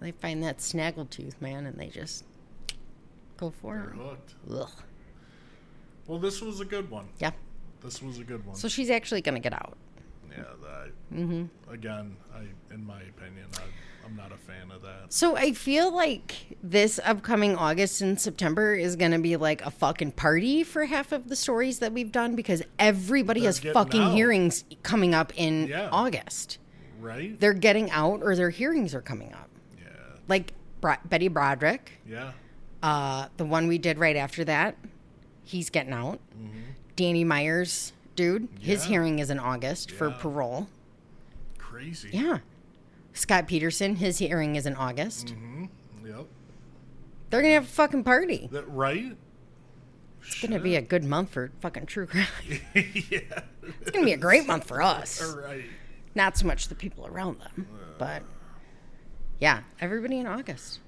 They 0.00 0.10
find 0.12 0.42
that 0.42 0.58
snaggletooth 0.58 1.40
man, 1.40 1.66
and 1.66 1.78
they 1.78 1.88
just 1.88 2.24
go 3.36 3.50
for 3.50 3.74
You're 3.76 3.90
him. 3.92 3.98
hooked. 3.98 4.34
Ugh. 4.50 4.70
Well, 6.06 6.18
this 6.18 6.40
was 6.42 6.60
a 6.60 6.64
good 6.64 6.90
one. 6.90 7.08
Yeah. 7.18 7.30
This 7.82 8.02
was 8.02 8.18
a 8.18 8.24
good 8.24 8.44
one. 8.46 8.56
So 8.56 8.68
she's 8.68 8.90
actually 8.90 9.22
gonna 9.22 9.40
get 9.40 9.52
out. 9.54 9.76
yeah. 10.30 10.42
That. 10.62 10.90
Mm-hmm. 11.16 11.72
Again, 11.72 12.16
I, 12.34 12.74
in 12.74 12.84
my 12.84 13.00
opinion, 13.02 13.46
I, 13.56 13.62
I'm 14.06 14.16
not 14.16 14.32
a 14.32 14.36
fan 14.36 14.70
of 14.70 14.82
that. 14.82 15.12
So 15.12 15.36
I 15.36 15.52
feel 15.52 15.94
like 15.94 16.56
this 16.62 17.00
upcoming 17.04 17.56
August 17.56 18.00
and 18.02 18.20
September 18.20 18.74
is 18.74 18.96
gonna 18.96 19.18
be 19.18 19.36
like 19.36 19.64
a 19.64 19.70
fucking 19.70 20.12
party 20.12 20.62
for 20.64 20.84
half 20.84 21.12
of 21.12 21.28
the 21.28 21.36
stories 21.36 21.78
that 21.78 21.92
we've 21.92 22.12
done 22.12 22.34
because 22.36 22.62
everybody 22.78 23.40
They're 23.40 23.48
has 23.48 23.60
getting 23.60 23.74
fucking 23.74 24.02
out. 24.02 24.12
hearings 24.14 24.64
coming 24.82 25.14
up 25.14 25.32
in 25.36 25.68
Yeah. 25.68 25.88
August. 25.90 26.58
Right? 27.00 27.38
They're 27.38 27.52
getting 27.54 27.90
out 27.90 28.20
or 28.22 28.34
their 28.36 28.50
hearings 28.50 28.94
are 28.94 29.02
coming 29.02 29.32
up. 29.32 29.48
Yeah. 30.26 30.28
Like 30.28 30.52
Bro- 30.80 30.96
Betty 31.04 31.28
Broderick, 31.28 31.92
Yeah. 32.06 32.32
uh, 32.82 33.28
the 33.36 33.44
one 33.44 33.66
we 33.68 33.78
did 33.78 33.98
right 33.98 34.16
after 34.16 34.44
that, 34.44 34.76
he's 35.44 35.70
getting 35.70 35.92
out. 35.92 36.20
Danny 36.96 37.24
Myers, 37.24 37.92
dude, 38.16 38.48
his 38.60 38.82
Mm-hmm. 38.82 38.90
Hearing 38.92 39.18
is 39.18 39.30
in 39.30 39.38
August 39.38 39.90
for 39.90 40.10
parole. 40.10 40.68
Crazy. 41.58 42.10
Yeah. 42.12 42.38
Scott 43.14 43.46
Peterson, 43.48 43.96
his 43.96 44.18
hearing 44.18 44.54
is 44.56 44.64
in 44.66 44.76
August. 44.76 45.28
Mm-hmm. 45.28 45.64
Yep. 46.06 46.26
They're 47.30 47.42
gonna 47.42 47.54
have 47.54 47.64
a 47.64 47.66
fucking 47.66 48.04
party. 48.04 48.48
That 48.52 48.68
right? 48.70 49.16
It's 50.26 50.40
gonna 50.40 50.60
be 50.60 50.76
a 50.76 50.82
good 50.82 51.02
month 51.04 51.30
for 51.30 51.50
fucking 51.60 51.86
true 51.86 52.06
crime. 52.06 52.26
yeah. 52.74 53.40
It's 53.80 53.90
gonna 53.90 54.04
be 54.04 54.12
a 54.12 54.16
great 54.16 54.46
month 54.46 54.64
for 54.68 54.80
us. 54.82 55.20
All 55.22 55.40
right. 55.42 55.64
Not 56.14 56.36
so 56.38 56.46
much 56.46 56.68
the 56.68 56.74
people 56.76 57.06
around 57.06 57.40
them, 57.40 57.66
but 57.98 58.22
yeah, 59.40 59.60
everybody 59.80 60.18
in 60.18 60.26
August. 60.26 60.80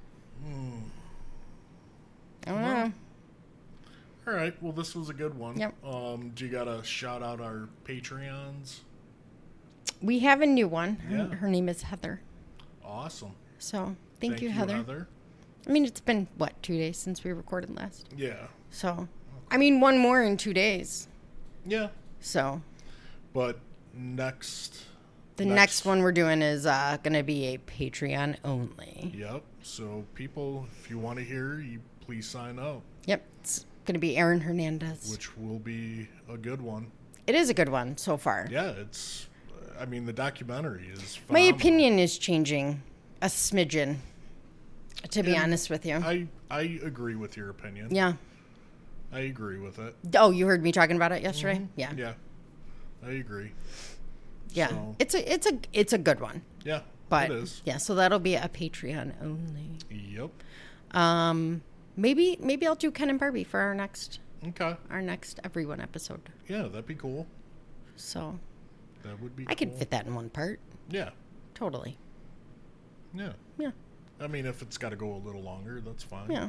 I 0.47 2.51
don't 2.51 2.63
know. 2.63 2.93
All 4.29 4.35
right. 4.35 4.55
Well, 4.63 4.73
this 4.73 4.95
was 4.95 5.09
a 5.09 5.15
good 5.15 5.37
one. 5.37 5.59
Yep. 5.59 5.75
Um, 5.85 6.31
do 6.35 6.45
you 6.47 6.51
gotta 6.51 6.83
shout 6.85 7.23
out 7.23 7.41
our 7.41 7.69
Patreons? 7.85 8.81
We 10.03 10.19
have 10.21 10.43
a 10.43 10.47
new 10.47 10.69
one. 10.69 10.97
Her, 10.97 11.17
Yeah. 11.17 11.29
her 11.37 11.49
name 11.49 11.69
is 11.69 11.83
Heather. 11.83 12.21
Awesome. 12.85 13.33
So 13.59 13.97
thank, 14.21 14.41
you, 14.43 14.51
Heather. 14.51 14.77
Heather. 14.77 15.09
I 15.67 15.71
mean, 15.71 15.85
it's 15.85 16.01
been 16.01 16.29
what 16.37 16.61
two 16.63 16.77
days 16.77 16.99
since 16.99 17.25
we 17.25 17.33
recorded 17.33 17.75
last. 17.77 18.07
Yeah. 18.17 18.47
So, 18.71 19.09
I 19.51 19.57
mean, 19.57 19.81
one 19.81 19.99
more 19.99 20.23
in 20.23 20.37
two 20.37 20.53
days. 20.55 21.09
Yeah. 21.65 21.89
So 22.21 22.63
But 23.33 23.59
next. 23.95 24.85
The 25.37 25.45
next, 25.47 25.85
one 25.85 26.03
we're 26.03 26.13
doing 26.13 26.43
is 26.43 26.67
uh, 26.67 26.97
going 27.03 27.15
to 27.15 27.23
be 27.23 27.47
a 27.55 27.59
Patreon 27.59 28.37
only. 28.45 29.13
Yep. 29.17 29.43
So 29.63 30.05
people, 30.15 30.67
if 30.81 30.91
you 30.91 30.99
want 30.99 31.19
to 31.19 31.25
hear, 31.25 31.61
you 31.61 31.81
please 32.01 32.27
sign 32.29 32.59
up, 32.59 32.83
Yep, 33.07 33.25
it's 33.41 33.67
going 33.85 33.95
to 33.95 34.01
be 34.01 34.17
Aaron 34.17 34.41
Hernandez. 34.41 35.11
which 35.11 35.37
will 35.37 35.59
be 35.59 36.09
a 36.29 36.37
good 36.37 36.61
one. 36.63 36.91
it 37.27 37.35
is 37.35 37.51
a 37.51 37.55
good 37.55 37.69
one 37.69 37.97
so 37.97 38.17
far. 38.17 38.49
Yeah. 38.51 38.71
It's. 38.71 39.29
I 39.79 39.85
mean, 39.85 40.07
the 40.07 40.13
documentary 40.13 40.89
is. 40.93 41.19
My 41.29 41.41
opinion 41.41 41.99
is 41.99 42.17
changing 42.17 42.83
a 43.21 43.27
smidgen. 43.27 43.97
To 45.11 45.23
be 45.23 45.35
And 45.35 45.45
honest 45.45 45.69
with 45.71 45.85
you. 45.85 45.97
I 45.97 46.27
I 46.51 46.81
agree 46.83 47.15
with 47.17 47.37
your 47.37 47.51
opinion. 47.51 47.89
yeah. 47.95 48.15
I 49.13 49.21
agree 49.21 49.59
with 49.59 49.79
it. 49.79 49.95
Oh, 50.19 50.31
you 50.31 50.47
heard 50.47 50.63
me 50.63 50.73
talking 50.73 50.97
about 50.97 51.13
it 51.13 51.23
yesterday? 51.23 51.67
Yeah. 51.77 51.93
Yeah. 51.97 52.15
I 53.07 53.11
agree. 53.13 53.53
Yeah. 54.57 54.69
So- 54.69 54.97
It's 54.99 55.15
a 55.15 55.33
it's 55.33 55.47
a 55.47 55.59
it's 55.73 55.93
a 55.93 55.99
good 55.99 56.21
one. 56.21 56.43
Yeah. 56.65 56.81
But 57.09 57.31
it 57.31 57.37
is. 57.37 57.63
yeah, 57.65 57.77
so 57.77 57.95
that'll 57.95 58.19
be 58.19 58.35
a 58.35 58.49
Patreon 58.49 59.13
only. 59.23 59.79
Yep. 59.91 60.31
Um 60.97 61.63
maybe 61.97 62.37
maybe 62.41 62.67
I'll 62.67 62.75
do 62.75 62.91
Ken 62.91 63.11
and 63.11 63.19
Barbie 63.19 63.45
for 63.45 63.61
our 63.61 63.75
next 63.75 64.19
Okay. 64.49 64.77
our 64.91 65.03
next 65.03 65.39
everyone 65.45 65.81
episode. 65.81 66.21
Yeah, 66.49 66.63
that'd 66.63 66.87
be 66.87 66.95
cool. 66.95 67.27
So 67.97 68.39
That 69.03 69.21
would 69.21 69.37
be. 69.37 69.45
I 69.49 69.55
could 69.55 69.73
fit 69.75 69.91
that 69.91 70.07
in 70.07 70.15
one 70.15 70.31
part. 70.31 70.59
Yeah. 70.91 71.11
Totally. 71.55 71.97
Yeah. 73.15 73.33
Yeah. 73.59 73.71
I 74.21 74.27
mean, 74.27 74.47
if 74.47 74.63
it's 74.63 74.79
got 74.79 74.91
to 74.91 74.97
go 74.97 75.15
a 75.15 75.19
little 75.19 75.43
longer, 75.43 75.81
that's 75.81 76.03
fine. 76.03 76.31
Yeah. 76.31 76.49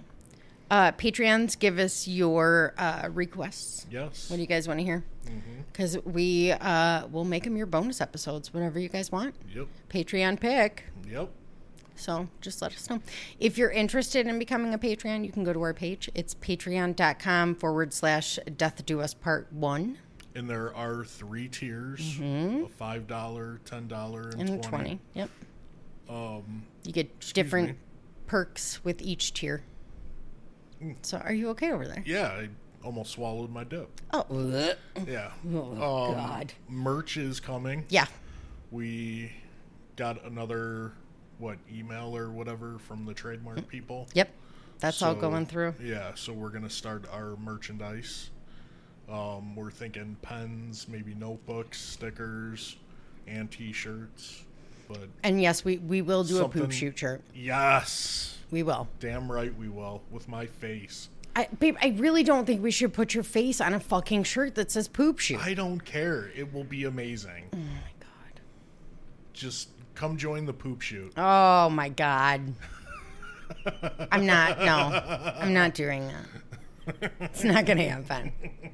Uh, 0.69 0.91
Patreons, 0.91 1.57
give 1.57 1.80
us 1.80 2.07
your 2.07 2.73
uh, 2.77 3.10
requests. 3.14 3.85
Yes. 3.89 4.30
What 4.30 4.35
do 4.38 4.41
you 4.41 4.48
guys 4.48 4.68
want 4.68 4.80
to 4.80 4.84
hear? 4.85 5.03
Mm-hmm. 5.26 5.61
Because 5.72 5.98
we 6.03 6.52
uh, 6.52 7.07
will 7.07 7.23
make 7.26 7.44
them 7.45 7.56
your 7.56 7.68
bonus 7.68 8.02
episodes 8.02 8.53
whenever 8.53 8.80
you 8.80 8.89
guys 8.89 9.11
want. 9.11 9.35
Yep. 9.56 9.68
Patreon 9.89 10.39
pick. 10.39 10.84
Yep. 11.10 11.30
So 11.95 12.27
just 12.41 12.61
let 12.61 12.73
us 12.73 12.89
know. 12.89 12.99
If 13.39 13.57
you're 13.57 13.72
interested 13.72 14.27
in 14.27 14.38
becoming 14.38 14.73
a 14.73 14.77
Patreon, 14.77 15.26
you 15.26 15.31
can 15.31 15.44
go 15.44 15.53
to 15.53 15.61
our 15.61 15.73
page. 15.73 16.10
It's 16.14 16.35
patreon.com 16.35 17.56
forward 17.56 17.94
slash 17.94 18.38
death 18.57 18.85
do 18.85 19.02
us 19.02 19.14
part 19.14 19.52
one 19.52 19.98
And 20.35 20.48
there 20.49 20.76
are 20.76 21.03
three 21.06 21.48
tiers: 21.48 22.19
a 22.22 22.68
five 22.77 23.07
dollar, 23.07 23.61
ten 23.65 23.88
dollar, 23.88 24.30
and, 24.30 24.34
Mm-hmm. 24.41 24.53
and 24.53 24.64
20. 24.64 24.84
20. 24.84 24.99
Yep. 25.15 25.30
Um, 26.10 26.64
You 26.84 26.94
get 26.94 27.19
different 27.34 27.69
me. 27.69 27.76
perks 28.27 28.84
with 28.84 29.02
each 29.02 29.34
tier. 29.34 29.64
Mm. 30.84 30.95
So 31.02 31.18
are 31.18 31.34
you 31.34 31.49
okay 31.49 31.72
over 31.72 31.88
there? 31.88 32.04
yeah, 32.06 32.28
I 32.28 32.49
almost 32.84 33.12
swallowed 33.12 33.49
my 33.49 33.64
dip. 33.64 33.90
Oh, 34.14 34.26
ugh. 34.30 34.78
Yeah. 35.08 35.32
Oh, 35.54 35.72
um, 36.08 36.14
God. 36.16 36.54
Merch 36.70 37.18
is 37.18 37.40
coming. 37.40 37.86
yeah. 37.90 38.08
We 38.72 39.32
got 39.95 40.24
another 40.26 40.91
what 41.40 41.58
email 41.74 42.16
or 42.16 42.32
whatever 42.32 42.78
from 42.80 43.06
the 43.06 43.14
trademark 43.14 43.68
people. 43.68 44.08
Yep. 44.14 44.30
That's 44.80 45.02
all 45.02 45.16
going 45.16 45.45
through. 45.45 45.74
Yeah, 45.82 46.12
so 46.16 46.34
we're 46.34 46.49
gonna 46.49 46.70
start 46.70 47.06
our 47.12 47.36
merchandise. 47.38 48.30
Um, 49.10 49.56
we're 49.56 49.72
thinking 49.72 50.18
pens, 50.22 50.88
maybe 50.88 51.14
notebooks, 51.16 51.80
stickers, 51.80 52.76
and 53.26 53.49
T-shirts. 53.49 54.44
But 54.88 55.10
And 55.24 55.42
yes, 55.42 55.64
we, 55.66 55.78
we 55.78 56.02
will 56.02 56.24
do 56.24 56.44
a 56.44 56.50
poop 56.50 56.72
shoot 56.72 56.98
shirt. 56.98 57.22
yes, 57.36 58.38
We 58.52 58.64
will. 58.64 58.88
damn 59.00 59.32
right 59.32 59.56
we 59.58 59.68
will 59.70 60.02
with 60.12 60.28
my 60.28 60.46
face. 60.46 61.10
I, 61.36 61.48
babe, 61.60 61.76
I 61.82 61.90
really 61.98 62.24
don't 62.24 62.46
think 62.46 62.64
we 62.64 62.72
should 62.72 62.94
put 62.94 63.14
your 63.14 63.24
face 63.24 63.62
on 63.62 63.74
a 63.74 63.80
fucking 63.80 64.24
shirt 64.24 64.56
that 64.56 64.72
says 64.72 64.88
poop 64.88 65.20
shoot. 65.20 65.40
I 65.46 65.54
don't 65.54 65.82
care. 65.86 66.32
It 66.36 66.52
will 66.54 66.64
be 66.64 66.86
amazing. 66.86 67.46
oh 67.54 67.58
my 67.58 67.92
god. 68.00 68.42
Just 69.34 69.70
come 69.94 70.18
join 70.18 70.46
the 70.46 70.54
poop 70.54 70.82
shoot. 70.82 71.14
Oh 71.16 71.70
my 71.70 71.90
god. 71.90 72.54
I'm 74.12 74.26
not. 74.26 74.60
No, 74.60 75.34
I'm 75.40 75.54
not 75.54 75.74
doing 75.74 76.08
that. 76.08 77.12
It's 77.20 77.44
not 77.44 77.66
gonna 77.66 77.88
happen. 77.88 78.32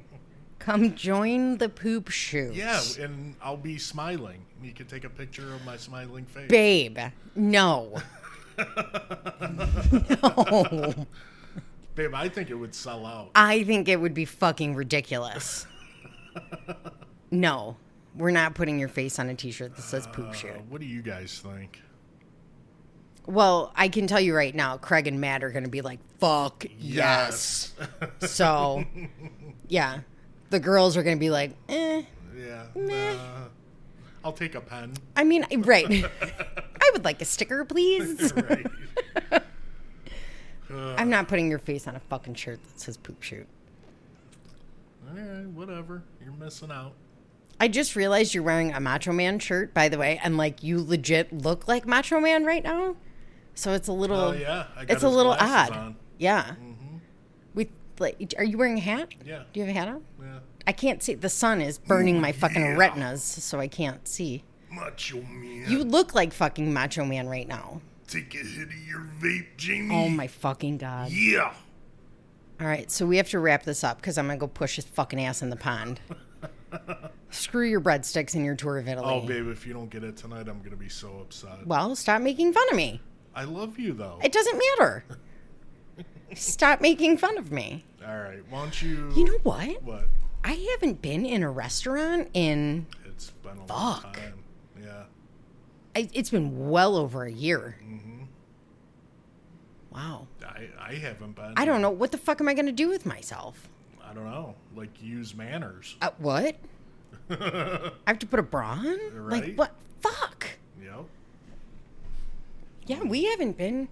Come 0.64 0.94
join 0.94 1.58
the 1.58 1.68
poop 1.68 2.08
shoot. 2.08 2.54
Yeah, 2.54 2.80
and 2.98 3.34
I'll 3.42 3.56
be 3.58 3.76
smiling. 3.76 4.46
You 4.62 4.72
can 4.72 4.86
take 4.86 5.04
a 5.04 5.10
picture 5.10 5.52
of 5.54 5.62
my 5.66 5.76
smiling 5.76 6.24
face. 6.24 6.48
Babe, 6.48 6.98
no. 7.36 8.00
no. 10.22 11.06
Babe, 11.94 12.14
I 12.14 12.30
think 12.30 12.48
it 12.48 12.54
would 12.54 12.74
sell 12.74 13.04
out. 13.04 13.30
I 13.34 13.62
think 13.64 13.88
it 13.88 14.00
would 14.00 14.14
be 14.14 14.24
fucking 14.24 14.74
ridiculous. 14.74 15.66
no. 17.30 17.76
We're 18.16 18.30
not 18.30 18.54
putting 18.54 18.78
your 18.78 18.88
face 18.88 19.18
on 19.18 19.28
a 19.28 19.34
t 19.34 19.50
shirt 19.50 19.76
that 19.76 19.82
says 19.82 20.06
poop 20.06 20.28
Uh, 20.28 20.32
shoot. 20.32 20.60
what 20.70 20.80
do 20.80 20.86
you 20.86 21.02
guys 21.02 21.40
think? 21.44 21.82
Well, 23.26 23.70
I 23.76 23.88
can 23.88 24.06
tell 24.06 24.20
you 24.20 24.34
right 24.34 24.54
now, 24.54 24.78
Craig 24.78 25.06
and 25.08 25.20
Matt 25.20 25.44
are 25.44 25.50
going 25.50 25.64
to 25.64 25.70
be 25.70 25.82
like, 25.82 25.98
fuck 26.20 26.64
yes. 26.78 27.74
So, 28.20 28.84
yeah. 29.68 30.00
The 30.54 30.60
girls 30.60 30.96
are 30.96 31.02
going 31.02 31.16
to 31.16 31.20
be 31.20 31.30
like, 31.30 31.50
eh. 31.68 32.02
yeah. 32.32 32.66
nah. 32.76 33.16
I'll 34.24 34.30
take 34.32 34.54
a 34.54 34.60
pen. 34.60 34.92
I 35.16 35.24
mean, 35.24 35.44
right. 35.62 35.84
I 36.80 36.90
would 36.92 37.04
like 37.04 37.20
a 37.20 37.24
sticker, 37.24 37.64
please. 37.64 38.32
right. 38.36 39.42
I'm 40.96 41.10
not 41.10 41.26
putting 41.26 41.50
your 41.50 41.58
face 41.58 41.88
on 41.88 41.96
a 41.96 41.98
fucking 41.98 42.34
shirt 42.34 42.60
that 42.62 42.78
says 42.78 42.96
poop 42.96 43.20
shoot. 43.20 43.48
All 45.10 45.16
right, 45.16 45.48
whatever. 45.48 46.04
You're 46.22 46.34
missing 46.34 46.70
out. 46.70 46.92
I 47.58 47.66
just 47.66 47.96
realized 47.96 48.32
you're 48.32 48.44
wearing 48.44 48.72
a 48.74 48.78
Macho 48.78 49.10
Man 49.10 49.40
shirt, 49.40 49.74
by 49.74 49.88
the 49.88 49.98
way, 49.98 50.20
and 50.22 50.36
like 50.36 50.62
you 50.62 50.80
legit 50.80 51.32
look 51.32 51.66
like 51.66 51.84
Macho 51.84 52.20
Man 52.20 52.44
right 52.44 52.62
now. 52.62 52.94
So 53.56 53.72
it's 53.72 53.88
a 53.88 53.92
little, 53.92 54.20
Oh 54.20 54.32
yeah, 54.34 54.66
it's 54.82 55.02
a 55.02 55.08
little 55.08 55.32
odd. 55.32 55.70
on. 55.72 55.96
Yeah. 56.16 56.50
With 56.50 56.73
like, 57.98 58.34
are 58.38 58.44
you 58.44 58.58
wearing 58.58 58.78
a 58.78 58.80
hat? 58.80 59.14
Yeah. 59.24 59.44
Do 59.52 59.60
you 59.60 59.66
have 59.66 59.74
a 59.74 59.78
hat 59.78 59.88
on? 59.88 60.02
Yeah. 60.20 60.38
I 60.66 60.72
can't 60.72 61.02
see. 61.02 61.14
The 61.14 61.28
sun 61.28 61.60
is 61.60 61.78
burning 61.78 62.20
my 62.20 62.32
fucking 62.32 62.62
yeah. 62.62 62.76
retinas, 62.76 63.22
so 63.22 63.60
I 63.60 63.68
can't 63.68 64.06
see. 64.08 64.44
Macho 64.70 65.22
man. 65.22 65.66
You 65.68 65.84
look 65.84 66.14
like 66.14 66.32
fucking 66.32 66.72
Macho 66.72 67.04
Man 67.04 67.28
right 67.28 67.46
now. 67.46 67.80
take 68.08 68.34
a 68.34 68.38
hit 68.38 68.68
of 68.68 68.88
your 68.88 69.06
vape, 69.20 69.56
Jamie. 69.56 69.94
Oh 69.94 70.08
my 70.08 70.26
fucking 70.26 70.78
god. 70.78 71.10
Yeah. 71.10 71.52
All 72.60 72.66
right, 72.66 72.90
so 72.90 73.04
we 73.06 73.16
have 73.16 73.28
to 73.30 73.38
wrap 73.40 73.64
this 73.64 73.82
up 73.82 73.98
because 73.98 74.16
I'm 74.16 74.26
gonna 74.26 74.38
go 74.38 74.46
push 74.46 74.76
his 74.76 74.84
fucking 74.84 75.20
ass 75.20 75.42
in 75.42 75.50
the 75.50 75.56
pond. 75.56 76.00
Screw 77.30 77.66
your 77.66 77.80
breadsticks 77.80 78.34
and 78.34 78.44
your 78.44 78.54
tour 78.54 78.78
of 78.78 78.88
Italy. 78.88 79.06
Oh, 79.08 79.26
babe, 79.26 79.48
if 79.48 79.66
you 79.66 79.72
don't 79.72 79.90
get 79.90 80.04
it 80.04 80.16
tonight, 80.16 80.48
I'm 80.48 80.62
gonna 80.62 80.76
be 80.76 80.88
so 80.88 81.18
upset. 81.20 81.66
Well, 81.66 81.96
stop 81.96 82.22
making 82.22 82.52
fun 82.52 82.64
of 82.70 82.76
me. 82.76 83.00
I 83.34 83.44
love 83.44 83.78
you 83.78 83.92
though. 83.92 84.20
It 84.22 84.32
doesn't 84.32 84.60
matter. 84.78 85.04
Stop 86.34 86.80
making 86.80 87.18
fun 87.18 87.38
of 87.38 87.52
me. 87.52 87.84
All 88.06 88.18
right, 88.18 88.40
why 88.50 88.60
don't 88.60 88.82
you? 88.82 89.12
You 89.14 89.24
know 89.24 89.38
what? 89.42 89.82
what? 89.82 90.08
I 90.42 90.52
haven't 90.72 91.00
been 91.00 91.24
in 91.24 91.42
a 91.42 91.50
restaurant 91.50 92.28
in. 92.34 92.86
It's 93.06 93.30
been 93.30 93.56
a 93.56 93.66
long 93.66 94.00
Fuck. 94.02 94.16
time. 94.16 94.42
Yeah. 94.82 95.04
I, 95.96 96.08
it's 96.12 96.30
been 96.30 96.68
well 96.68 96.96
over 96.96 97.24
a 97.24 97.32
year. 97.32 97.76
Mm-hmm. 97.82 98.24
Wow. 99.90 100.26
I 100.44 100.68
I 100.78 100.94
haven't 100.94 101.36
been. 101.36 101.54
I 101.56 101.64
don't 101.64 101.80
know. 101.80 101.90
What 101.90 102.12
the 102.12 102.18
fuck 102.18 102.40
am 102.40 102.48
I 102.48 102.54
going 102.54 102.66
to 102.66 102.72
do 102.72 102.88
with 102.88 103.06
myself? 103.06 103.68
I 104.02 104.12
don't 104.12 104.24
know. 104.24 104.54
Like 104.76 105.02
use 105.02 105.34
manners. 105.34 105.96
Uh, 106.02 106.10
what? 106.18 106.56
I 107.30 107.92
have 108.06 108.18
to 108.18 108.26
put 108.26 108.38
a 108.38 108.42
bra 108.42 108.72
on? 108.72 109.28
Like, 109.30 109.54
what? 109.54 109.74
Fuck. 110.00 110.48
Yep. 110.82 111.04
Yeah, 112.86 113.02
we 113.02 113.24
haven't 113.24 113.56
been. 113.56 113.88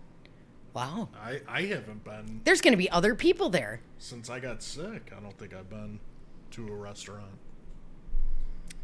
Wow. 0.75 1.09
I 1.23 1.41
I 1.49 1.63
haven't 1.63 2.03
been 2.05 2.41
There's 2.45 2.61
going 2.61 2.73
to 2.73 2.79
be 2.79 2.91
other 2.91 3.15
people 3.15 3.51
there. 3.51 3.81
since 3.99 4.31
I 4.31 4.41
got 4.41 4.63
sick. 4.63 5.13
I 5.17 5.21
don't 5.21 5.37
think 5.39 5.55
I've 5.55 5.69
been 5.69 6.01
to 6.53 6.69
a 6.69 6.75
restaurant. 6.75 7.39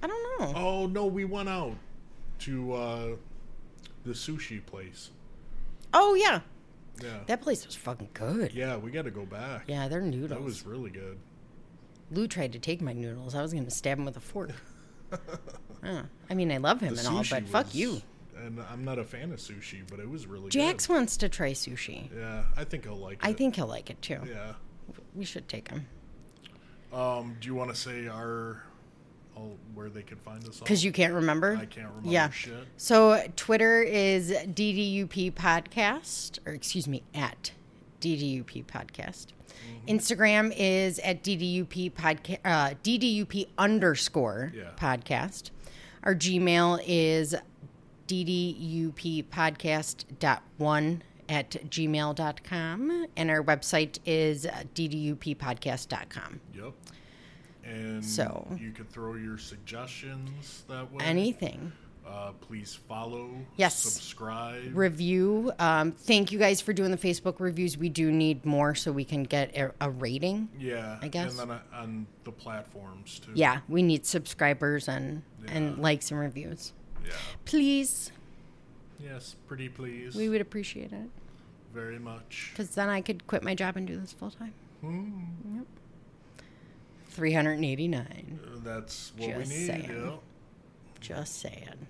I 0.02 0.06
don't 0.06 0.40
know. 0.40 0.52
Oh 0.58 0.86
no, 0.86 1.06
we 1.06 1.24
went 1.24 1.48
out 1.48 1.74
to 2.40 2.72
uh 2.72 3.06
the 4.04 4.12
sushi 4.12 4.64
place. 4.64 5.10
Oh, 5.92 6.14
yeah. 6.14 6.40
Yeah. 7.02 7.18
That 7.26 7.40
place 7.40 7.64
was 7.66 7.74
fucking 7.74 8.10
good. 8.12 8.52
yeah, 8.52 8.76
we 8.76 8.90
got 8.90 9.04
to 9.06 9.10
go 9.10 9.24
back. 9.24 9.64
Yeah, 9.66 9.88
their 9.88 10.00
noodles. 10.02 10.30
That 10.30 10.42
was 10.42 10.66
really 10.66 10.90
good. 10.90 11.18
Lou 12.10 12.26
tried 12.28 12.52
to 12.52 12.58
take 12.58 12.80
my 12.82 12.92
noodles. 12.92 13.34
I 13.34 13.40
was 13.42 13.52
going 13.52 13.64
to 13.64 13.70
stab 13.70 13.98
him 13.98 14.04
with 14.04 14.16
a 14.16 14.20
fork. 14.20 14.50
Yeah. 15.82 16.02
I 16.28 16.34
mean, 16.34 16.50
I 16.50 16.56
love 16.56 16.80
him 16.80 16.94
The 16.96 17.00
and 17.06 17.08
all, 17.16 17.24
but 17.30 17.46
fuck 17.48 17.72
you. 17.72 18.02
And 18.44 18.60
I'm 18.70 18.84
not 18.84 18.98
a 18.98 19.04
fan 19.04 19.32
of 19.32 19.38
sushi, 19.38 19.82
but 19.90 19.98
it 20.00 20.08
was 20.08 20.26
really 20.26 20.44
good. 20.44 20.52
Jax 20.52 20.88
wants 20.88 21.16
to 21.18 21.28
try 21.28 21.52
sushi. 21.52 22.08
Yeah, 22.16 22.44
I 22.56 22.64
think 22.64 22.84
he'll 22.84 22.96
like 22.96 23.14
it. 23.14 23.26
I 23.26 23.32
think 23.32 23.56
he'll 23.56 23.66
like 23.66 23.90
it 23.90 24.00
too. 24.00 24.20
Yeah. 24.28 24.52
We 25.14 25.24
should 25.24 25.48
take 25.48 25.68
him. 25.68 25.86
Um, 26.92 27.36
do 27.40 27.46
you 27.48 27.54
want 27.54 27.70
to 27.70 27.76
say 27.76 28.06
our 28.08 28.62
all, 29.36 29.56
where 29.74 29.88
they 29.90 30.02
can 30.02 30.16
find 30.18 30.46
us? 30.48 30.58
Because 30.60 30.84
you 30.84 30.92
can't 30.92 31.12
remember? 31.14 31.52
I 31.60 31.66
can't 31.66 31.88
remember 31.88 32.10
Yeah. 32.10 32.30
shit. 32.30 32.54
So 32.76 33.22
Twitter 33.36 33.82
is 33.82 34.30
DDUP 34.30 35.32
Podcast, 35.32 36.38
or 36.46 36.52
excuse 36.54 36.86
me, 36.88 37.02
at 37.14 37.52
DDUP 38.00 38.64
Podcast. 38.64 39.26
Mm-hmm. 39.86 39.88
Instagram 39.96 40.54
is 40.56 40.98
at 41.00 41.22
DDUP 41.22 41.90
Podcast, 41.92 42.38
uh, 42.44 42.74
DDUP 42.82 43.48
underscore 43.58 44.52
Yeah. 44.56 44.70
podcast. 44.76 45.50
Our 46.04 46.14
Gmail 46.14 46.82
is 46.86 47.34
DDUP 48.08 49.26
Podcast 49.26 50.04
dot 50.18 50.42
one 50.56 51.02
at 51.28 51.50
gmail.com. 51.50 53.06
And 53.16 53.30
our 53.30 53.44
website 53.44 53.98
is 54.06 54.46
DDUPpodcast.com. 54.74 56.40
Yep. 56.54 56.72
And 57.64 58.04
So- 58.04 58.46
you 58.58 58.72
can 58.72 58.86
throw 58.86 59.14
your 59.14 59.38
suggestions 59.38 60.64
that 60.68 60.90
way. 60.92 61.04
Anything. 61.04 61.72
Uh, 62.06 62.32
please 62.40 62.74
follow. 62.74 63.28
Yes. 63.56 63.76
Subscribe. 63.78 64.74
review. 64.74 65.52
Um, 65.58 65.92
thank 65.92 66.32
you 66.32 66.38
guys 66.38 66.62
for 66.62 66.72
doing 66.72 66.90
the 66.90 66.96
Facebook 66.96 67.38
reviews. 67.38 67.76
We 67.76 67.90
do 67.90 68.10
need 68.10 68.46
more 68.46 68.74
so 68.74 68.90
we 68.92 69.04
can 69.04 69.24
get 69.24 69.54
a, 69.54 69.72
a 69.82 69.90
rating. 69.90 70.48
yeah. 70.58 70.98
I 71.02 71.08
guess. 71.08 71.32
And 71.38 71.50
then 71.50 71.58
uh, 71.58 71.60
on 71.74 72.06
the 72.24 72.32
platforms 72.32 73.18
too. 73.18 73.32
Yeah, 73.34 73.58
we 73.68 73.82
need 73.82 74.06
subscribers 74.06 74.88
and 74.88 75.22
and 75.48 75.76
likes 75.82 76.10
and 76.10 76.18
reviews. 76.18 76.72
Yeah. 77.04 77.12
Please, 77.44 78.12
Yes. 79.00 79.36
Pretty 79.46 79.68
please. 79.68 80.14
we 80.14 80.28
would 80.28 80.40
appreciate 80.40 80.92
it 80.92 81.08
Very 81.72 81.98
much. 81.98 82.50
because 82.52 82.70
then 82.74 82.88
I 82.88 83.00
could 83.00 83.26
quit 83.26 83.42
my 83.42 83.54
job 83.54 83.76
and 83.76 83.86
do 83.86 83.98
this 83.98 84.12
full 84.12 84.30
time. 84.30 84.52
Hmm. 84.80 85.60
Three 87.10 87.32
hundred 87.32 87.52
and 87.54 87.64
eighty 87.64 87.88
nine. 87.88 88.38
Uh, 88.44 88.58
That's 88.62 89.12
what 89.16 89.28
Just 89.28 89.50
we 89.50 89.56
need. 89.58 89.66
saying. 89.66 89.90
Yeah. 90.04 90.12
Just 91.00 91.40
saying. 91.40 91.86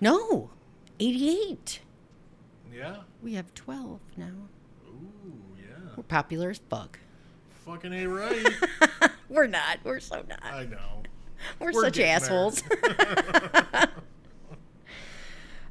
No, 0.00 0.50
eighty 1.00 1.28
eight. 1.50 1.80
Yeah. 2.74 2.98
We 3.22 3.34
have 3.34 3.52
twelve 3.54 4.00
now. 4.16 4.26
Ooh, 4.86 5.32
yeah. 5.58 5.90
We're 5.96 6.02
popular 6.04 6.50
as 6.50 6.60
fuck. 6.70 6.98
Fucking 7.66 7.92
a 7.92 8.06
right. 8.06 8.46
We're 9.28 9.46
not. 9.46 9.78
We're 9.84 10.00
so 10.00 10.24
not. 10.28 10.42
I 10.42 10.64
know. 10.64 11.02
We're, 11.58 11.72
we're 11.72 11.82
such 11.84 11.98
assholes. 12.00 12.62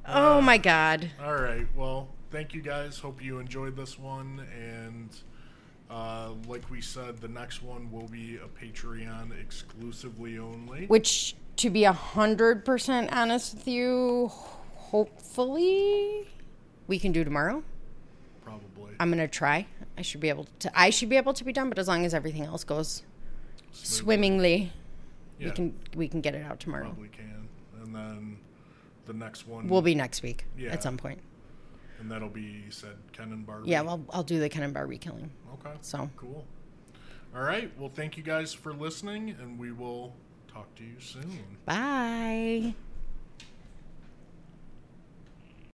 oh 0.07 0.41
my 0.41 0.57
god. 0.57 1.09
All 1.23 1.35
right. 1.35 1.67
Well, 1.75 2.09
thank 2.31 2.53
you 2.53 2.61
guys. 2.61 2.99
Hope 2.99 3.23
you 3.23 3.39
enjoyed 3.39 3.75
this 3.75 3.97
one. 3.99 4.45
And 4.57 5.09
uh, 5.89 6.31
like 6.47 6.69
we 6.69 6.81
said, 6.81 7.17
the 7.19 7.27
next 7.27 7.61
one 7.63 7.91
will 7.91 8.07
be 8.07 8.37
a 8.37 8.47
Patreon 8.47 9.39
exclusively 9.41 10.37
only. 10.37 10.85
Which, 10.87 11.35
to 11.57 11.69
be 11.69 11.83
a 11.85 11.93
hundred 11.93 12.63
percent 12.65 13.11
honest 13.11 13.55
with 13.55 13.67
you, 13.67 14.31
hopefully 14.75 16.27
we 16.87 16.99
can 16.99 17.11
do 17.11 17.23
tomorrow. 17.23 17.63
Probably. 18.43 18.93
I'm 18.99 19.09
gonna 19.09 19.27
try. 19.27 19.67
I 19.97 20.01
should 20.01 20.19
be 20.21 20.29
able 20.29 20.47
to. 20.59 20.79
I 20.79 20.89
should 20.89 21.09
be 21.09 21.17
able 21.17 21.33
to 21.33 21.43
be 21.43 21.51
done, 21.53 21.69
but 21.69 21.79
as 21.79 21.87
long 21.87 22.05
as 22.05 22.13
everything 22.13 22.43
else 22.43 22.63
goes 22.63 23.03
swimmingly, 23.71 24.71
Yeah, 25.39 25.47
we 25.47 25.51
can 25.51 25.79
we 25.95 26.07
can 26.07 26.21
get 26.21 26.35
it 26.35 26.43
out 26.45 26.59
tomorrow. 26.59 26.85
probably 26.85 27.09
can. 27.09 27.47
And 27.81 27.95
then 27.95 28.37
the 29.07 29.13
next 29.13 29.47
one 29.47 29.67
Will 29.67 29.81
be 29.81 29.95
next 29.95 30.21
week 30.21 30.45
Yeah. 30.57 30.71
at 30.71 30.83
some 30.83 30.97
point. 30.97 31.19
and 31.99 32.11
that'll 32.11 32.29
be 32.29 32.41
you 32.65 32.69
said 32.71 32.95
Ken 33.13 33.31
and 33.31 33.45
Barbie. 33.45 33.69
Yeah, 33.71 33.81
well, 33.81 34.05
I'll 34.11 34.21
do 34.23 34.39
the 34.39 34.49
Ken 34.49 34.61
and 34.63 34.73
Barbie 34.73 34.97
killing. 34.99 35.31
Okay. 35.53 35.75
So 35.81 36.09
Cool. 36.17 36.45
All 37.35 37.41
right. 37.41 37.71
Well, 37.79 37.89
thank 37.89 38.17
you 38.17 38.23
guys 38.23 38.53
for 38.53 38.73
listening, 38.73 39.31
and 39.41 39.57
we 39.59 39.71
will 39.71 40.13
talk 40.47 40.73
to 40.75 40.83
you 40.83 40.99
soon. 40.99 41.39
bye. 41.65 42.73